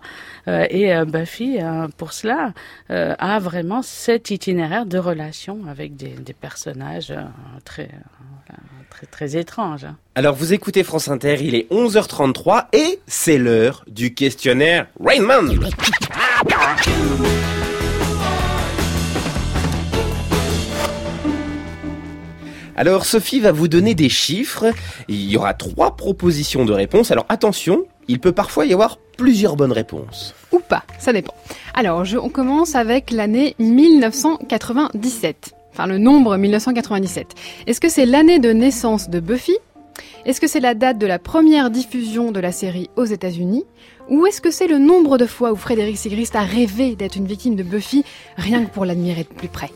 Euh, 0.49 0.67
et 0.71 0.95
euh, 0.95 1.05
Buffy, 1.05 1.59
euh, 1.61 1.89
pour 1.99 2.15
cela, 2.15 2.55
euh, 2.91 3.15
a 3.19 3.39
vraiment 3.39 3.83
cet 3.83 4.31
itinéraire 4.31 4.87
de 4.87 4.97
relation 4.97 5.67
avec 5.69 5.97
des, 5.97 6.15
personnages 6.33 7.13
très, 7.65 7.91
très, 8.91 9.07
très 9.07 9.37
étranges. 9.37 9.85
hein. 9.85 9.97
Alors 10.15 10.35
vous 10.35 10.55
écoutez 10.55 10.83
France 10.83 11.09
Inter, 11.09 11.37
il 11.41 11.55
est 11.55 11.71
11h33 11.71 12.67
et 12.73 13.01
c'est 13.07 13.39
l'heure 13.39 13.85
du 13.87 14.15
questionnaire 14.15 14.87
Rainman. 14.99 15.59
Alors 22.77 23.05
Sophie 23.05 23.41
va 23.41 23.53
vous 23.53 23.69
donner 23.69 23.95
des 23.95 24.09
chiffres. 24.09 24.67
Il 25.09 25.31
y 25.31 25.37
aura 25.37 25.55
trois 25.55 25.97
propositions 25.97 26.65
de 26.65 26.73
réponse. 26.73 27.11
Alors 27.11 27.27
attention, 27.29 27.85
il 28.09 28.19
peut 28.19 28.33
parfois 28.33 28.65
y 28.67 28.73
avoir 28.73 28.99
plusieurs 29.19 29.57
bonnes 29.57 29.73
réponses. 29.73 30.35
Ou 30.53 30.59
pas, 30.59 30.85
ça 30.99 31.13
dépend. 31.13 31.35
Alors, 31.75 32.05
je, 32.05 32.17
on 32.17 32.29
commence 32.29 32.75
avec 32.75 33.11
l'année 33.11 33.55
1997. 33.59 35.55
Enfin, 35.73 35.87
le 35.87 35.99
nombre 35.99 36.37
1997. 36.37 37.35
Est-ce 37.67 37.81
que 37.81 37.89
c'est 37.89 38.07
l'année 38.07 38.39
de 38.39 38.53
naissance 38.53 39.09
de 39.09 39.21
Buffy? 39.21 39.57
Est-ce 40.25 40.41
que 40.41 40.47
c'est 40.47 40.61
la 40.61 40.75
date 40.75 40.99
de 40.99 41.07
la 41.07 41.19
première 41.19 41.71
diffusion 41.71 42.33
de 42.33 42.41
la 42.41 42.53
série 42.53 42.91
aux 42.97 43.05
États-Unis? 43.05 43.65
Ou 44.09 44.27
est-ce 44.27 44.41
que 44.41 44.51
c'est 44.51 44.67
le 44.67 44.79
nombre 44.79 45.19
de 45.19 45.27
fois 45.27 45.53
où 45.53 45.57
Frédéric 45.57 45.97
Sigrist 45.99 46.37
a 46.37 46.43
rêvé 46.43 46.95
d'être 46.97 47.17
une 47.17 47.27
victime 47.27 47.57
de 47.57 47.63
Buffy, 47.63 48.05
rien 48.37 48.65
que 48.65 48.71
pour 48.71 48.85
l'admirer 48.85 49.25
de 49.25 49.35
plus 49.35 49.49
près? 49.49 49.71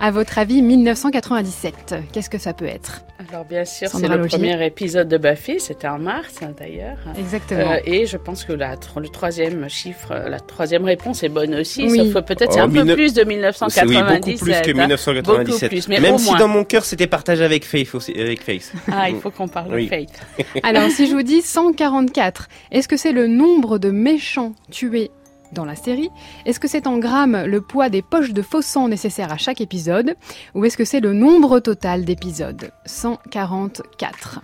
À 0.00 0.12
votre 0.12 0.38
avis, 0.38 0.62
1997, 0.62 1.96
qu'est-ce 2.12 2.30
que 2.30 2.38
ça 2.38 2.52
peut 2.52 2.66
être? 2.66 3.02
Alors 3.32 3.44
bien 3.44 3.64
sûr, 3.64 3.88
c'est 3.88 4.06
le 4.06 4.26
premier 4.28 4.64
épisode 4.64 5.08
de 5.08 5.18
Buffy, 5.18 5.58
c'était 5.58 5.88
en 5.88 5.98
mars 5.98 6.36
hein, 6.40 6.52
d'ailleurs. 6.56 6.98
Exactement. 7.18 7.72
Euh, 7.72 7.78
et 7.84 8.06
je 8.06 8.16
pense 8.16 8.44
que 8.44 8.52
la, 8.52 8.76
le 8.96 9.08
troisième 9.08 9.68
chiffre, 9.68 10.12
euh, 10.12 10.28
la 10.28 10.38
troisième 10.38 10.84
réponse 10.84 11.24
est 11.24 11.28
bonne 11.28 11.54
aussi, 11.56 11.88
Oui. 11.90 11.98
sauf 12.12 12.14
que 12.14 12.32
peut-être 12.32 12.52
c'est 12.52 12.60
Oh, 12.60 12.64
un 12.64 12.68
peu 12.70 12.94
plus 12.94 13.12
de 13.12 13.20
C'est 13.20 13.24
1997. 13.26 13.88
oui, 13.88 13.96
beaucoup 13.96 14.44
plus 14.44 14.52
que 14.62 14.70
hein. 14.70 14.74
1997. 14.74 15.24
Beaucoup 15.24 15.68
plus, 15.68 15.88
mais 15.88 15.98
Même 16.00 16.14
au 16.14 16.18
si 16.18 16.34
dans 16.36 16.48
mon 16.48 16.62
cœur 16.64 16.84
c'était 16.84 17.08
partagé 17.08 17.42
avec 17.44 17.64
Faith 17.64 17.92
aussi, 17.94 18.12
avec 18.12 18.40
Faith. 18.42 18.72
Ah, 18.92 19.10
il 19.10 19.16
faut 19.16 19.32
qu'on 19.32 19.48
parle 19.48 19.74
Oui. 19.74 19.84
de 19.86 19.88
Faith. 19.88 20.20
Alors, 20.62 20.88
si 20.90 21.08
je 21.08 21.12
vous 21.12 21.22
dis 21.22 21.42
144, 21.42 22.48
est-ce 22.70 22.86
que 22.86 22.96
c'est 22.96 23.12
le 23.12 23.26
nombre 23.26 23.78
de 23.78 23.90
méchants 23.90 24.52
tués 24.70 25.10
dans 25.52 25.64
la 25.64 25.76
série 25.76 26.10
Est-ce 26.46 26.60
que 26.60 26.68
c'est 26.68 26.86
en 26.86 26.98
grammes 26.98 27.44
le 27.44 27.60
poids 27.60 27.88
des 27.88 28.02
poches 28.02 28.32
de 28.32 28.42
faux 28.42 28.62
sang 28.62 28.88
nécessaires 28.88 29.32
à 29.32 29.36
chaque 29.36 29.60
épisode 29.60 30.14
Ou 30.54 30.64
est-ce 30.64 30.76
que 30.76 30.84
c'est 30.84 31.00
le 31.00 31.12
nombre 31.12 31.60
total 31.60 32.04
d'épisodes? 32.04 32.70
144. 32.86 34.40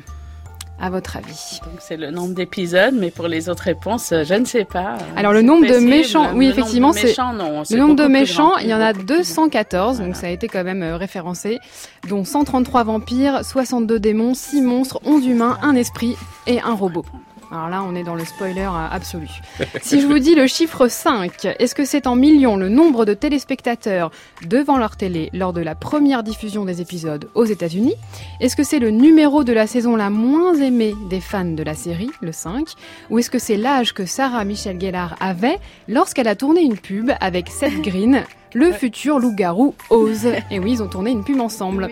À 0.81 0.91
votre 0.91 1.17
avis 1.17 1.61
Donc 1.65 1.77
c'est 1.79 1.97
le 1.97 2.11
nombre 2.11 2.35
d'épisodes, 2.35 2.95
mais 2.95 3.13
pour 3.13 3.29
les 3.29 3.49
autres 3.49 3.63
réponses, 3.63 4.11
euh, 4.11 4.25
je 4.25 4.35
ne 4.35 4.45
sais 4.45 4.65
pas. 4.65 4.95
Euh, 4.95 5.17
Alors 5.17 5.33
le 5.33 5.41
nombre 5.41 5.67
de 5.67 5.79
méchants, 5.79 6.35
oui 6.35 6.47
Le 6.47 6.53
effectivement, 6.53 6.93
c'est 6.93 7.15
le 7.17 7.77
nombre 7.79 7.95
de 7.95 8.07
méchants. 8.07 8.59
Il 8.59 8.67
y 8.67 8.75
en 8.75 8.81
a 8.81 8.93
214, 8.93 10.01
donc 10.01 10.17
ça 10.17 10.27
a 10.27 10.31
été 10.31 10.49
quand 10.49 10.65
même 10.65 10.83
euh, 10.83 10.97
référencé, 10.97 11.61
dont 12.09 12.25
133 12.25 12.83
vampires, 12.85 13.45
62 13.45 14.01
démons, 14.01 14.35
6 14.35 14.63
monstres, 14.63 15.01
11 15.05 15.27
humains, 15.27 15.59
un 15.63 15.77
esprit 15.77 16.17
et 16.49 16.61
un 16.61 16.75
robot. 16.75 17.05
Alors 17.51 17.69
là, 17.69 17.83
on 17.83 17.95
est 17.95 18.03
dans 18.03 18.15
le 18.15 18.25
spoiler 18.25 18.63
euh, 18.63 18.89
absolu. 18.91 19.29
Si 19.83 20.01
je 20.01 20.07
vous 20.07 20.19
dis 20.19 20.35
le 20.35 20.47
chiffre 20.47 20.89
5, 20.89 21.45
est-ce 21.59 21.75
que 21.75 21.85
c'est 21.85 22.07
en 22.07 22.17
millions 22.17 22.57
le 22.57 22.69
nombre 22.69 23.05
de 23.05 23.15
téléspectateurs 23.15 24.11
devant 24.47 24.79
leur 24.79 24.97
télé 24.97 25.31
lors 25.33 25.53
de 25.53 25.61
la 25.61 25.75
première 25.75 26.23
diffusion 26.23 26.65
des 26.65 26.81
épisodes 26.81 27.29
aux 27.35 27.45
États-Unis? 27.45 27.95
Est-ce 28.41 28.57
que 28.57 28.63
c'est 28.63 28.79
le 28.79 28.91
numéro 28.91 29.45
de 29.45 29.53
la 29.53 29.67
saison 29.67 29.97
la 29.97 30.11
moins 30.11 30.55
aimée 30.55 30.95
des 31.11 31.21
fans 31.21 31.45
de 31.45 31.63
la 31.63 31.75
série, 31.75 32.11
le 32.21 32.33
5 32.33 32.67
Ou 33.11 33.19
est-ce 33.19 33.31
que 33.31 33.39
c'est 33.39 33.57
l'âge 33.57 33.93
que 33.93 34.07
Sarah 34.07 34.45
Michelle 34.45 34.81
Gellar 34.81 35.17
avait 35.21 35.59
lorsqu'elle 35.89 36.29
a 36.29 36.37
tourné 36.37 36.63
une 36.63 36.79
pub 36.79 37.13
avec 37.21 37.49
Seth 37.49 37.83
Green, 37.83 38.25
le 38.55 38.73
futur 38.73 39.19
loup-garou 39.19 39.75
Oz? 39.91 40.27
Et 40.51 40.59
oui, 40.59 40.73
ils 40.73 40.83
ont 40.83 40.89
tourné 40.89 41.11
une 41.11 41.25
pub 41.25 41.41
ensemble. 41.41 41.91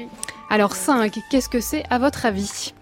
Alors 0.50 0.74
5, 0.74 1.18
qu'est-ce 1.30 1.48
que 1.48 1.60
c'est 1.60 1.84
à 1.90 1.98
votre 1.98 2.26
avis? 2.26 2.74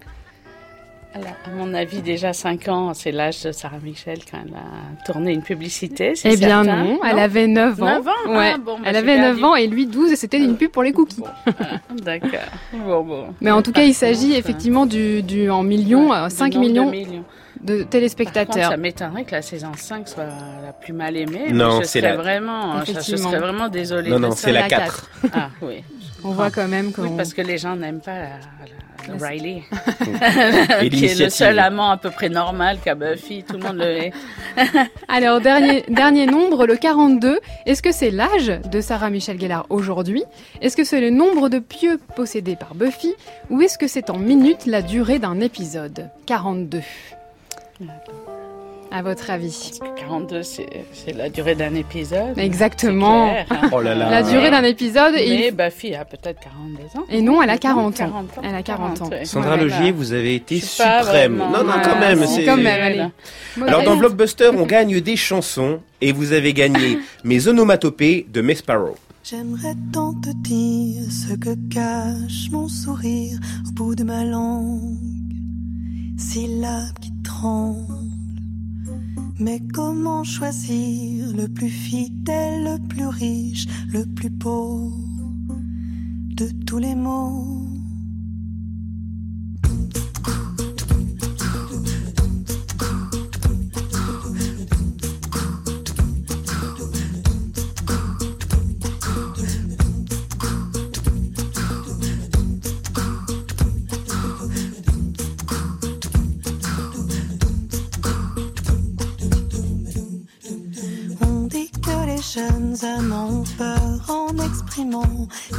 À 1.14 1.50
mon 1.56 1.74
avis, 1.74 2.02
déjà 2.02 2.32
5 2.32 2.68
ans, 2.68 2.94
c'est 2.94 3.10
l'âge 3.10 3.42
de 3.42 3.52
Sarah 3.52 3.78
Michel 3.82 4.18
quand 4.30 4.38
elle 4.46 4.54
a 4.54 5.04
tourné 5.04 5.32
une 5.32 5.42
publicité. 5.42 6.14
c'est 6.14 6.32
Eh 6.32 6.36
bien 6.36 6.62
certain. 6.64 6.84
non, 6.84 7.00
elle 7.04 7.18
avait 7.18 7.46
9 7.48 7.82
ans. 7.82 7.86
9 7.86 8.08
ans 8.08 8.10
Ah, 8.26 8.30
Ouais. 8.30 8.54
bon, 8.58 8.76
bah, 8.78 8.84
elle 8.86 8.96
avait 8.96 9.16
9 9.18 9.24
perdu. 9.38 9.44
ans 9.44 9.56
et 9.56 9.66
lui 9.66 9.86
12 9.86 10.12
et 10.12 10.16
c'était 10.16 10.38
une 10.38 10.56
pub 10.56 10.70
pour 10.70 10.82
les 10.82 10.92
cookies. 10.92 11.22
D'accord. 12.02 12.30
Bon, 12.72 13.02
bon. 13.04 13.34
Mais 13.40 13.50
en 13.50 13.62
tout 13.62 13.72
cas, 13.72 13.82
il 13.82 13.94
s'agit 13.94 14.34
effectivement 14.34 14.86
du, 14.86 15.22
du 15.22 15.50
en 15.50 15.62
millions, 15.62 16.12
euh, 16.12 16.28
5 16.28 16.54
nombre 16.54 16.64
de 16.66 16.70
millions 16.70 16.90
millions. 16.90 17.24
de 17.60 17.66
Par 17.66 17.76
contre, 17.78 17.90
téléspectateurs. 17.90 18.70
ça 18.70 18.76
m'étonnerait 18.76 19.24
que 19.24 19.32
la 19.32 19.42
saison 19.42 19.72
5 19.76 20.08
soit 20.08 20.24
la 20.64 20.72
plus 20.72 20.92
mal 20.92 21.16
aimée. 21.16 21.46
Non, 21.52 21.80
c'est 21.82 22.00
la- 22.00 22.16
vraiment, 22.16 22.84
je, 22.84 23.16
serais 23.16 23.38
vraiment 23.38 23.68
désolée. 23.68 24.10
Non, 24.10 24.16
de 24.16 24.26
non, 24.26 24.30
c'est 24.30 24.52
la 24.52 24.68
4. 24.68 25.10
Ah 25.34 25.50
oui. 25.60 25.82
On 26.24 26.30
voit 26.32 26.50
quand 26.50 26.68
même 26.68 26.92
que 26.92 27.00
Oui, 27.00 27.10
parce 27.16 27.32
que 27.34 27.42
les 27.42 27.58
gens 27.58 27.76
n'aiment 27.76 28.00
pas 28.00 28.14
la, 28.18 28.28
la- 28.28 29.14
le 29.16 29.24
Riley, 29.24 29.62
qui 30.90 31.06
est 31.06 31.18
le 31.18 31.30
seul 31.30 31.58
amant 31.58 31.90
à 31.90 31.96
peu 31.96 32.10
près 32.10 32.28
normal 32.28 32.78
qu'a 32.84 32.94
Buffy. 32.94 33.42
Tout 33.44 33.54
le 33.54 33.60
monde 33.60 33.78
le 33.78 33.84
est. 33.96 34.12
Alors, 35.08 35.40
dernier, 35.40 35.84
dernier 35.88 36.26
nombre, 36.26 36.66
le 36.66 36.76
42. 36.76 37.40
Est-ce 37.64 37.82
que 37.82 37.92
c'est 37.92 38.10
l'âge 38.10 38.52
de 38.70 38.80
Sarah 38.82 39.08
Michelle 39.08 39.40
Gellar 39.40 39.64
aujourd'hui? 39.70 40.22
Est-ce 40.60 40.76
que 40.76 40.84
c'est 40.84 41.00
le 41.00 41.08
nombre 41.10 41.48
de 41.48 41.58
pieux 41.60 41.98
possédés 42.14 42.56
par 42.56 42.74
Buffy? 42.74 43.14
Ou 43.48 43.62
est-ce 43.62 43.78
que 43.78 43.88
c'est 43.88 44.10
en 44.10 44.18
minutes 44.18 44.66
la 44.66 44.82
durée 44.82 45.18
d'un 45.18 45.40
épisode? 45.40 46.10
42. 46.26 46.82
À 48.92 49.02
votre 49.02 49.30
avis 49.30 49.78
42, 49.96 50.42
c'est 50.42 50.66
la 51.16 51.28
durée 51.30 51.54
d'un 51.54 51.74
épisode. 51.76 52.36
Exactement. 52.36 53.30
Clair. 53.30 53.46
Oh 53.72 53.80
là 53.80 53.94
là. 53.94 54.10
La 54.10 54.22
durée 54.24 54.50
d'un 54.50 54.64
épisode 54.64 55.14
et, 55.16 55.28
Mais 55.28 55.46
il- 55.48 55.54
Buffy 55.54 55.94
a 55.94 56.04
peut-être 56.04 56.40
42 56.40 56.98
ans. 57.00 57.04
et 57.08 57.22
non, 57.22 57.40
elle 57.40 57.50
a 57.50 57.58
40 57.58 57.94
ans. 58.00 58.10
40 58.10 58.38
ans. 58.38 58.42
Elle 58.42 58.54
a 58.54 58.62
40 58.64 59.02
ans. 59.02 59.08
ouais. 59.10 59.24
Sandra. 59.24 59.56
Logier, 59.56 59.92
vous 59.92 60.12
avez 60.12 60.34
été 60.34 60.58
suprême. 60.58 61.36
Non, 61.36 61.62
non, 61.64 61.74
quand 61.84 62.00
même. 62.00 62.26
si, 62.26 62.34
c'est- 62.36 62.44
quand 62.44 62.56
même, 62.56 62.82
allez. 62.82 63.04
Alors 63.68 63.84
dans. 63.84 63.96
Blockbuster, 63.96 64.50
on 64.56 64.66
gagne 64.66 65.00
des 65.00 65.16
chansons 65.16 65.80
et 66.00 66.10
vous 66.12 66.32
avez 66.32 66.52
gagné 66.52 66.98
mes 67.24 67.46
onomatopées 67.46 68.26
de 68.32 68.40
Mesparrow. 68.40 68.96
J'aimerais 69.22 69.74
tant 69.92 70.14
te 70.14 70.30
dire 70.42 71.02
ce 71.12 71.34
que 71.34 71.54
cache 71.72 72.50
mon 72.50 72.66
sourire 72.68 73.38
au 73.68 73.72
bout 73.72 73.94
de 73.94 74.02
ma 74.02 74.24
langue, 74.24 74.96
syllabe 76.18 76.98
qui 77.00 77.12
tremble. 77.22 78.09
Mais 79.40 79.58
comment 79.72 80.22
choisir 80.22 81.34
le 81.34 81.48
plus 81.48 81.70
fidèle, 81.70 82.64
le 82.64 82.88
plus 82.88 83.06
riche, 83.06 83.66
le 83.90 84.04
plus 84.04 84.28
beau 84.28 84.92
de 86.36 86.50
tous 86.66 86.76
les 86.76 86.94
mots? 86.94 87.59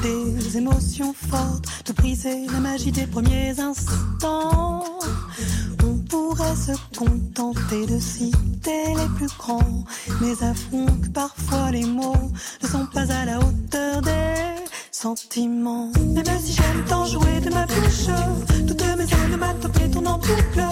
Des 0.02 0.58
émotions 0.58 1.14
fortes, 1.14 1.66
de 1.86 1.94
briser 1.94 2.46
la 2.48 2.60
magie 2.60 2.92
des 2.92 3.08
premiers 3.08 3.60
instants. 3.60 4.84
On 5.84 5.96
pourrait 6.10 6.56
se 6.56 6.74
contenter 6.98 7.86
de 7.86 8.00
citer 8.00 8.86
les 8.96 9.10
plus 9.18 9.30
grands, 9.38 9.84
mais 10.22 10.34
avouons 10.44 10.94
que 11.02 11.10
parfois 11.10 11.72
les 11.72 11.86
mots 11.86 12.32
ne 12.62 12.68
sont 12.68 12.86
pas 12.88 13.12
à 13.12 13.26
la 13.26 13.40
hauteur 13.40 14.02
des 14.02 14.66
sentiments. 14.92 15.92
Même 16.00 16.40
si 16.44 16.54
j'aime 16.54 16.84
tant 16.88 17.06
jouer 17.06 17.40
de 17.44 17.50
ma 17.50 17.66
bouche, 17.66 18.08
toutes 18.68 18.98
mes 18.98 19.26
onomatopées 19.26 19.90
tournent 19.92 20.08
en 20.08 20.18
boucle. 20.18 20.64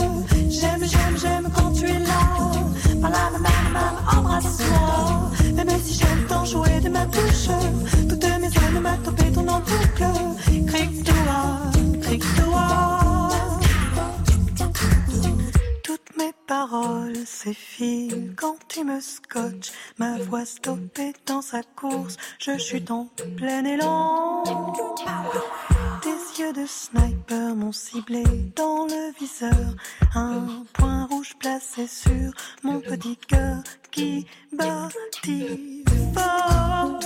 J'aime, 0.50 0.84
j'aime, 0.84 1.17
j'aime 1.22 1.50
quand 1.56 1.72
tu 1.72 1.86
es 1.86 2.00
là. 2.00 2.19
Embrasse-moi. 4.17 5.32
Même 5.56 5.69
si 5.84 5.93
j'aime 5.95 6.26
tant 6.28 6.45
jouer 6.45 6.80
de 6.82 6.89
ma 6.89 7.06
bouche, 7.06 7.48
toutes 8.08 8.26
boucle. 9.60 10.05
Cric-toi. 12.01 12.67
Toutes 15.84 16.17
mes 16.17 16.34
paroles 16.47 17.25
s'effilent 17.25 18.34
quand 18.36 18.58
tu 18.67 18.84
me 18.84 18.99
scotches. 18.99 19.71
Ma 19.97 20.17
voix 20.17 20.45
stoppée 20.45 21.13
dans 21.25 21.41
sa 21.41 21.62
course, 21.63 22.17
je 22.39 22.58
chute 22.58 22.91
en 22.91 23.08
plein 23.38 23.65
élan. 23.65 24.43
Des 26.03 26.41
yeux 26.41 26.53
de 26.53 26.65
sniper 26.65 27.55
m'ont 27.55 27.71
ciblé 27.71 28.23
dans 28.55 28.86
le 28.86 29.12
viseur. 29.19 29.75
Un 30.15 30.63
point 30.73 31.05
rouge 31.05 31.36
placé 31.39 31.88
sur 31.88 32.32
mon 32.63 32.79
petit 32.79 33.17
cœur 33.17 33.58
qui 33.91 34.25
battit. 34.53 35.84
Fort, 36.13 36.99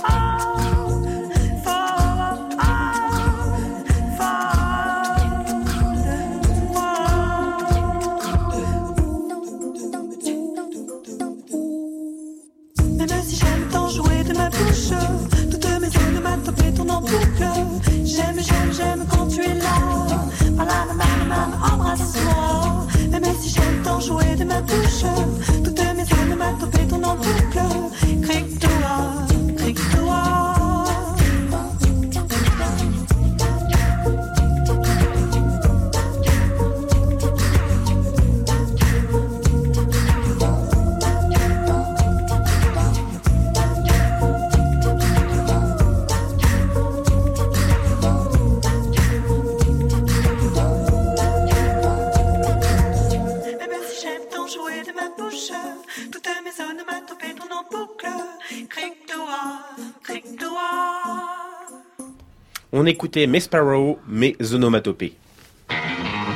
On 62.84 62.86
écoutait 62.86 63.26
Mes 63.26 63.40
Sparrow, 63.40 63.98
mes 64.06 64.36
onomatopées. 64.52 65.14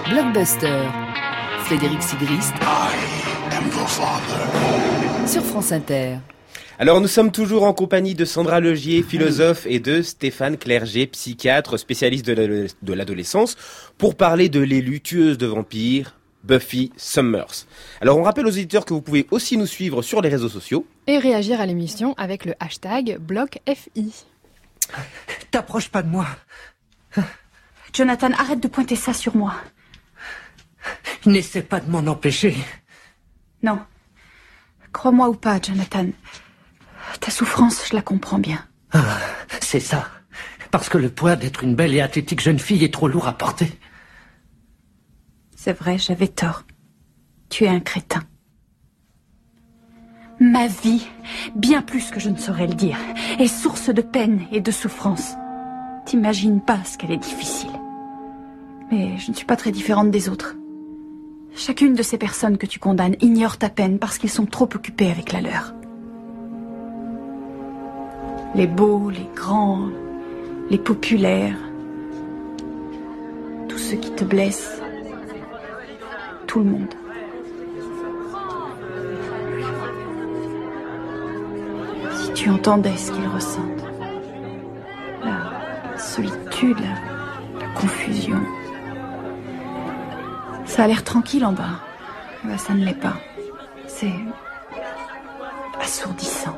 Blockbuster. 0.08 0.80
Frédéric 1.64 2.02
Sigrist. 2.02 2.54
Sur 5.26 5.42
France 5.44 5.72
Inter. 5.72 6.14
Alors 6.78 7.02
nous 7.02 7.06
sommes 7.06 7.32
toujours 7.32 7.64
en 7.64 7.74
compagnie 7.74 8.14
de 8.14 8.24
Sandra 8.24 8.60
Legier, 8.60 9.02
philosophe, 9.02 9.66
et 9.66 9.78
de 9.78 10.00
Stéphane 10.00 10.56
Clerget, 10.56 11.08
psychiatre, 11.08 11.78
spécialiste 11.78 12.24
de 12.24 12.32
la- 12.32 12.68
de 12.80 12.92
l'adolescence, 12.94 13.58
pour 13.98 14.14
parler 14.14 14.48
de 14.48 14.60
l'élu 14.60 15.02
tueuse 15.02 15.36
de 15.36 15.44
vampires, 15.46 16.14
Buffy 16.44 16.92
Summers. 16.96 17.66
Alors 18.00 18.16
on 18.16 18.22
rappelle 18.22 18.46
aux 18.46 18.52
auditeurs 18.52 18.86
que 18.86 18.94
vous 18.94 19.02
pouvez 19.02 19.26
aussi 19.32 19.58
nous 19.58 19.66
suivre 19.66 20.00
sur 20.00 20.22
les 20.22 20.30
réseaux 20.30 20.48
sociaux. 20.48 20.86
Et 21.08 21.18
réagir 21.18 21.60
à 21.60 21.66
l'émission 21.66 22.14
avec 22.16 22.46
le 22.46 22.54
hashtag 22.58 23.18
BlockFI. 23.20 24.24
T'approches 25.50 25.88
pas 25.88 26.02
de 26.02 26.08
moi. 26.08 26.26
Jonathan, 27.92 28.30
arrête 28.32 28.60
de 28.60 28.68
pointer 28.68 28.96
ça 28.96 29.12
sur 29.12 29.36
moi. 29.36 29.54
N'essaie 31.26 31.62
pas 31.62 31.80
de 31.80 31.90
m'en 31.90 32.06
empêcher. 32.06 32.56
Non. 33.62 33.80
Crois-moi 34.92 35.28
ou 35.28 35.34
pas, 35.34 35.60
Jonathan. 35.60 36.06
Ta 37.20 37.30
souffrance, 37.30 37.88
je 37.88 37.94
la 37.94 38.02
comprends 38.02 38.38
bien. 38.38 38.64
Ah, 38.92 39.18
c'est 39.60 39.80
ça. 39.80 40.08
Parce 40.70 40.88
que 40.88 40.98
le 40.98 41.10
poids 41.10 41.36
d'être 41.36 41.64
une 41.64 41.74
belle 41.74 41.94
et 41.94 42.00
athlétique 42.00 42.40
jeune 42.40 42.58
fille 42.58 42.84
est 42.84 42.92
trop 42.92 43.08
lourd 43.08 43.26
à 43.26 43.36
porter. 43.36 43.78
C'est 45.56 45.72
vrai, 45.72 45.98
j'avais 45.98 46.28
tort. 46.28 46.64
Tu 47.48 47.64
es 47.64 47.68
un 47.68 47.80
crétin. 47.80 48.22
Ma 50.40 50.68
vie, 50.68 51.04
bien 51.56 51.82
plus 51.82 52.10
que 52.10 52.20
je 52.20 52.30
ne 52.30 52.36
saurais 52.36 52.68
le 52.68 52.74
dire, 52.74 52.96
est 53.40 53.48
source 53.48 53.90
de 53.90 54.02
peine 54.02 54.42
et 54.52 54.60
de 54.60 54.70
souffrance. 54.70 55.34
T'imagines 56.04 56.60
pas 56.60 56.78
ce 56.84 56.96
qu'elle 56.96 57.10
est 57.10 57.16
difficile. 57.16 57.72
Mais 58.92 59.18
je 59.18 59.30
ne 59.30 59.36
suis 59.36 59.44
pas 59.44 59.56
très 59.56 59.72
différente 59.72 60.12
des 60.12 60.28
autres. 60.28 60.56
Chacune 61.56 61.94
de 61.94 62.04
ces 62.04 62.18
personnes 62.18 62.56
que 62.56 62.66
tu 62.66 62.78
condamnes 62.78 63.16
ignore 63.20 63.56
ta 63.56 63.68
peine 63.68 63.98
parce 63.98 64.16
qu'ils 64.16 64.30
sont 64.30 64.46
trop 64.46 64.68
occupés 64.72 65.10
avec 65.10 65.32
la 65.32 65.40
leur. 65.40 65.74
Les 68.54 68.68
beaux, 68.68 69.10
les 69.10 69.28
grands, 69.34 69.88
les 70.70 70.78
populaires, 70.78 71.58
tous 73.68 73.78
ceux 73.78 73.96
qui 73.96 74.12
te 74.12 74.24
blessent, 74.24 74.80
tout 76.46 76.60
le 76.60 76.66
monde. 76.66 76.94
Tu 82.38 82.50
entendais 82.50 82.96
ce 82.96 83.10
qu'ils 83.10 83.26
ressentent, 83.26 83.84
la 85.24 85.98
solitude, 85.98 86.76
la, 86.78 87.66
confusion. 87.74 88.40
Ça 90.64 90.84
a 90.84 90.86
l'air 90.86 91.02
tranquille 91.02 91.44
en 91.44 91.52
bas. 91.52 91.80
Ça 92.56 92.74
ne 92.74 92.84
l'est 92.84 92.94
pas. 92.94 93.14
C'est 93.88 94.14
assourdissant. 95.80 96.56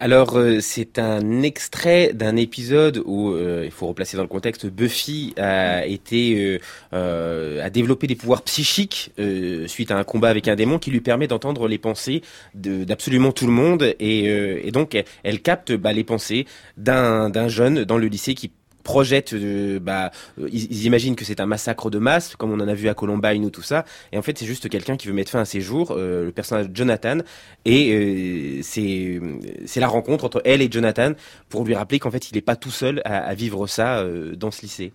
Alors 0.00 0.36
euh, 0.38 0.60
c'est 0.60 1.00
un 1.00 1.42
extrait 1.42 2.12
d'un 2.14 2.36
épisode 2.36 3.02
où 3.04 3.30
euh, 3.32 3.62
il 3.64 3.72
faut 3.72 3.88
replacer 3.88 4.16
dans 4.16 4.22
le 4.22 4.28
contexte 4.28 4.66
Buffy 4.66 5.34
a 5.36 5.84
été 5.86 6.36
euh, 6.38 6.58
euh, 6.92 7.64
a 7.64 7.68
développé 7.68 8.06
des 8.06 8.14
pouvoirs 8.14 8.42
psychiques 8.42 9.10
euh, 9.18 9.66
suite 9.66 9.90
à 9.90 9.96
un 9.98 10.04
combat 10.04 10.28
avec 10.28 10.46
un 10.46 10.54
démon 10.54 10.78
qui 10.78 10.92
lui 10.92 11.00
permet 11.00 11.26
d'entendre 11.26 11.66
les 11.66 11.78
pensées 11.78 12.22
de- 12.54 12.84
d'absolument 12.84 13.32
tout 13.32 13.46
le 13.46 13.52
monde. 13.52 13.96
Et, 13.98 14.28
euh, 14.28 14.60
et 14.62 14.70
donc 14.70 14.94
elle, 14.94 15.04
elle 15.24 15.42
capte 15.42 15.72
bah, 15.72 15.92
les 15.92 16.04
pensées 16.04 16.46
d'un 16.76 17.28
d'un 17.28 17.48
jeune 17.48 17.82
dans 17.82 17.98
le 17.98 18.06
lycée 18.06 18.34
qui 18.34 18.52
projette 18.88 19.34
euh, 19.34 19.78
bah 19.78 20.10
euh, 20.40 20.48
ils, 20.50 20.86
imaginent 20.86 21.14
que 21.14 21.26
c'est 21.26 21.40
un 21.40 21.46
massacre 21.46 21.90
de 21.90 21.98
masse 21.98 22.36
comme 22.36 22.52
on 22.52 22.58
en 22.58 22.68
a 22.68 22.72
vu 22.72 22.88
à 22.88 22.94
Columbine 22.94 23.44
ou 23.44 23.50
tout 23.50 23.60
ça. 23.60 23.84
Et 24.12 24.16
en 24.16 24.22
fait 24.22 24.38
c'est 24.38 24.46
juste 24.46 24.70
quelqu'un 24.70 24.96
qui 24.96 25.08
veut 25.08 25.12
mettre 25.12 25.30
fin 25.30 25.40
à 25.40 25.44
ses 25.44 25.60
jours 25.60 25.88
euh, 25.90 26.24
le 26.24 26.32
personnage 26.32 26.68
Jonathan. 26.72 27.18
Et 27.66 28.60
c'est 28.62 29.20
c'est 29.66 29.80
la 29.80 29.88
rencontre 29.88 30.24
entre 30.24 30.40
elle 30.46 30.62
et 30.62 30.70
Jonathan 30.72 31.12
pour 31.50 31.66
lui 31.66 31.74
rappeler 31.74 31.98
qu'en 31.98 32.10
fait 32.10 32.30
il 32.30 32.34
n'est 32.34 32.40
pas 32.40 32.56
tout 32.56 32.70
seul 32.70 33.02
à, 33.04 33.34
vivre 33.34 33.66
ça 33.66 34.02
dans 34.34 34.50
ce 34.50 34.62
lycée. 34.62 34.92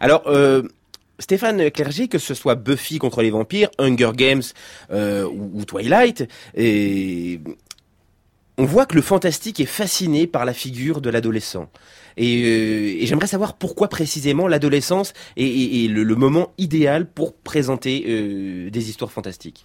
Alors 0.00 0.24
Stéphane 1.20 1.70
Clerget, 1.70 2.08
que 2.08 2.18
ce 2.18 2.34
soit 2.34 2.56
Buffy 2.56 2.98
contre 2.98 3.22
les 3.22 3.30
vampires, 3.30 3.70
Hunger 3.78 4.10
Games 4.14 4.42
ou, 4.90 5.50
ou 5.54 5.64
Twilight, 5.64 6.28
on 8.60 8.64
voit 8.64 8.84
que 8.84 8.94
le 8.94 9.00
fantastique 9.00 9.58
est 9.58 9.64
fasciné 9.64 10.26
par 10.26 10.44
la 10.44 10.52
figure 10.52 11.00
de 11.00 11.08
l'adolescent. 11.08 11.70
Et, 12.18 12.42
euh, 12.44 13.06
j'aimerais 13.06 13.26
savoir 13.26 13.54
pourquoi 13.56 13.88
précisément 13.88 14.48
l'adolescence 14.48 15.14
est, 15.38 15.88
le 15.90 16.14
moment 16.14 16.52
idéal 16.58 17.10
pour 17.10 17.32
présenter 17.32 18.04
euh, 18.06 18.68
des 18.68 18.90
histoires 18.90 19.10
fantastiques. 19.10 19.64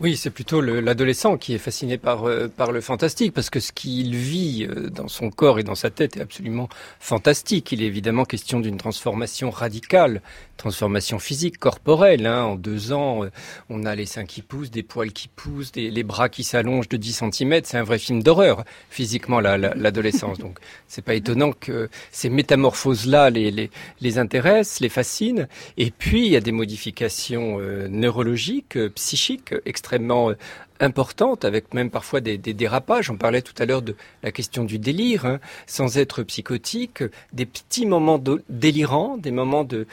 Oui, 0.00 0.16
c'est 0.16 0.30
plutôt 0.30 0.60
le- 0.60 0.80
l'adolescent 0.80 1.36
qui 1.36 1.54
est 1.54 1.58
fasciné 1.58 1.98
par, 1.98 2.24
euh, 2.28 2.48
par 2.48 2.72
le 2.72 2.80
fantastique, 2.80 3.32
parce 3.32 3.48
que 3.48 3.60
ce 3.60 3.70
qu'il 3.70 4.16
vit 4.16 4.66
euh, 4.68 4.90
dans 4.90 5.06
son 5.06 5.30
corps 5.30 5.60
et 5.60 5.62
dans 5.62 5.76
sa 5.76 5.88
tête 5.90 6.16
est 6.16 6.20
absolument 6.20 6.68
fantastique. 6.98 7.70
Il 7.70 7.80
est 7.80 7.86
évidemment 7.86 8.24
question 8.24 8.58
d'une 8.58 8.76
transformation 8.76 9.50
radicale, 9.50 10.20
transformation 10.56 11.20
physique, 11.20 11.58
corporelle. 11.58 12.26
hein. 12.26 12.42
En 12.42 12.56
deux 12.56 12.92
ans, 12.92 13.22
euh, 13.24 13.30
on 13.70 13.84
a 13.86 13.94
les 13.94 14.04
seins 14.06 14.24
qui 14.24 14.42
poussent, 14.42 14.72
des 14.72 14.82
poils 14.82 15.12
qui 15.12 15.28
poussent, 15.28 15.70
des, 15.70 15.90
les 15.92 16.02
bras 16.02 16.28
qui 16.28 16.42
s'allongent 16.42 16.88
de 16.88 16.96
10 16.96 17.12
cm. 17.30 17.60
C'est 17.64 17.78
un 17.78 17.84
vrai 17.84 18.00
film 18.00 18.20
d'horreur, 18.20 18.64
physiquement, 18.90 19.38
la- 19.38 19.56
la- 19.58 19.74
l'adolescence. 19.76 20.38
Donc, 20.38 20.58
c'est 20.88 21.02
pas 21.02 21.14
étonnant 21.14 21.52
que 21.52 21.88
ces 22.10 22.30
métamorphoses-là 22.30 23.30
les, 23.30 23.52
les, 23.52 23.70
les 24.00 24.18
intéressent, 24.18 24.80
les 24.80 24.88
fascinent. 24.88 25.46
Et 25.78 25.92
puis, 25.92 26.26
il 26.26 26.32
y 26.32 26.36
a 26.36 26.40
des 26.40 26.52
modifications 26.52 27.58
neurologiques, 27.88 28.76
psychiques, 28.96 29.54
euh, 29.92 30.34
importantes, 30.80 31.44
avec 31.44 31.72
même 31.72 31.90
parfois 31.90 32.20
des, 32.20 32.36
dérapages. 32.36 33.10
On 33.10 33.16
parlait 33.16 33.42
tout 33.42 33.54
à 33.58 33.64
l'heure 33.64 33.82
de 33.82 33.94
la 34.22 34.32
question 34.32 34.64
du 34.64 34.78
délire, 34.78 35.24
hein, 35.24 35.40
sans 35.66 35.98
être 35.98 36.22
psychotique, 36.24 37.04
des 37.32 37.46
petits 37.46 37.86
moments 37.86 38.20
délirants, 38.48 39.16
des 39.16 39.30
moments 39.30 39.64
de, 39.64 39.86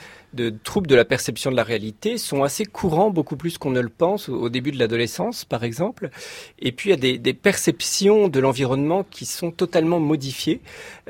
troubles 0.64 0.88
de 0.88 0.96
la 0.96 1.04
perception 1.04 1.50
de 1.50 1.56
la 1.56 1.62
réalité 1.62 2.18
sont 2.18 2.42
assez 2.42 2.64
courants, 2.64 3.10
beaucoup 3.10 3.36
plus 3.36 3.58
qu'on 3.58 3.70
ne 3.70 3.80
le 3.80 3.88
pense, 3.88 4.28
au, 4.28 4.48
début 4.48 4.72
de 4.72 4.78
l'adolescence, 4.78 5.44
par 5.44 5.62
exemple. 5.62 6.10
Et 6.58 6.72
puis, 6.72 6.90
il 6.90 7.04
y 7.04 7.12
a 7.12 7.18
des, 7.18 7.34
perceptions 7.34 8.28
de 8.28 8.40
l'environnement 8.40 9.04
qui 9.04 9.24
sont 9.24 9.50
totalement 9.50 10.00
modifiées. 10.00 10.60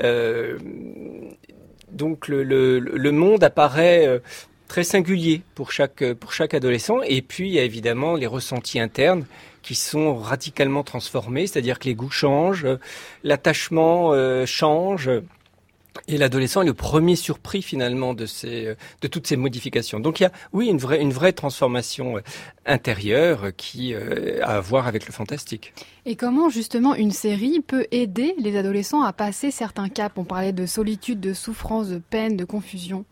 Euh, 0.01 0.59
donc, 1.91 2.29
le, 2.29 3.11
monde 3.11 3.43
apparaît... 3.43 4.21
euh, 4.73 4.83
très 4.83 4.85
singulier 4.85 5.43
pour 5.55 5.71
chaque, 5.71 6.13
pour 6.15 6.33
chaque 6.33 6.55
adolescent. 6.55 7.03
Et 7.03 7.23
puis, 7.23 7.49
il 7.49 7.55
y 7.55 7.59
a 7.59 7.65
évidemment 7.65 8.15
les 8.15 8.27
ressentis 8.27 8.81
internes 8.81 9.27
qui 9.63 9.75
sont 9.75 10.17
radicalement 10.17 10.83
transformés, 10.83 11.47
c'est-à-dire 11.47 11.79
que 11.79 11.85
les 11.85 11.95
goûts 11.95 12.11
changent, 12.11 12.65
euh, 12.65 12.79
l'attachement 13.23 14.13
euh, 14.13 14.47
change. 14.47 15.11
Et 16.09 16.17
l'adolescent 16.17 16.63
est 16.63 16.67
le 16.67 16.75
premier 16.75 17.17
surpris 17.17 17.61
finalement 17.61 18.15
de 18.15 18.25
ces, 18.25 18.67
euh, 18.67 18.75
de 19.03 19.09
toutes 19.09 19.27
ces 19.27 19.37
modifications. 19.37 20.01
Donc 20.01 20.21
il 20.21 20.23
y 20.23 20.27
a, 20.27 20.33
oui, 20.53 20.69
une 20.69 20.79
vraie, 20.79 21.01
une 21.01 21.13
vraie 21.13 21.33
transformation 21.33 22.17
euh, 22.17 22.21
intérieure 22.65 23.45
euh, 23.45 23.51
qui 23.51 23.95
euh, 23.95 24.41
a 24.43 24.57
à 24.57 24.61
voir 24.61 24.87
avec 24.87 25.07
le 25.07 25.13
fantastique. 25.13 25.75
Et 26.07 26.17
comment 26.17 26.49
justement 26.49 26.95
une 26.95 27.11
série 27.13 27.61
peut 27.61 27.87
aider 27.91 28.35
les 28.39 28.57
adolescents 28.57 29.03
à 29.03 29.13
passer 29.13 29.51
certains 29.51 29.91
caps? 29.91 30.15
On 30.17 30.25
parlait 30.25 30.53
de 30.53 30.67
solitude, 30.67 31.21
de 31.21 31.35
souffrance, 31.35 31.89
de 31.89 31.99
peine, 31.99 32.39
de 32.39 32.47
confusion. 32.47 33.05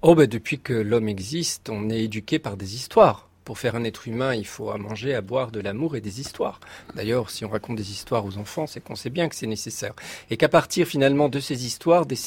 Oh, 0.00 0.14
ben 0.14 0.28
depuis 0.28 0.60
que 0.60 0.72
l'homme 0.72 1.08
existe, 1.08 1.70
on 1.70 1.90
est 1.90 2.04
éduqué 2.04 2.38
par 2.38 2.56
des 2.56 2.76
histoires 2.76 3.27
pour 3.48 3.58
faire 3.58 3.76
un 3.76 3.84
être 3.84 4.06
humain, 4.06 4.34
il 4.34 4.46
faut 4.46 4.68
à 4.68 4.76
manger, 4.76 5.14
à 5.14 5.22
boire, 5.22 5.50
de 5.50 5.58
l'amour 5.58 5.96
et 5.96 6.02
des 6.02 6.20
histoires. 6.20 6.60
D'ailleurs, 6.94 7.30
si 7.30 7.46
on 7.46 7.48
raconte 7.48 7.76
des 7.76 7.92
histoires 7.92 8.26
aux 8.26 8.36
enfants, 8.36 8.66
c'est 8.66 8.84
qu'on 8.84 8.94
sait 8.94 9.08
bien 9.08 9.26
que 9.30 9.34
c'est 9.34 9.46
nécessaire. 9.46 9.94
Et 10.28 10.36
qu'à 10.36 10.50
partir 10.50 10.86
finalement 10.86 11.30
de 11.30 11.40
ces 11.40 11.64
histoires, 11.64 12.04
des, 12.04 12.18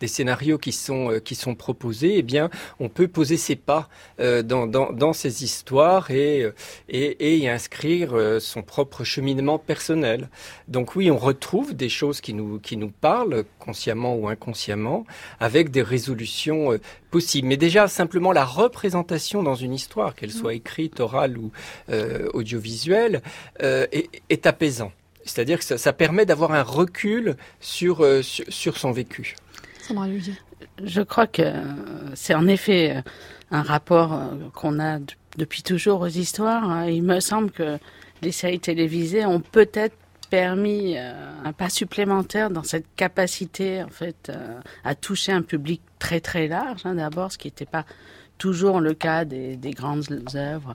des 0.00 0.08
scénarios 0.08 0.56
qui 0.56 0.72
sont, 0.72 1.10
euh, 1.10 1.18
qui 1.18 1.34
sont 1.34 1.54
proposés, 1.54 2.14
eh 2.16 2.22
bien, 2.22 2.48
on 2.80 2.88
peut 2.88 3.06
poser 3.06 3.36
ses 3.36 3.54
pas 3.54 3.90
euh, 4.18 4.42
dans, 4.42 4.66
dans, 4.66 4.94
dans, 4.94 5.12
ces 5.12 5.44
histoires 5.44 6.10
et, 6.10 6.40
euh, 6.40 6.54
et, 6.88 7.34
et 7.34 7.36
y 7.36 7.48
inscrire 7.48 8.14
son 8.40 8.62
propre 8.62 9.04
cheminement 9.04 9.58
personnel. 9.58 10.30
Donc 10.68 10.96
oui, 10.96 11.10
on 11.10 11.18
retrouve 11.18 11.74
des 11.74 11.90
choses 11.90 12.22
qui 12.22 12.32
nous, 12.32 12.60
qui 12.60 12.78
nous 12.78 12.90
parlent, 12.90 13.44
consciemment 13.58 14.16
ou 14.16 14.26
inconsciemment, 14.26 15.04
avec 15.38 15.70
des 15.70 15.82
résolutions 15.82 16.78
possibles. 17.10 17.46
Mais 17.46 17.58
déjà, 17.58 17.88
simplement 17.88 18.32
la 18.32 18.46
représentation 18.46 19.42
dans 19.42 19.54
une 19.54 19.74
histoire, 19.74 20.14
qu'elle 20.14 20.32
soit 20.32 20.54
écrite, 20.62 21.00
orale 21.00 21.36
ou 21.38 21.50
euh, 21.90 22.28
audiovisuelle, 22.32 23.20
euh, 23.62 23.86
est, 23.92 24.08
est, 24.30 24.46
apaisant. 24.46 24.92
C'est-à-dire 25.24 25.58
que 25.58 25.64
ça, 25.64 25.78
ça 25.78 25.92
permet 25.92 26.24
d'avoir 26.24 26.52
un 26.52 26.62
recul 26.62 27.36
sur, 27.60 28.04
euh, 28.04 28.22
sur, 28.22 28.44
sur, 28.48 28.76
son 28.76 28.92
vécu. 28.92 29.34
Je 30.84 31.02
crois 31.02 31.26
que 31.26 31.42
c'est 32.14 32.34
en 32.34 32.46
effet 32.46 33.02
un 33.50 33.62
rapport 33.62 34.18
qu'on 34.54 34.80
a 34.80 34.98
depuis 35.36 35.62
toujours 35.62 36.00
aux 36.00 36.14
histoires. 36.24 36.88
Il 36.88 37.02
me 37.02 37.20
semble 37.20 37.50
que 37.50 37.78
les 38.22 38.32
séries 38.32 38.60
télévisées 38.60 39.26
ont 39.26 39.40
peut-être 39.40 39.96
permis 40.32 40.96
euh, 40.96 41.12
un 41.44 41.52
pas 41.52 41.68
supplémentaire 41.68 42.48
dans 42.48 42.62
cette 42.62 42.86
capacité 42.96 43.82
en 43.82 43.90
fait 43.90 44.30
euh, 44.30 44.58
à 44.82 44.94
toucher 44.94 45.30
un 45.30 45.42
public 45.42 45.82
très 45.98 46.20
très 46.20 46.48
large 46.48 46.80
hein, 46.86 46.94
d'abord 46.94 47.30
ce 47.30 47.36
qui 47.36 47.48
n'était 47.48 47.66
pas 47.66 47.84
toujours 48.42 48.80
le 48.80 48.92
cas 48.92 49.24
des, 49.24 49.56
des 49.56 49.70
grandes 49.70 50.04
œuvres 50.34 50.74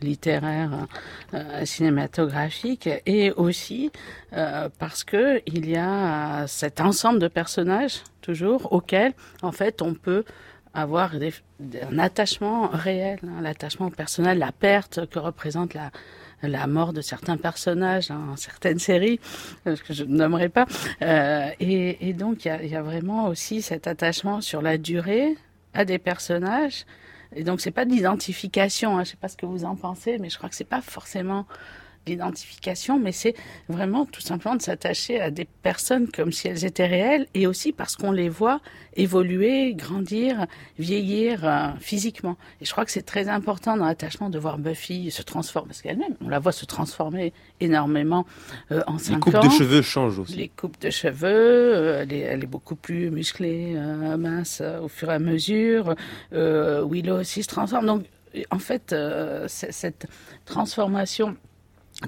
littéraires 0.00 0.86
euh, 1.34 1.66
cinématographiques 1.66 2.88
et 3.04 3.30
aussi 3.32 3.92
euh, 4.32 4.70
parce 4.78 5.04
que 5.04 5.42
il 5.46 5.68
y 5.68 5.76
a 5.76 6.46
cet 6.46 6.80
ensemble 6.80 7.18
de 7.18 7.28
personnages 7.28 7.98
toujours 8.22 8.72
auxquels 8.72 9.12
en 9.42 9.52
fait 9.52 9.82
on 9.82 9.92
peut 9.92 10.24
avoir 10.72 11.12
un 11.14 11.98
attachement 11.98 12.68
réel, 12.68 13.18
hein, 13.24 13.42
l'attachement 13.42 13.90
personnel, 13.90 14.38
la 14.38 14.52
perte 14.52 15.06
que 15.10 15.18
représente 15.18 15.74
la, 15.74 16.66
mort 16.66 16.94
de 16.94 17.02
certains 17.02 17.36
personnages 17.36 18.08
dans 18.08 18.36
certaines 18.36 18.78
séries, 18.78 19.20
euh, 19.66 19.76
que 19.76 19.92
je 19.92 20.04
ne 20.04 20.16
nommerai 20.16 20.48
pas. 20.48 20.66
Euh, 21.02 21.50
et, 21.60 22.14
donc, 22.14 22.46
il 22.46 22.68
y 22.68 22.74
a, 22.74 22.82
vraiment 22.82 23.28
aussi 23.28 23.60
cet 23.60 23.86
attachement 23.86 24.40
sur 24.40 24.62
la 24.62 24.78
durée 24.78 25.36
à 25.74 25.84
des 25.84 25.98
personnages. 25.98 26.84
Et 27.34 27.44
donc, 27.44 27.60
c'est 27.60 27.70
pas 27.70 27.84
de 27.84 27.90
l'identification. 27.90 28.98
Hein, 28.98 29.04
je 29.04 29.10
sais 29.10 29.16
pas 29.16 29.28
ce 29.28 29.36
que 29.36 29.46
vous 29.46 29.64
en 29.64 29.76
pensez, 29.76 30.18
mais 30.18 30.28
je 30.28 30.36
crois 30.36 30.48
que 30.48 30.54
c'est 30.54 30.64
pas 30.64 30.82
forcément 30.82 31.46
l'identification, 32.06 32.98
mais 32.98 33.12
c'est 33.12 33.34
vraiment 33.68 34.06
tout 34.06 34.20
simplement 34.20 34.56
de 34.56 34.62
s'attacher 34.62 35.20
à 35.20 35.30
des 35.30 35.44
personnes 35.44 36.08
comme 36.08 36.32
si 36.32 36.48
elles 36.48 36.64
étaient 36.64 36.86
réelles 36.86 37.26
et 37.34 37.46
aussi 37.46 37.72
parce 37.72 37.96
qu'on 37.96 38.12
les 38.12 38.28
voit 38.28 38.60
évoluer, 38.94 39.74
grandir, 39.74 40.46
vieillir 40.78 41.44
euh, 41.44 41.68
physiquement. 41.80 42.36
Et 42.60 42.64
je 42.64 42.72
crois 42.72 42.84
que 42.84 42.90
c'est 42.90 43.06
très 43.06 43.28
important 43.28 43.76
dans 43.76 43.86
l'attachement 43.86 44.30
de 44.30 44.38
voir 44.38 44.58
Buffy 44.58 45.10
se 45.10 45.22
transformer, 45.22 45.68
parce 45.68 45.82
qu'elle-même, 45.82 46.14
on 46.24 46.28
la 46.28 46.38
voit 46.38 46.52
se 46.52 46.64
transformer 46.66 47.32
énormément 47.60 48.26
euh, 48.70 48.82
en 48.86 48.98
cinq 48.98 49.26
ans. 49.26 49.30
Les 49.30 49.38
coupes 49.38 49.44
de 49.44 49.56
cheveux 49.56 49.82
changent 49.82 50.18
aussi. 50.18 50.36
Les 50.36 50.48
coupes 50.48 50.80
de 50.80 50.90
cheveux, 50.90 51.28
euh, 51.28 52.02
elle, 52.02 52.12
est, 52.12 52.20
elle, 52.20 52.44
est, 52.44 52.46
beaucoup 52.46 52.76
plus 52.76 53.10
musclée, 53.10 53.74
mince 54.18 54.62
au 54.82 54.88
fur 54.88 55.10
et 55.10 55.14
à 55.14 55.18
mesure. 55.18 55.94
Willow 56.32 57.20
aussi 57.20 57.42
se 57.42 57.48
transforme. 57.48 57.86
Donc, 57.86 58.04
en 58.50 58.58
fait, 58.58 58.94
cette 59.46 60.06
transformation 60.44 61.36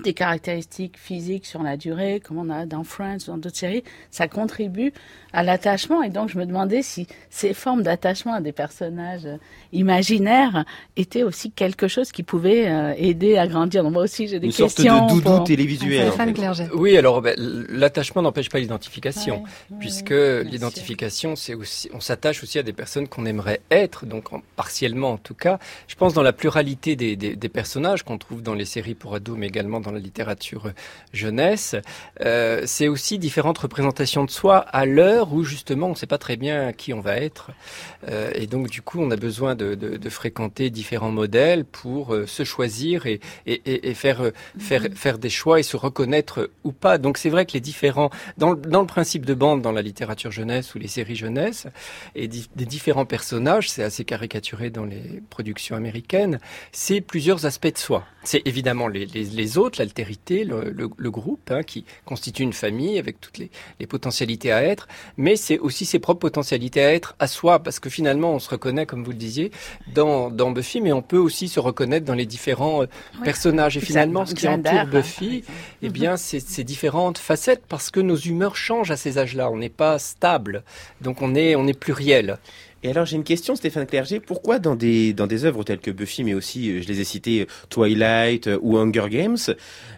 des 0.03 0.15
caractéristiques 0.15 0.99
physiques 0.99 1.47
sur 1.47 1.63
la 1.63 1.77
durée, 1.77 2.21
comme 2.21 2.39
on 2.39 2.51
a 2.51 2.67
dans 2.67 2.85
Friends 2.85 3.19
ou 3.27 3.33
dans 3.33 3.39
d'autres 3.39 3.57
séries, 3.57 3.85
ça 4.11 4.29
contribue 4.29 4.93
à 5.33 5.43
l'attachement. 5.43 6.03
Et 6.03 6.11
donc, 6.11 6.29
je 6.29 6.39
me 6.39 6.47
demandais 6.47 6.83
si 6.83 7.07
ces 7.31 7.55
formes 7.55 7.83
d'attachement 7.83 8.35
à 8.35 8.41
des 8.41 8.53
personnages 8.53 9.29
imaginaires 9.73 10.65
étaient 10.97 11.23
aussi 11.23 11.51
quelque 11.51 11.89
chose 11.89 12.13
qui 12.13 12.23
pouvait 12.23 12.69
euh, 12.69 12.95
aider 12.97 13.37
à 13.37 13.47
grandir. 13.47 13.83
Donc, 13.83 13.93
moi 13.93 14.03
aussi, 14.03 14.29
j'ai 14.29 14.41
des 14.41 14.47
Une 14.47 14.53
questions. 14.53 14.85
Une 14.85 14.91
sorte 14.91 15.11
de 15.11 15.15
doudou 15.15 15.37
pour... 15.37 15.45
télévisuel. 15.45 16.09
En 16.09 16.13
fait. 16.13 16.71
Oui, 16.75 16.97
alors 16.97 17.21
ben, 17.23 17.35
l'attachement 17.69 18.23
n'empêche 18.23 18.49
pas 18.49 18.59
l'identification, 18.59 19.43
ouais, 19.43 19.77
puisque 19.79 20.11
ouais, 20.11 20.45
l'identification, 20.45 21.37
c'est 21.37 21.55
aussi, 21.55 21.91
on 21.93 22.01
s'attache 22.01 22.43
aussi 22.43 22.59
à 22.59 22.63
des 22.63 22.73
personnes 22.73 23.09
qu'on 23.09 23.27
aimerait 23.27 23.61
être, 23.71 24.07
donc 24.07 24.33
en, 24.33 24.43
partiellement 24.57 25.13
en 25.13 25.19
tout 25.19 25.35
cas. 25.35 25.59
Je 25.89 25.95
pense 25.95 26.15
dans 26.15 26.23
la 26.23 26.33
pluralité 26.33 26.97
des, 26.97 27.17
des, 27.17 27.37
des 27.37 27.49
personnages 27.49 28.03
qu'on 28.03 28.19
trouve 28.19 28.43
dans 28.43 28.55
les 28.55 28.65
séries 28.65 28.95
pour 28.95 29.15
ados, 29.15 29.37
mais 29.39 29.47
également 29.47 29.81
dans 29.85 29.93
la 29.93 30.01
littérature 30.01 30.73
jeunesse, 31.13 31.77
euh, 32.23 32.63
c'est 32.67 32.89
aussi 32.89 33.19
différentes 33.19 33.59
représentations 33.59 34.25
de 34.25 34.31
soi 34.31 34.57
à 34.59 34.87
l'heure 34.87 35.33
où 35.33 35.45
justement 35.45 35.87
on 35.87 35.91
ne 35.91 35.95
sait 35.95 36.09
pas 36.09 36.19
très 36.19 36.37
bien 36.37 36.73
qui 36.73 36.93
on 36.93 37.01
va 37.01 37.17
être. 37.19 37.53
Euh, 38.09 38.33
et 38.35 38.47
donc 38.49 38.69
du 38.69 38.83
coup 38.83 39.01
on 39.01 39.11
a 39.13 39.17
besoin 39.17 39.55
de, 39.55 39.77
de, 39.77 39.97
de 39.97 40.11
fréquenter 40.11 40.71
différents 40.71 41.13
modèles 41.13 41.65
pour 41.65 42.15
euh, 42.15 42.27
se 42.27 42.43
choisir 42.45 43.07
et, 43.07 43.21
et, 43.47 43.91
et 43.91 43.95
faire, 43.95 44.33
faire, 44.59 44.85
faire 44.95 45.19
des 45.19 45.31
choix 45.31 45.61
et 45.61 45.63
se 45.63 45.77
reconnaître 45.77 46.51
ou 46.65 46.73
pas. 46.73 46.99
Donc 46.99 47.19
c'est 47.19 47.31
vrai 47.31 47.47
que 47.47 47.53
les 47.53 47.61
différents, 47.61 48.11
dans, 48.39 48.55
dans 48.55 48.81
le 48.81 48.87
principe 48.87 49.25
de 49.27 49.35
bande, 49.35 49.63
dans 49.63 49.73
la 49.73 49.83
littérature 49.83 50.33
jeunesse 50.33 50.75
ou 50.75 50.79
les 50.79 50.89
séries 50.89 51.17
jeunesse, 51.17 51.67
et 52.15 52.27
di 52.27 52.49
des 52.57 52.67
différents 52.67 53.07
personnages, 53.07 53.71
c'est 53.71 53.85
assez 53.85 54.05
caricaturé 54.05 54.71
dans 54.71 54.85
les 54.85 55.23
productions 55.31 55.77
américaines, 55.77 56.39
c'est 56.73 57.01
plusieurs 57.01 57.47
aspects 57.47 57.73
de 57.73 57.79
soi. 57.79 58.05
C'est 58.25 58.43
évidemment 58.47 58.89
les, 58.89 59.07
les, 59.07 59.25
les 59.25 59.59
autres, 59.59 59.79
l'altérité, 59.79 60.45
le, 60.45 60.71
le, 60.71 60.89
le, 60.97 61.11
groupe, 61.11 61.51
hein, 61.51 61.63
qui 61.63 61.85
constitue 62.05 62.43
une 62.43 62.53
famille 62.53 62.99
avec 62.99 63.21
toutes 63.21 63.39
les, 63.39 63.51
les 63.81 63.87
potentialités 63.87 64.51
à 64.51 64.63
être, 64.63 64.89
mais 65.17 65.37
c'est 65.37 65.59
aussi 65.59 65.85
ses 65.85 65.99
propres 65.99 66.21
potentialités 66.21 66.83
à 66.83 66.93
être 66.93 67.15
à 67.19 67.27
soi, 67.27 67.59
parce 67.59 67.79
que 67.81 67.91
finalement, 67.91 68.33
on 68.33 68.39
se 68.39 68.49
reconnaît, 68.49 68.87
comme 68.87 69.05
vous 69.05 69.11
le 69.11 69.17
disiez, 69.17 69.51
dans, 69.95 70.31
dans 70.31 70.51
Buffy, 70.51 70.81
mais 70.81 70.93
on 70.93 71.03
peut 71.03 71.19
aussi 71.19 71.49
se 71.49 71.61
reconnaître 71.61 72.07
dans 72.07 72.15
les 72.15 72.27
différents 72.27 72.83
euh, 72.83 72.87
ouais. 73.19 73.25
personnages. 73.25 73.77
Et 73.77 73.81
finalement, 73.81 74.27
ce 74.27 74.35
qui 74.35 74.49
entoure 74.49 74.87
Buffy, 74.87 75.45
eh 75.83 75.89
bien, 75.91 76.17
c'est 76.17 76.41
ces 76.41 76.65
différentes 76.65 77.19
facettes, 77.19 77.63
parce 77.69 77.91
que 77.91 78.01
nos 78.01 78.17
humeurs 78.17 78.57
changent 78.57 78.91
à 78.91 78.97
ces 78.97 79.19
âges-là. 79.19 79.51
On 79.51 79.57
n'est 79.59 79.69
pas 79.69 79.99
stable, 79.99 80.65
donc 81.01 81.23
on 81.23 81.35
est, 81.35 81.57
on 81.57 81.67
est 81.67 81.79
pluriel. 81.79 82.39
Et 82.85 82.91
alors 82.91 83.07
j'ai 83.07 83.17
une 83.17 83.25
question, 83.25 83.57
Stéphane 83.57 83.87
Clerget. 83.87 84.21
Pourquoi 84.21 84.59
dans 84.59 84.77
des 84.77 85.15
dans 85.15 85.27
des 85.27 85.47
œuvres 85.47 85.65
telles 85.65 85.81
que 85.81 85.91
Buffy, 85.91 86.23
mais 86.23 86.35
aussi 86.35 86.83
je 86.83 86.87
les 86.87 87.01
ai 87.01 87.05
citées 87.05 87.47
Twilight 87.71 88.51
ou 88.61 88.77
Hunger 88.77 89.07
Games, 89.09 89.39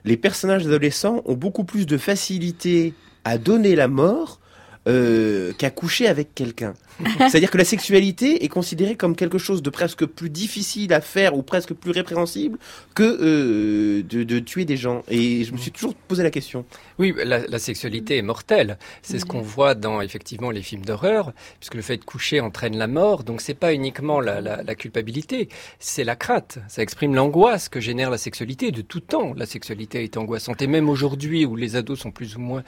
les 0.05 0.17
personnages 0.17 0.65
adolescents 0.67 1.21
ont 1.25 1.35
beaucoup 1.35 1.65
plus 1.65 1.85
de 1.85 1.99
facilité 1.99 2.95
à 3.25 3.39
donner 3.39 3.75
la 3.75 3.89
mort 3.89 4.39
euh, 4.87 5.53
qu'à 5.59 5.71
coucher 5.71 6.07
avec 6.07 6.33
quelqu'un? 6.33 6.75
C'est-à-dire 7.19 7.51
que 7.51 7.59
la 7.59 7.65
sexualité 7.65 8.45
est 8.45 8.49
considérée 8.49 8.97
comme 8.97 9.17
quelque 9.17 9.39
chose 9.39 9.63
de 9.63 9.71
presque 9.71 10.07
plus 10.07 10.31
difficile 10.31 10.93
à 10.93 11.01
faire 11.01 11.37
ou 11.37 11.43
presque 11.43 11.75
plus 11.75 11.91
répréhensible 11.91 12.59
que 12.95 13.03
euh, 13.03 14.03
de, 14.03 14.23
de, 14.23 14.39
tuer 14.39 14.65
des 14.65 14.77
gens. 14.77 15.03
Et 15.09 15.45
je 15.45 15.53
me 15.53 15.59
suis 15.59 15.71
toujours 15.71 15.95
posé 15.95 16.23
la 16.23 16.31
question. 16.31 16.65
Oui, 16.99 17.15
la, 17.25 17.47
la 17.47 17.59
sexualité 17.59 18.17
est 18.17 18.23
mortelle. 18.23 18.79
C'est 19.03 19.19
ce 19.19 19.27
qu'on 19.27 19.43
voit 19.43 19.75
dans 19.75 20.01
effectivement 20.01 20.51
les 20.51 20.63
films 20.63 20.85
d'horreur, 20.85 21.33
puisque 21.61 21.75
le 21.75 21.83
fait 21.83 21.99
de 21.99 22.05
coucher 22.05 22.41
entraîne 22.41 22.77
la 22.77 22.87
mort. 22.87 23.25
Donc 23.25 23.41
c'est 23.41 23.55
pas 23.55 23.75
uniquement 23.75 24.21
la, 24.21 24.41
la, 24.41 24.63
la 24.63 24.75
culpabilité, 24.75 25.49
c'est 25.79 26.05
la 26.05 26.17
crainte. 26.17 26.59
Ça 26.69 26.83
exprime 26.83 27.15
l'angoisse 27.15 27.69
que 27.69 27.81
génère 27.81 28.11
la 28.11 28.19
sexualité. 28.19 28.71
De 28.71 28.83
tout 28.83 29.01
temps, 29.01 29.35
la 29.37 29.47
sexualité 29.47 30.03
est 30.03 30.17
angoissante. 30.17 30.63
Et 30.63 30.67
même 30.67 30.89
aujourd'hui, 30.89 31.45
où 31.45 31.57
les 31.57 31.77
ados 31.77 31.99
sont 31.99 32.11
plus 32.11 32.37
ou 32.37 32.41
moins 32.41 32.63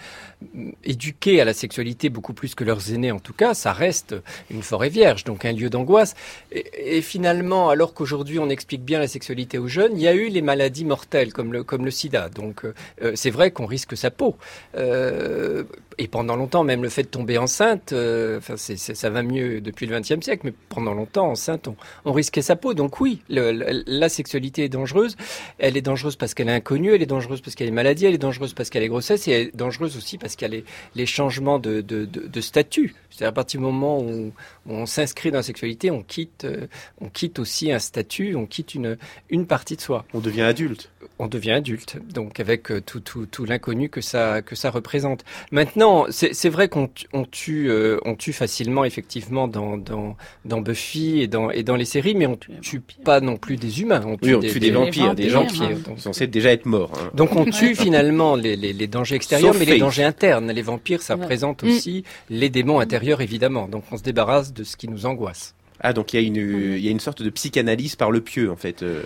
éduqués 0.84 1.40
à 1.40 1.44
la 1.44 1.54
sexualité, 1.54 2.10
beaucoup 2.10 2.34
plus 2.34 2.54
que 2.54 2.64
leurs 2.64 2.92
aînés 2.92 3.12
en 3.12 3.18
tout 3.18 3.32
cas, 3.32 3.54
ça 3.54 3.72
reste 3.72 4.14
une 4.50 4.62
forêt 4.62 4.88
vierge, 4.88 5.24
donc 5.24 5.44
un 5.44 5.52
lieu 5.52 5.70
d'angoisse. 5.70 6.14
Et, 6.52 7.02
finalement, 7.02 7.70
alors 7.70 7.94
qu'aujourd'hui 7.94 8.38
on 8.38 8.48
explique 8.48 8.82
bien 8.82 8.98
la 8.98 9.08
sexualité 9.08 9.58
aux 9.58 9.68
jeunes, 9.68 9.92
il 9.94 10.02
y 10.02 10.08
a 10.08 10.14
eu 10.14 10.28
les 10.28 10.42
maladies 10.42 10.84
mortelles 10.84 11.32
comme 11.32 11.52
le, 11.52 11.64
comme 11.64 11.84
le 11.84 11.90
sida. 11.90 12.28
Donc 12.28 12.64
euh, 12.64 13.12
c'est 13.14 13.30
vrai 13.30 13.50
qu'on 13.50 13.66
risque 13.66 13.96
sa 13.96 14.10
peau. 14.10 14.36
Euh, 14.76 15.64
et 15.98 16.08
pendant 16.08 16.36
longtemps, 16.36 16.64
même 16.64 16.82
le 16.82 16.88
fait 16.88 17.02
de 17.02 17.08
tomber 17.08 17.38
enceinte, 17.38 17.92
euh, 17.92 18.38
enfin 18.38 18.54
ça 18.56 19.10
va 19.10 19.22
mieux 19.22 19.60
depuis 19.60 19.86
le 19.86 19.98
XXe 19.98 20.24
siècle, 20.24 20.42
mais 20.44 20.52
pendant 20.68 20.94
longtemps, 20.94 21.28
enceinte, 21.30 21.68
on, 21.68 21.76
on 22.04 22.12
risquait 22.12 22.42
sa 22.42 22.56
peau. 22.56 22.72
Donc 22.74 23.00
oui, 23.00 23.20
le, 23.28 23.52
le, 23.52 23.82
la 23.86 24.08
sexualité 24.08 24.64
est 24.64 24.68
dangereuse. 24.68 25.16
Elle 25.58 25.76
est 25.76 25.82
dangereuse 25.82 26.16
parce 26.16 26.34
qu'elle 26.34 26.48
est 26.48 26.52
inconnue, 26.52 26.94
elle 26.94 27.02
est 27.02 27.06
dangereuse 27.06 27.40
parce 27.40 27.54
qu'elle 27.56 27.68
est 27.68 27.72
maladie, 27.72 28.06
elle 28.06 28.14
est 28.14 28.18
dangereuse 28.18 28.54
parce 28.54 28.70
qu'elle 28.70 28.84
est 28.84 28.88
grossesse, 28.88 29.26
et 29.28 29.32
elle 29.32 29.46
est 29.48 29.56
dangereuse 29.56 29.96
aussi 29.96 30.18
parce 30.18 30.36
qu'il 30.36 30.52
y 30.52 30.58
a 30.58 30.62
les, 30.94 31.06
changements 31.06 31.58
de, 31.58 31.80
de, 31.80 32.04
de, 32.04 32.26
de 32.26 32.40
statut. 32.40 32.94
C'est-à-dire 33.10 33.30
à 33.30 33.32
partir 33.32 33.58
du 33.58 33.66
moment 33.66 33.98
où 33.98 34.32
on, 34.68 34.74
on 34.74 34.86
s'inscrit 34.86 35.30
dans 35.30 35.38
la 35.38 35.42
sexualité, 35.42 35.90
on 35.90 36.02
quitte, 36.02 36.44
euh, 36.44 36.66
on 37.00 37.08
quitte 37.08 37.38
aussi 37.38 37.72
un 37.72 37.78
statut, 37.80 38.36
on 38.36 38.46
quitte 38.46 38.74
une, 38.74 38.96
une 39.30 39.46
partie 39.46 39.76
de 39.76 39.80
soi. 39.80 40.04
On 40.14 40.20
devient 40.20 40.42
adulte. 40.42 40.90
on 41.18 41.26
devient 41.26 41.52
adulte, 41.52 41.96
donc 42.12 42.38
avec 42.38 42.70
euh, 42.70 42.80
tout, 42.80 43.00
tout, 43.00 43.26
tout 43.26 43.44
l'inconnu 43.44 43.88
que 43.88 44.00
ça, 44.00 44.42
que 44.42 44.54
ça 44.54 44.70
représente. 44.70 45.24
Maintenant, 45.50 45.87
c'est 46.10 46.34
c'est 46.34 46.48
vrai 46.48 46.68
qu'on 46.68 46.88
tu- 46.88 47.06
on 47.12 47.24
tue, 47.24 47.70
euh, 47.70 47.98
on 48.04 48.14
tue 48.14 48.32
facilement 48.32 48.84
effectivement 48.84 49.48
dans, 49.48 49.76
dans, 49.76 50.16
dans 50.44 50.60
Buffy 50.60 51.20
et 51.20 51.26
dans, 51.28 51.50
et 51.50 51.62
dans 51.62 51.76
les 51.76 51.84
séries, 51.84 52.14
mais 52.14 52.26
on 52.26 52.36
tue 52.60 52.80
pas 53.04 53.20
non 53.20 53.36
plus 53.36 53.56
des 53.56 53.80
humains. 53.80 54.02
On 54.06 54.16
Oui, 54.22 54.34
on 54.34 54.40
tue 54.40 54.60
des 54.60 54.70
vampires, 54.70 55.14
des 55.14 55.28
gens 55.28 55.46
qui 55.46 55.58
vampires. 55.60 55.78
sont 55.84 55.96
censés 55.96 56.26
déjà 56.26 56.52
être 56.52 56.66
morts. 56.66 56.92
hein. 56.96 57.10
Donc 57.14 57.34
on 57.36 57.44
tue 57.44 57.74
finalement 57.74 58.36
les, 58.36 58.56
les, 58.56 58.72
les 58.72 58.86
dangers 58.86 59.16
extérieurs, 59.16 59.52
Sauf 59.54 59.60
mais 59.66 59.70
les 59.72 59.78
dangers 59.78 60.04
internes. 60.04 60.50
Les 60.52 60.62
vampires, 60.62 61.02
ça 61.02 61.14
Ouais. 61.16 61.22
représente 61.22 61.62
Mm. 61.62 61.68
aussi 61.68 62.04
les 62.30 62.50
démons 62.50 62.80
intérieurs, 62.80 63.20
évidemment. 63.20 63.68
Donc 63.68 63.84
on 63.90 63.96
se 63.96 64.02
débarrasse 64.02 64.52
de 64.52 64.64
ce 64.64 64.76
qui 64.76 64.88
nous 64.88 65.06
angoisse. 65.06 65.54
Ah, 65.80 65.92
donc 65.92 66.12
il 66.12 66.20
y, 66.20 66.24
a 66.24 66.26
une, 66.26 66.36
il 66.36 66.84
y 66.84 66.88
a 66.88 66.90
une 66.90 67.00
sorte 67.00 67.22
de 67.22 67.30
psychanalyse 67.30 67.96
par 67.96 68.10
le 68.10 68.20
pieux, 68.20 68.50
en 68.50 68.56
fait. 68.56 68.82
euh. 68.82 69.02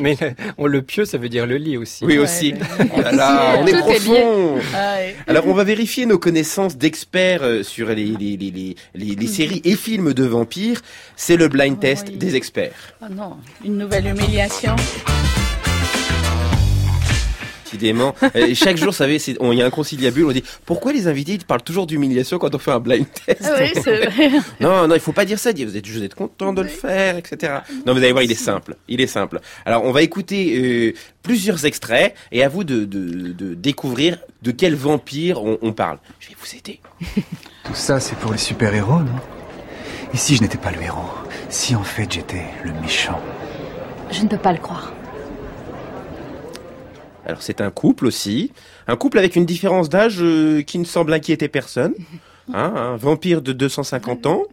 mais 0.00 0.16
le, 0.20 0.32
on, 0.58 0.66
le 0.66 0.82
pieux, 0.82 1.04
ça 1.04 1.18
veut 1.18 1.28
dire 1.28 1.46
le 1.46 1.56
lit 1.56 1.76
aussi. 1.76 2.04
Oui, 2.04 2.18
aussi. 2.18 2.54
Oh 2.94 3.00
là 3.00 3.12
là, 3.12 3.56
on 3.58 3.66
est 3.66 3.72
Tout 3.72 3.78
profond. 3.78 4.58
Ah 4.74 4.96
ouais. 4.96 5.16
Alors, 5.26 5.46
on 5.48 5.54
va 5.54 5.64
vérifier 5.64 6.06
nos 6.06 6.18
connaissances 6.18 6.76
d'experts 6.76 7.42
euh, 7.42 7.62
sur 7.62 7.88
les, 7.88 7.94
les, 7.94 8.36
les, 8.36 8.50
les, 8.50 8.76
les, 8.94 9.14
les 9.14 9.26
séries 9.26 9.62
et 9.64 9.76
films 9.76 10.12
de 10.14 10.24
vampires. 10.24 10.80
C'est 11.16 11.36
le 11.36 11.48
blind 11.48 11.78
test 11.80 12.10
des 12.10 12.36
experts. 12.36 12.94
Oh 13.02 13.06
non, 13.10 13.36
une 13.64 13.78
nouvelle 13.78 14.06
humiliation. 14.06 14.76
Décidément. 17.76 18.14
Chaque 18.54 18.76
jour, 18.76 18.88
vous 18.88 18.92
savez, 18.92 19.16
il 19.16 19.54
y 19.54 19.62
a 19.62 19.66
un 19.66 19.70
conciliabule, 19.70 20.24
on 20.26 20.32
dit 20.32 20.42
pourquoi 20.64 20.92
les 20.92 21.06
invités 21.08 21.32
ils 21.34 21.44
parlent 21.44 21.62
toujours 21.62 21.86
d'humiliation 21.86 22.38
quand 22.38 22.54
on 22.54 22.58
fait 22.58 22.70
un 22.72 22.80
blind 22.80 23.06
test? 23.26 23.42
Ah 23.44 23.56
oui, 23.60 23.70
c'est 23.74 24.06
vrai. 24.06 24.30
Non, 24.60 24.88
non, 24.88 24.94
il 24.94 25.00
faut 25.00 25.12
pas 25.12 25.24
dire 25.24 25.38
ça. 25.38 25.52
Vous 25.52 25.76
êtes, 25.76 25.86
vous 25.86 26.02
êtes 26.02 26.14
content 26.14 26.52
de 26.52 26.62
le 26.62 26.68
faire, 26.68 27.16
etc. 27.18 27.54
Non, 27.86 27.92
vous 27.92 27.98
allez 27.98 28.12
voir, 28.12 28.22
il 28.24 28.30
est 28.32 28.34
simple. 28.34 28.76
Il 28.88 29.00
est 29.00 29.06
simple. 29.06 29.40
Alors, 29.64 29.84
on 29.84 29.92
va 29.92 30.02
écouter 30.02 30.56
euh, 30.58 30.92
plusieurs 31.22 31.64
extraits 31.66 32.14
et 32.32 32.42
à 32.42 32.48
vous 32.48 32.64
de, 32.64 32.84
de, 32.84 33.32
de 33.32 33.54
découvrir 33.54 34.18
de 34.42 34.50
quel 34.50 34.74
vampire 34.74 35.42
on, 35.42 35.58
on 35.62 35.72
parle. 35.72 35.98
Je 36.20 36.28
vais 36.28 36.36
vous 36.40 36.56
aider. 36.56 36.80
Tout 37.64 37.74
ça, 37.74 38.00
c'est 38.00 38.16
pour 38.16 38.32
les 38.32 38.38
super-héros, 38.38 39.00
non? 39.00 39.20
Et 40.14 40.16
si 40.16 40.36
je 40.36 40.42
n'étais 40.42 40.58
pas 40.58 40.70
le 40.70 40.82
héros? 40.82 41.00
Si 41.48 41.74
en 41.74 41.82
fait 41.84 42.10
j'étais 42.12 42.44
le 42.64 42.72
méchant 42.80 43.20
Je 44.10 44.22
ne 44.22 44.28
peux 44.28 44.38
pas 44.38 44.52
le 44.52 44.58
croire. 44.58 44.92
Alors, 47.26 47.42
c'est 47.42 47.60
un 47.60 47.70
couple 47.70 48.06
aussi. 48.06 48.52
Un 48.88 48.96
couple 48.96 49.18
avec 49.18 49.36
une 49.36 49.44
différence 49.44 49.88
d'âge 49.88 50.18
euh, 50.20 50.62
qui 50.62 50.78
ne 50.78 50.84
semble 50.84 51.12
inquiéter 51.12 51.48
personne. 51.48 51.94
Hein, 52.54 52.72
un 52.76 52.96
vampire 52.96 53.42
de 53.42 53.52
250 53.52 54.26
ans 54.26 54.44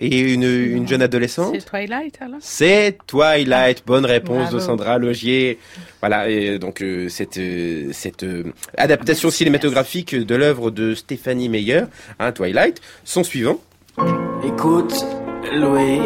et 0.00 0.32
une, 0.32 0.44
une 0.44 0.86
jeune 0.86 1.02
adolescente. 1.02 1.54
C'est 1.54 1.64
Twilight 1.64 2.18
alors? 2.20 2.38
C'est 2.40 2.98
Twilight. 3.06 3.82
Bonne 3.86 4.04
réponse 4.04 4.50
de. 4.50 4.58
Sandra 4.58 4.98
Logier. 4.98 5.58
Voilà, 6.00 6.28
et 6.28 6.58
donc 6.58 6.82
euh, 6.82 7.08
cette 7.08 7.38
euh, 7.38 7.90
cette 7.92 8.22
euh, 8.22 8.52
adaptation 8.76 9.30
cinématographique 9.30 10.14
de 10.14 10.34
l'œuvre 10.34 10.70
de 10.70 10.94
Stéphanie 10.94 11.48
Meyer, 11.48 11.82
hein, 12.18 12.32
Twilight, 12.32 12.80
son 13.04 13.24
suivant. 13.24 13.60
Écoute, 14.44 15.04
Loé, 15.52 16.00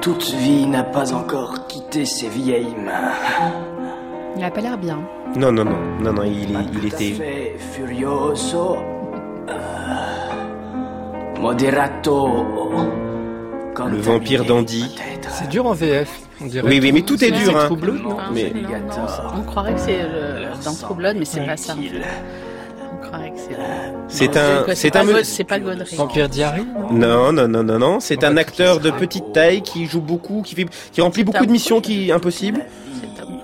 toute 0.00 0.34
vie 0.34 0.66
n'a 0.66 0.82
pas 0.82 1.12
encore 1.12 1.66
quitté 1.68 2.04
ses 2.04 2.28
vieilles 2.28 2.74
mains. 2.76 3.67
Il 4.38 4.44
a 4.44 4.50
pas 4.50 4.60
l'air 4.60 4.78
bien. 4.78 5.00
Non, 5.36 5.50
non, 5.52 5.64
non, 5.64 5.76
non, 6.00 6.12
non, 6.12 6.22
il, 6.22 6.50
est- 6.54 6.68
il 6.72 6.86
était. 6.86 7.12
Fait 7.12 7.56
furioso, 7.58 8.76
euh, 9.48 11.40
moderato. 11.40 12.28
Le 13.90 13.96
vampire 13.96 14.44
dandy. 14.44 14.94
C'est 15.30 15.48
dur 15.48 15.66
en 15.66 15.72
VF. 15.72 16.08
On 16.40 16.46
dirait 16.46 16.68
Oui, 16.68 16.78
oui, 16.80 16.92
mais 16.92 17.02
tout 17.02 17.22
est 17.24 17.30
dur, 17.30 17.56
hein. 17.56 17.66
True 17.66 17.76
Blood, 17.76 18.00
non 18.02 18.16
Mais 18.32 18.52
Non, 18.54 18.60
non, 18.70 19.06
on 19.38 19.42
croirait 19.42 19.74
que 19.74 19.80
c'est 19.80 19.98
le- 20.02 20.64
dans 20.64 20.74
True 20.74 20.94
Blood, 20.94 21.16
mais 21.18 21.24
c'est 21.24 21.44
pas 21.44 21.56
ça. 21.56 21.74
c'est. 24.08 24.36
Un- 24.36 24.64
c'est 24.74 24.90
pas 24.90 25.00
un 25.00 25.04
me- 25.04 25.12
God- 25.14 25.24
C'est 25.24 25.44
pas 25.44 25.58
Godric. 25.60 25.94
Vampire 25.96 26.28
Diary 26.28 26.62
non, 26.92 27.32
non, 27.32 27.46
non, 27.48 27.62
non, 27.62 27.78
non, 27.78 28.00
c'est 28.00 28.24
un 28.24 28.36
acteur 28.36 28.80
de 28.80 28.90
petite 28.90 29.32
taille 29.32 29.62
qui 29.62 29.86
joue 29.86 30.00
beaucoup, 30.00 30.42
qui 30.42 30.54
fait, 30.54 30.66
qui 30.92 31.00
remplit 31.00 31.24
beaucoup 31.24 31.44
de 31.46 31.50
missions 31.52 31.80
qui 31.80 32.10
impossibles. 32.12 32.64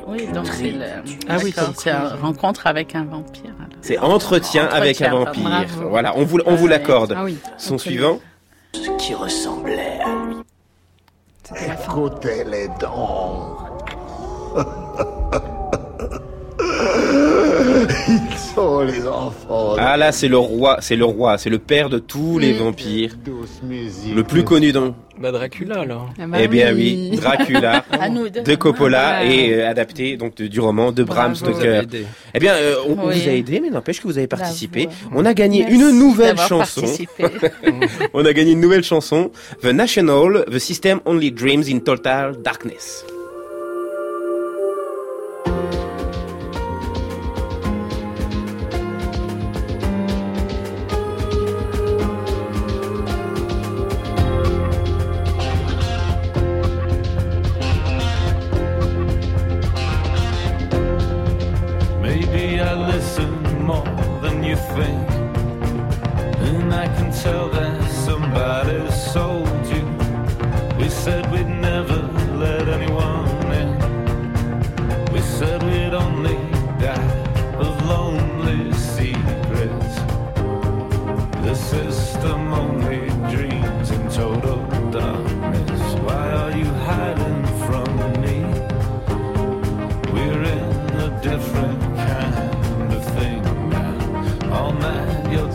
Oui, 0.06 0.26
donc 0.32 0.46
c'est 0.46 0.70
le. 0.70 0.84
Ah 1.28 1.36
oui, 1.42 1.54
c'est 1.76 1.92
rencontre 1.92 2.66
avec 2.66 2.94
un 2.94 3.04
vampire. 3.04 3.52
C'est 3.80 3.98
entretien 3.98 4.66
avec 4.66 5.00
un 5.02 5.10
vampire. 5.10 5.42
bravo. 5.42 5.88
Voilà, 5.88 6.16
on 6.16 6.24
vous, 6.24 6.38
on 6.46 6.54
vous 6.54 6.66
l'accorde. 6.66 7.14
Ah 7.16 7.24
oui, 7.24 7.36
Son 7.58 7.74
on 7.74 7.78
suivant. 7.78 8.20
Ce 8.72 8.90
qui 8.98 9.14
ressemblait 9.14 9.98
à 10.04 10.26
lui. 10.26 10.36
Écoutez-les 11.86 12.68
donc. 12.80 13.58
Ils 18.08 18.38
sont 18.54 18.80
les 18.82 19.06
enfants. 19.06 19.74
Ah 19.78 19.96
là, 19.96 20.12
c'est 20.12 20.28
le 20.28 20.38
roi, 20.38 20.78
c'est 20.80 20.96
le 20.96 21.04
roi, 21.04 21.38
c'est 21.38 21.50
le 21.50 21.58
père 21.58 21.88
de 21.88 21.98
tous 21.98 22.38
les 22.38 22.52
vampires. 22.52 23.16
Le 24.14 24.22
plus 24.22 24.44
connu 24.44 24.72
dans. 24.72 24.94
Bah 25.18 25.30
Dracula 25.30 25.80
alors. 25.80 26.10
eh 26.38 26.48
bien 26.48 26.74
oui, 26.74 27.12
Dracula 27.16 27.84
de 28.44 28.54
Coppola 28.56 29.18
Ah. 29.18 29.24
et 29.24 29.54
euh, 29.54 29.68
adapté 29.70 30.16
donc 30.16 30.34
de- 30.36 30.48
du 30.48 30.58
roman 30.60 30.90
de 30.92 31.04
Bram. 31.04 31.34
Stoker. 31.34 31.82
Eh 32.34 32.38
bien, 32.40 32.54
euh, 32.54 32.74
on, 32.88 33.06
Oui. 33.06 33.20
vous 33.22 33.28
a 33.28 33.32
aidé, 33.32 33.60
mais 33.60 33.70
n'empêche 33.70 34.00
que 34.00 34.08
vous 34.08 34.18
avez 34.18 34.26
participé. 34.26 34.86
Bravo. 34.86 35.14
On 35.20 35.24
a 35.24 35.32
gagné 35.32 35.60
Merci 35.60 35.74
une 35.76 35.98
nouvelle 35.98 36.36
chanson. 36.38 36.82
on 38.12 38.24
a 38.24 38.32
gagné 38.32 38.52
une 38.52 38.60
nouvelle 38.60 38.82
chanson, 38.84 39.30
The 39.62 39.66
National, 39.66 40.44
The 40.50 40.58
System 40.58 41.00
Only 41.04 41.30
Dreams 41.30 41.64
in 41.70 41.78
Total 41.78 42.36
Darkness. 42.42 43.04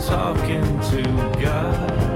Talking 0.06 0.80
to 0.90 1.02
God. 1.42 2.09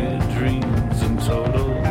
Them 0.00 0.22
only 0.22 0.34
dreams 0.34 1.02
and 1.02 1.20
total 1.20 1.89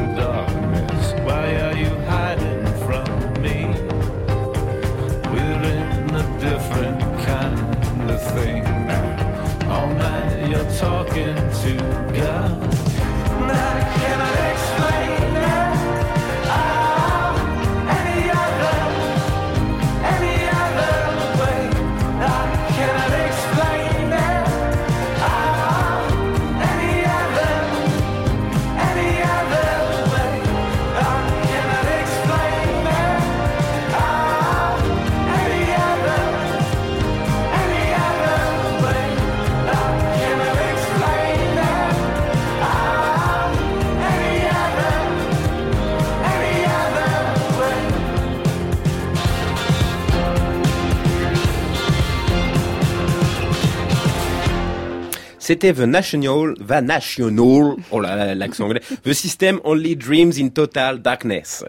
C'était 55.49 55.73
The 55.73 55.79
National, 55.79 56.53
The 56.59 56.83
National, 56.83 57.75
oh 57.89 57.99
là 57.99 58.15
là, 58.15 58.35
l'accent 58.35 58.65
anglais, 58.65 58.81
The 59.03 59.13
System 59.13 59.59
Only 59.63 59.95
Dreams 59.95 60.33
in 60.39 60.49
Total 60.49 61.01
Darkness. 61.01 61.65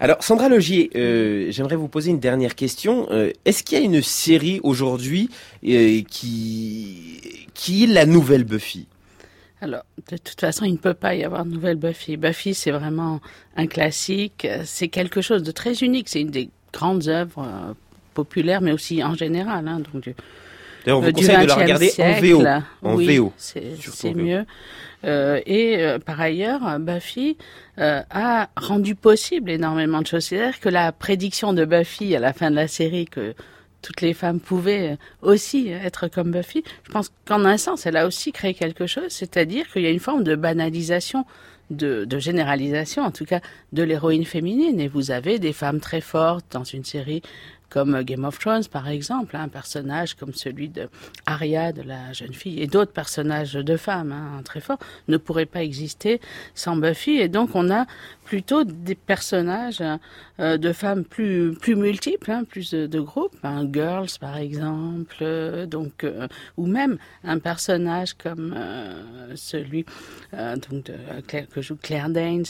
Alors, 0.00 0.22
Sandra 0.22 0.50
Logier, 0.50 0.90
euh, 0.94 1.46
j'aimerais 1.50 1.76
vous 1.76 1.88
poser 1.88 2.10
une 2.10 2.20
dernière 2.20 2.54
question. 2.54 3.06
Euh, 3.10 3.32
Est-ce 3.46 3.62
qu'il 3.62 3.78
y 3.78 3.80
a 3.80 3.84
une 3.86 4.02
série 4.02 4.60
aujourd'hui 4.62 5.30
euh, 5.66 6.02
qui, 6.02 7.46
qui 7.54 7.84
est 7.84 7.86
la 7.86 8.04
nouvelle 8.04 8.44
Buffy? 8.44 8.86
Alors, 9.62 9.84
de 10.10 10.18
toute 10.18 10.38
façon, 10.38 10.66
il 10.66 10.72
ne 10.72 10.76
peut 10.76 10.92
pas 10.92 11.14
y 11.14 11.24
avoir 11.24 11.46
de 11.46 11.52
nouvelle 11.52 11.76
Buffy. 11.76 12.18
Buffy, 12.18 12.52
c'est 12.52 12.70
vraiment 12.70 13.22
un 13.56 13.66
classique. 13.66 14.46
C'est 14.66 14.88
quelque 14.88 15.22
chose 15.22 15.42
de 15.42 15.52
très 15.52 15.72
unique. 15.76 16.10
C'est 16.10 16.20
une 16.20 16.30
des 16.30 16.50
grandes 16.70 17.08
œuvres 17.08 17.74
populaires, 18.12 18.60
mais 18.60 18.72
aussi 18.72 19.02
en 19.02 19.14
général. 19.14 19.68
Hein, 19.68 19.80
donc, 19.94 20.14
D'ailleurs, 20.86 20.98
on 20.98 21.02
vous 21.02 21.08
euh, 21.08 21.12
conseille 21.12 21.36
de 21.36 21.46
la 21.46 21.54
20e 21.56 21.62
regarder 21.62 21.92
en. 21.98 22.20
VO. 22.20 22.46
En 22.82 22.94
oui, 22.94 23.16
VO. 23.18 23.32
C'est 23.36 24.14
mieux. 24.14 24.46
Euh, 25.04 25.40
et 25.46 25.78
euh, 25.78 25.98
par 25.98 26.20
ailleurs, 26.20 26.78
Buffy 26.78 27.36
euh, 27.78 28.02
a 28.10 28.48
rendu 28.56 28.94
possible 28.94 29.50
énormément 29.50 30.00
de 30.00 30.06
choses. 30.06 30.24
C'est-à-dire 30.24 30.60
que 30.60 30.68
la 30.68 30.92
prédiction 30.92 31.52
de 31.52 31.64
Buffy 31.64 32.14
à 32.16 32.20
la 32.20 32.32
fin 32.32 32.50
de 32.50 32.56
la 32.56 32.68
série 32.68 33.06
que 33.06 33.34
toutes 33.82 34.00
les 34.00 34.14
femmes 34.14 34.40
pouvaient 34.40 34.96
aussi 35.22 35.68
être 35.68 36.08
comme 36.08 36.32
Buffy, 36.32 36.64
je 36.84 36.90
pense 36.90 37.12
qu'en 37.26 37.44
un 37.44 37.56
sens, 37.56 37.86
elle 37.86 37.96
a 37.96 38.06
aussi 38.06 38.32
créé 38.32 38.54
quelque 38.54 38.86
chose, 38.86 39.08
c'est-à-dire 39.10 39.70
qu'il 39.70 39.82
y 39.82 39.86
a 39.86 39.90
une 39.90 40.00
forme 40.00 40.24
de 40.24 40.34
banalisation, 40.34 41.24
de, 41.70 42.04
de 42.04 42.18
généralisation, 42.18 43.04
en 43.04 43.10
tout 43.12 43.24
cas, 43.24 43.40
de 43.72 43.82
l'héroïne 43.82 44.24
féminine. 44.24 44.80
Et 44.80 44.88
vous 44.88 45.10
avez 45.12 45.38
des 45.38 45.52
femmes 45.52 45.78
très 45.78 46.00
fortes 46.00 46.46
dans 46.50 46.64
une 46.64 46.84
série 46.84 47.22
comme 47.68 48.02
Game 48.02 48.24
of 48.24 48.38
Thrones, 48.38 48.64
par 48.70 48.88
exemple, 48.88 49.36
hein, 49.36 49.44
un 49.44 49.48
personnage 49.48 50.14
comme 50.14 50.34
celui 50.34 50.68
de 50.68 50.88
Arya, 51.26 51.72
de 51.72 51.82
la 51.82 52.12
jeune 52.12 52.34
fille, 52.34 52.62
et 52.62 52.66
d'autres 52.66 52.92
personnages 52.92 53.54
de 53.54 53.76
femmes 53.76 54.12
hein, 54.12 54.42
très 54.44 54.60
forts, 54.60 54.78
ne 55.08 55.16
pourraient 55.16 55.46
pas 55.46 55.62
exister 55.62 56.20
sans 56.54 56.76
Buffy. 56.76 57.18
Et 57.18 57.28
donc, 57.28 57.50
on 57.54 57.70
a 57.70 57.86
plutôt 58.24 58.64
des 58.64 58.94
personnages 58.94 59.82
euh, 60.40 60.58
de 60.58 60.72
femmes 60.72 61.04
plus 61.04 61.56
multiples, 61.76 62.30
hein, 62.30 62.44
plus 62.44 62.72
de, 62.72 63.00
groupes, 63.00 63.36
hein, 63.42 63.66
Girls 63.72 64.18
par 64.20 64.36
exemple, 64.36 65.16
euh, 65.22 65.66
donc 65.66 66.04
euh, 66.04 66.28
ou 66.56 66.66
même 66.66 66.98
un 67.24 67.38
personnage 67.38 68.14
comme 68.14 68.54
celui 69.34 69.84
donc 70.32 70.84
de, 70.84 70.94
Claire- 71.26 71.48
que 71.48 71.62
joue 71.62 71.76
Claire 71.76 72.08
Danes 72.10 72.44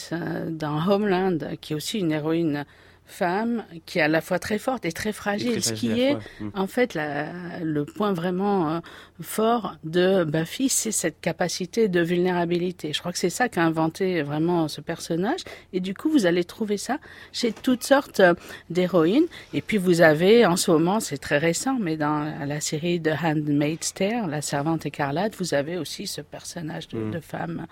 dans 0.49 0.85
Homeland, 0.87 1.37
qui 1.61 1.73
est 1.73 1.75
aussi 1.75 1.99
une 1.99 2.11
héroïne 2.11 2.65
femme 3.07 3.63
qui 3.85 3.99
est 3.99 4.01
à 4.01 4.07
la 4.07 4.21
fois 4.21 4.37
très 4.37 4.57
forte 4.59 4.85
et 4.85 4.91
très 4.91 5.13
fragile, 5.13 5.53
très 5.53 5.61
ce 5.61 5.73
qui 5.73 5.99
est 5.99 6.11
fois, 6.11 6.21
mm. 6.41 6.49
en 6.55 6.67
fait 6.67 6.93
la- 6.93 7.59
le 7.63 7.85
point 7.85 8.11
vraiment 8.13 8.69
euh, 8.69 8.79
fort 9.21 9.75
de 9.83 10.23
Buffy, 10.25 10.67
c'est 10.69 10.91
cette 10.91 11.19
capacité 11.21 11.87
de 11.87 12.01
vulnérabilité. 12.01 12.91
Je 12.93 12.99
crois 12.99 13.11
que 13.13 13.17
c'est 13.17 13.29
ça 13.29 13.47
qu'a 13.49 13.63
inventé 13.63 14.21
vraiment 14.23 14.67
ce 14.67 14.81
personnage. 14.81 15.39
Et 15.73 15.79
du 15.79 15.93
coup, 15.93 16.09
vous 16.09 16.25
allez 16.25 16.43
trouver 16.43 16.77
ça 16.77 16.97
chez 17.31 17.51
toutes 17.53 17.83
sortes 17.83 18.19
euh, 18.19 18.33
d'héroïnes. 18.69 19.25
Et 19.53 19.61
puis 19.61 19.77
vous 19.77 20.01
avez 20.01 20.45
en 20.45 20.57
ce 20.57 20.69
moment, 20.71 20.99
c'est 20.99 21.17
très 21.17 21.37
récent, 21.37 21.77
mais 21.79 21.95
dans 21.97 22.29
la 22.45 22.59
série 22.59 22.99
de 22.99 23.11
Handmaid's 23.11 23.93
Tale, 23.93 24.29
la 24.29 24.41
servante 24.41 24.85
écarlate, 24.85 25.33
vous 25.37 25.53
avez 25.53 25.77
aussi 25.77 26.07
ce 26.07 26.21
personnage 26.21 26.87
de, 26.89 26.97
Mm. 26.97 27.11
de 27.11 27.19
femme 27.19 27.65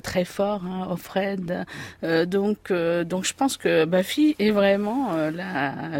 très 0.00 0.24
fort, 0.24 0.62
hein, 0.64 0.88
Offred. 0.90 1.64
Euh, 2.04 2.26
donc, 2.26 2.70
euh, 2.70 3.04
donc 3.04 3.24
je 3.24 3.34
pense 3.34 3.56
que 3.56 3.84
Buffy 3.84 4.34
est 4.38 4.50
vraiment 4.50 5.12
euh, 5.14 5.30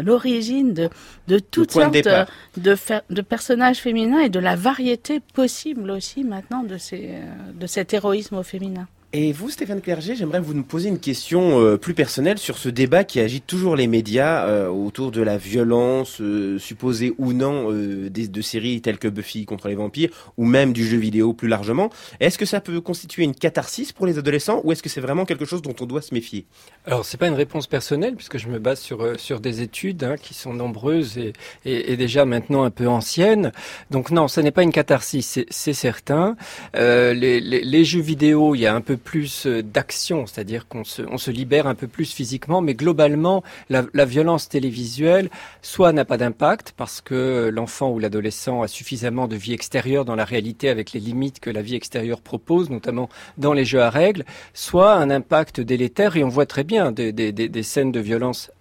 l'origine 0.01 0.73
de, 0.73 0.89
de 1.27 1.39
toutes 1.39 1.69
de 1.69 1.73
sortes 1.73 1.93
euh, 2.07 2.25
de, 2.57 2.75
fer- 2.75 3.01
de 3.09 3.21
personnages 3.21 3.77
féminins 3.79 4.19
et 4.19 4.29
de 4.29 4.39
la 4.39 4.55
variété 4.55 5.19
possible 5.33 5.91
aussi 5.91 6.23
maintenant 6.23 6.63
de, 6.63 6.77
ces, 6.77 7.09
euh, 7.13 7.51
de 7.53 7.67
cet 7.67 7.93
héroïsme 7.93 8.35
au 8.35 8.43
féminin. 8.43 8.87
Et 9.11 9.31
vous, 9.31 9.49
Stéphane 9.49 9.81
Clerget, 9.81 10.13
j'aimerais 10.15 10.39
vous 10.39 10.61
poser 10.61 10.87
une 10.87 10.99
question 10.99 11.59
euh, 11.59 11.77
plus 11.77 11.95
personnelle 11.95 12.37
sur 12.37 12.59
ce 12.59 12.69
débat 12.69 13.03
qui 13.03 13.19
agite 13.19 13.47
toujours 13.47 13.75
les 13.75 13.87
médias 13.87 14.45
euh, 14.45 14.67
autour 14.67 15.09
de 15.09 15.23
la 15.23 15.35
violence 15.35 16.21
euh, 16.21 16.59
supposée 16.59 17.15
ou 17.17 17.33
non 17.33 17.71
euh, 17.71 18.11
des, 18.11 18.27
de 18.27 18.41
séries 18.43 18.81
telles 18.81 18.99
que 18.99 19.07
Buffy 19.07 19.45
contre 19.45 19.67
les 19.67 19.73
vampires 19.73 20.11
ou 20.37 20.45
même 20.45 20.73
du 20.73 20.85
jeu 20.85 20.97
vidéo 20.97 21.33
plus 21.33 21.47
largement. 21.47 21.89
Est-ce 22.19 22.37
que 22.37 22.45
ça 22.45 22.61
peut 22.61 22.81
constituer 22.81 23.23
une 23.23 23.33
catharsis 23.33 23.93
pour 23.93 24.05
les 24.05 24.19
adolescents 24.19 24.61
ou 24.63 24.73
est-ce 24.73 24.83
que 24.83 24.89
c'est 24.89 25.01
vraiment 25.01 25.25
quelque 25.25 25.45
chose 25.45 25.63
dont 25.63 25.73
on 25.81 25.87
doit 25.87 26.03
se 26.03 26.13
méfier? 26.13 26.45
Alors, 26.85 27.03
c'est 27.03 27.17
pas 27.17 27.27
une 27.29 27.33
réponse 27.33 27.65
personnelle 27.65 28.13
puisque 28.15 28.37
je 28.37 28.47
me 28.47 28.59
base 28.59 28.79
sur 28.79 29.01
euh, 29.01 29.15
sur 29.17 29.39
des 29.39 29.63
études 29.63 30.03
hein, 30.03 30.17
qui 30.21 30.35
sont 30.35 30.53
nombreuses 30.53 31.17
et, 31.17 31.33
et, 31.65 31.93
et 31.93 31.97
déjà 31.97 32.25
maintenant 32.25 32.61
un 32.61 32.69
peu 32.69 32.87
anciennes. 32.87 33.53
Donc 33.89 34.11
non, 34.11 34.27
ce 34.27 34.39
n'est 34.39 34.51
pas 34.51 34.61
une 34.61 34.71
catharsis, 34.71 35.25
c'est- 35.25 35.47
c'est 35.49 35.73
certain. 35.73 36.35
Euh, 36.75 37.15
les, 37.15 37.41
les, 37.41 37.63
les 37.63 37.83
jeux 37.83 38.01
vidéo, 38.01 38.53
il 38.53 38.59
y 38.59 38.67
a 38.67 38.75
un 38.75 38.81
peu 38.81 38.98
plus 38.99 39.47
euh, 39.47 39.63
d'action, 39.63 40.27
c'est-à-dire 40.27 40.67
qu'on 40.67 40.83
se 40.83 41.31
libère 41.31 41.65
un 41.65 41.75
peu 41.75 41.87
plus 41.87 42.13
physiquement, 42.13 42.61
mais 42.61 42.75
globalement, 42.75 43.43
la, 43.69 44.05
violence 44.05 44.49
télévisuelle 44.49 45.29
soit 45.61 45.91
n'a 45.91 46.05
pas 46.05 46.17
d'impact 46.17 46.73
parce 46.77 47.01
que 47.01 47.49
l'enfant 47.51 47.91
ou 47.91 47.99
l'adolescent 47.99 48.61
a 48.61 48.67
suffisamment 48.67 49.27
de 49.27 49.35
vie 49.35 49.53
extérieure 49.53 50.05
dans 50.05 50.15
la 50.15 50.25
réalité 50.25 50.69
avec 50.69 50.93
les 50.93 50.99
limites 50.99 51.39
que 51.39 51.49
la 51.49 51.61
vie 51.61 51.75
extérieure 51.75 52.21
propose, 52.21 52.69
notamment 52.69 53.09
dans 53.37 53.53
les 53.53 53.65
jeux 53.65 53.81
à 53.81 53.89
règles, 53.89 54.25
soit 54.53 54.93
un 54.93 55.09
impact 55.09 55.61
délétère 55.61 56.17
et 56.17 56.23
on 56.23 56.29
voit 56.29 56.45
très 56.45 56.63
bien 56.63 56.91
des 56.91 57.63
scènes 57.63 57.91
de 57.91 57.99
violence 57.99 58.51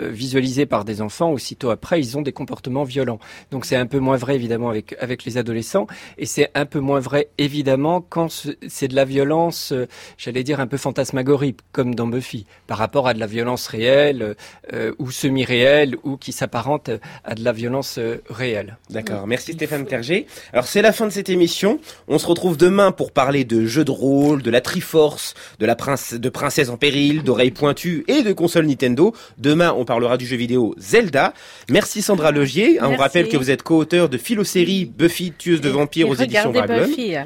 euh, 0.00 0.08
visualisées 0.08 0.66
par 0.66 0.84
des 0.84 1.00
enfants, 1.02 1.30
aussitôt 1.30 1.70
après, 1.70 2.00
ils 2.00 2.16
ont 2.16 2.22
des 2.22 2.32
comportements 2.32 2.84
violents. 2.84 3.18
Donc 3.50 3.64
c'est 3.64 3.76
un 3.76 3.86
peu 3.86 3.98
moins 3.98 4.16
vrai 4.16 4.34
évidemment 4.34 4.68
avec 4.70 4.96
avec 5.00 5.24
les 5.24 5.38
adolescents 5.38 5.86
et 6.18 6.26
c'est 6.26 6.50
un 6.54 6.66
peu 6.66 6.80
moins 6.80 7.00
vrai 7.00 7.28
évidemment 7.38 8.00
quand 8.00 8.28
ce- 8.30 8.48
c'est 8.68 8.88
de 8.88 8.94
la 8.96 9.04
violence, 9.04 9.72
euh, 9.72 9.86
j'allais 10.16 10.44
dire 10.44 10.60
un 10.60 10.66
peu 10.66 10.76
fantasmagorique 10.76 11.58
comme 11.72 11.94
dans 11.94 12.06
Buffy, 12.06 12.46
par 12.66 12.78
rapport 12.78 13.06
à 13.08 13.14
de 13.14 13.20
la 13.20 13.26
violence 13.26 13.66
réelle 13.66 14.34
euh, 14.72 14.92
ou 14.98 15.10
semi-réelle 15.10 15.96
ou 16.04 16.16
qui 16.16 16.32
s'apparente 16.32 16.90
à 17.24 17.34
de 17.34 17.44
la 17.44 17.52
violence 17.52 17.98
réelle. 18.30 18.78
D'accord, 18.90 19.26
merci 19.26 19.52
Stéphane 19.52 19.84
Clerget. 19.86 20.26
Alors 20.52 20.66
c'est 20.66 20.82
la 20.82 20.92
fin 20.92 21.06
de 21.06 21.10
cette 21.12 21.28
émission. 21.28 21.80
On 22.08 22.18
se 22.18 22.26
retrouve 22.26 22.56
demain 22.56 22.92
pour 22.92 23.12
parler 23.12 23.44
de 23.44 23.66
jeux 23.66 23.84
de 23.84 23.90
rôle, 23.90 24.42
de 24.42 24.50
la 24.50 24.60
Triforce, 24.60 25.34
de 25.58 25.66
la 25.66 25.76
prince, 25.76 26.14
de 26.14 26.28
princesse 26.28 26.68
en 26.68 26.76
péril, 26.76 27.22
d'oreilles 27.22 27.50
pointues 27.50 28.04
et 28.08 28.22
de 28.22 28.32
consoles 28.32 28.66
Nintendo. 28.66 29.14
Demain, 29.38 29.57
on 29.62 29.84
parlera 29.84 30.16
du 30.16 30.26
jeu 30.26 30.36
vidéo 30.36 30.74
Zelda. 30.78 31.32
Merci 31.70 32.02
Sandra 32.02 32.30
Logier. 32.32 32.78
On 32.80 32.88
Merci. 32.88 33.02
rappelle 33.02 33.28
que 33.28 33.36
vous 33.36 33.50
êtes 33.50 33.62
co-auteur 33.62 34.08
de 34.08 34.18
Philo-série 34.18 34.84
Buffy, 34.86 35.32
tueuse 35.36 35.60
de 35.60 35.68
vampires 35.68 36.08
aux 36.08 36.14
éditions 36.14 36.48
regardez. 36.52 36.86
Buffy. 36.86 37.12
Et 37.12 37.16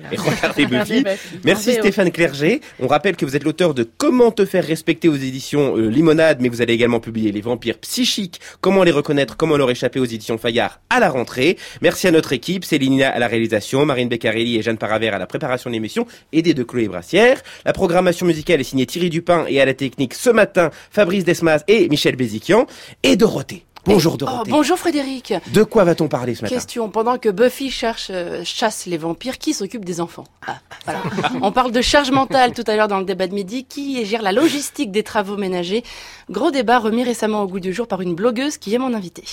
regardez. 0.64 1.04
Merci. 1.44 1.72
Stéphane 1.74 2.10
Clerget. 2.10 2.60
On 2.80 2.86
rappelle 2.86 3.16
que 3.16 3.24
vous 3.24 3.36
êtes 3.36 3.44
l'auteur 3.44 3.74
de 3.74 3.88
Comment 3.98 4.30
te 4.30 4.44
faire 4.44 4.64
respecter 4.66 5.08
aux 5.08 5.16
éditions 5.16 5.76
euh, 5.76 5.88
Limonade, 5.88 6.38
mais 6.40 6.48
vous 6.48 6.62
allez 6.62 6.72
également 6.74 7.00
publier 7.00 7.32
Les 7.32 7.40
vampires 7.40 7.78
psychiques, 7.78 8.40
comment 8.60 8.82
les 8.84 8.90
reconnaître, 8.90 9.36
comment 9.36 9.56
leur 9.56 9.70
échapper 9.70 10.00
aux 10.00 10.04
éditions 10.04 10.38
Fayard 10.38 10.80
à 10.90 11.00
la 11.00 11.08
rentrée. 11.10 11.56
Merci 11.82 12.06
à 12.08 12.10
notre 12.10 12.32
équipe, 12.32 12.64
Céline 12.64 13.02
à 13.02 13.18
la 13.18 13.26
réalisation, 13.26 13.84
Marine 13.86 14.08
Beccarelli 14.08 14.56
et 14.58 14.62
Jeanne 14.62 14.78
Paravert 14.78 15.14
à 15.14 15.18
la 15.18 15.26
préparation 15.26 15.70
de 15.70 15.74
l'émission, 15.74 16.06
aidée 16.32 16.54
de 16.54 16.62
Chloé 16.62 16.88
Brassière. 16.88 17.40
La 17.64 17.72
programmation 17.72 18.26
musicale 18.26 18.60
est 18.60 18.64
signée 18.64 18.86
Thierry 18.86 19.10
Dupin 19.10 19.44
et 19.48 19.60
à 19.60 19.64
la 19.64 19.74
technique 19.74 20.14
ce 20.14 20.30
matin, 20.30 20.70
Fabrice 20.90 21.24
Desmas 21.24 21.62
et 21.68 21.88
Michel 21.88 22.16
Béziquian. 22.22 22.66
Et 23.02 23.16
Dorothée. 23.16 23.64
Bonjour 23.84 24.12
Oh, 24.14 24.16
Dorothée. 24.16 24.50
bonjour 24.52 24.78
Frédéric. 24.78 25.34
De 25.52 25.64
quoi 25.64 25.82
va-t-on 25.82 26.06
parler 26.06 26.36
ce 26.36 26.42
matin 26.42 26.54
Question, 26.54 26.88
pendant 26.88 27.18
que 27.18 27.28
Buffy 27.28 27.68
cherche, 27.68 28.10
euh, 28.12 28.42
chasse 28.44 28.86
les 28.86 28.96
vampires, 28.96 29.38
qui 29.38 29.52
s'occupe 29.54 29.84
des 29.84 30.00
enfants? 30.00 30.22
Ah, 30.46 30.58
voilà. 30.84 31.02
On 31.42 31.50
parle 31.50 31.72
de 31.72 31.80
charge 31.80 32.12
mentale 32.12 32.52
tout 32.52 32.62
à 32.68 32.76
l'heure 32.76 32.86
dans 32.86 33.00
le 33.00 33.04
débat 33.04 33.26
de 33.26 33.34
midi. 33.34 33.64
Qui 33.64 34.04
gère 34.06 34.22
la 34.22 34.30
logistique 34.30 34.92
des 34.92 35.02
travaux 35.02 35.36
ménagers? 35.36 35.82
Gros 36.30 36.52
débat 36.52 36.78
remis 36.78 37.02
récemment 37.02 37.42
au 37.42 37.48
goût 37.48 37.58
du 37.58 37.72
jour 37.72 37.88
par 37.88 38.00
une 38.02 38.14
blogueuse 38.14 38.56
qui 38.56 38.72
est 38.72 38.78
mon 38.78 38.94
invitée. 38.94 39.24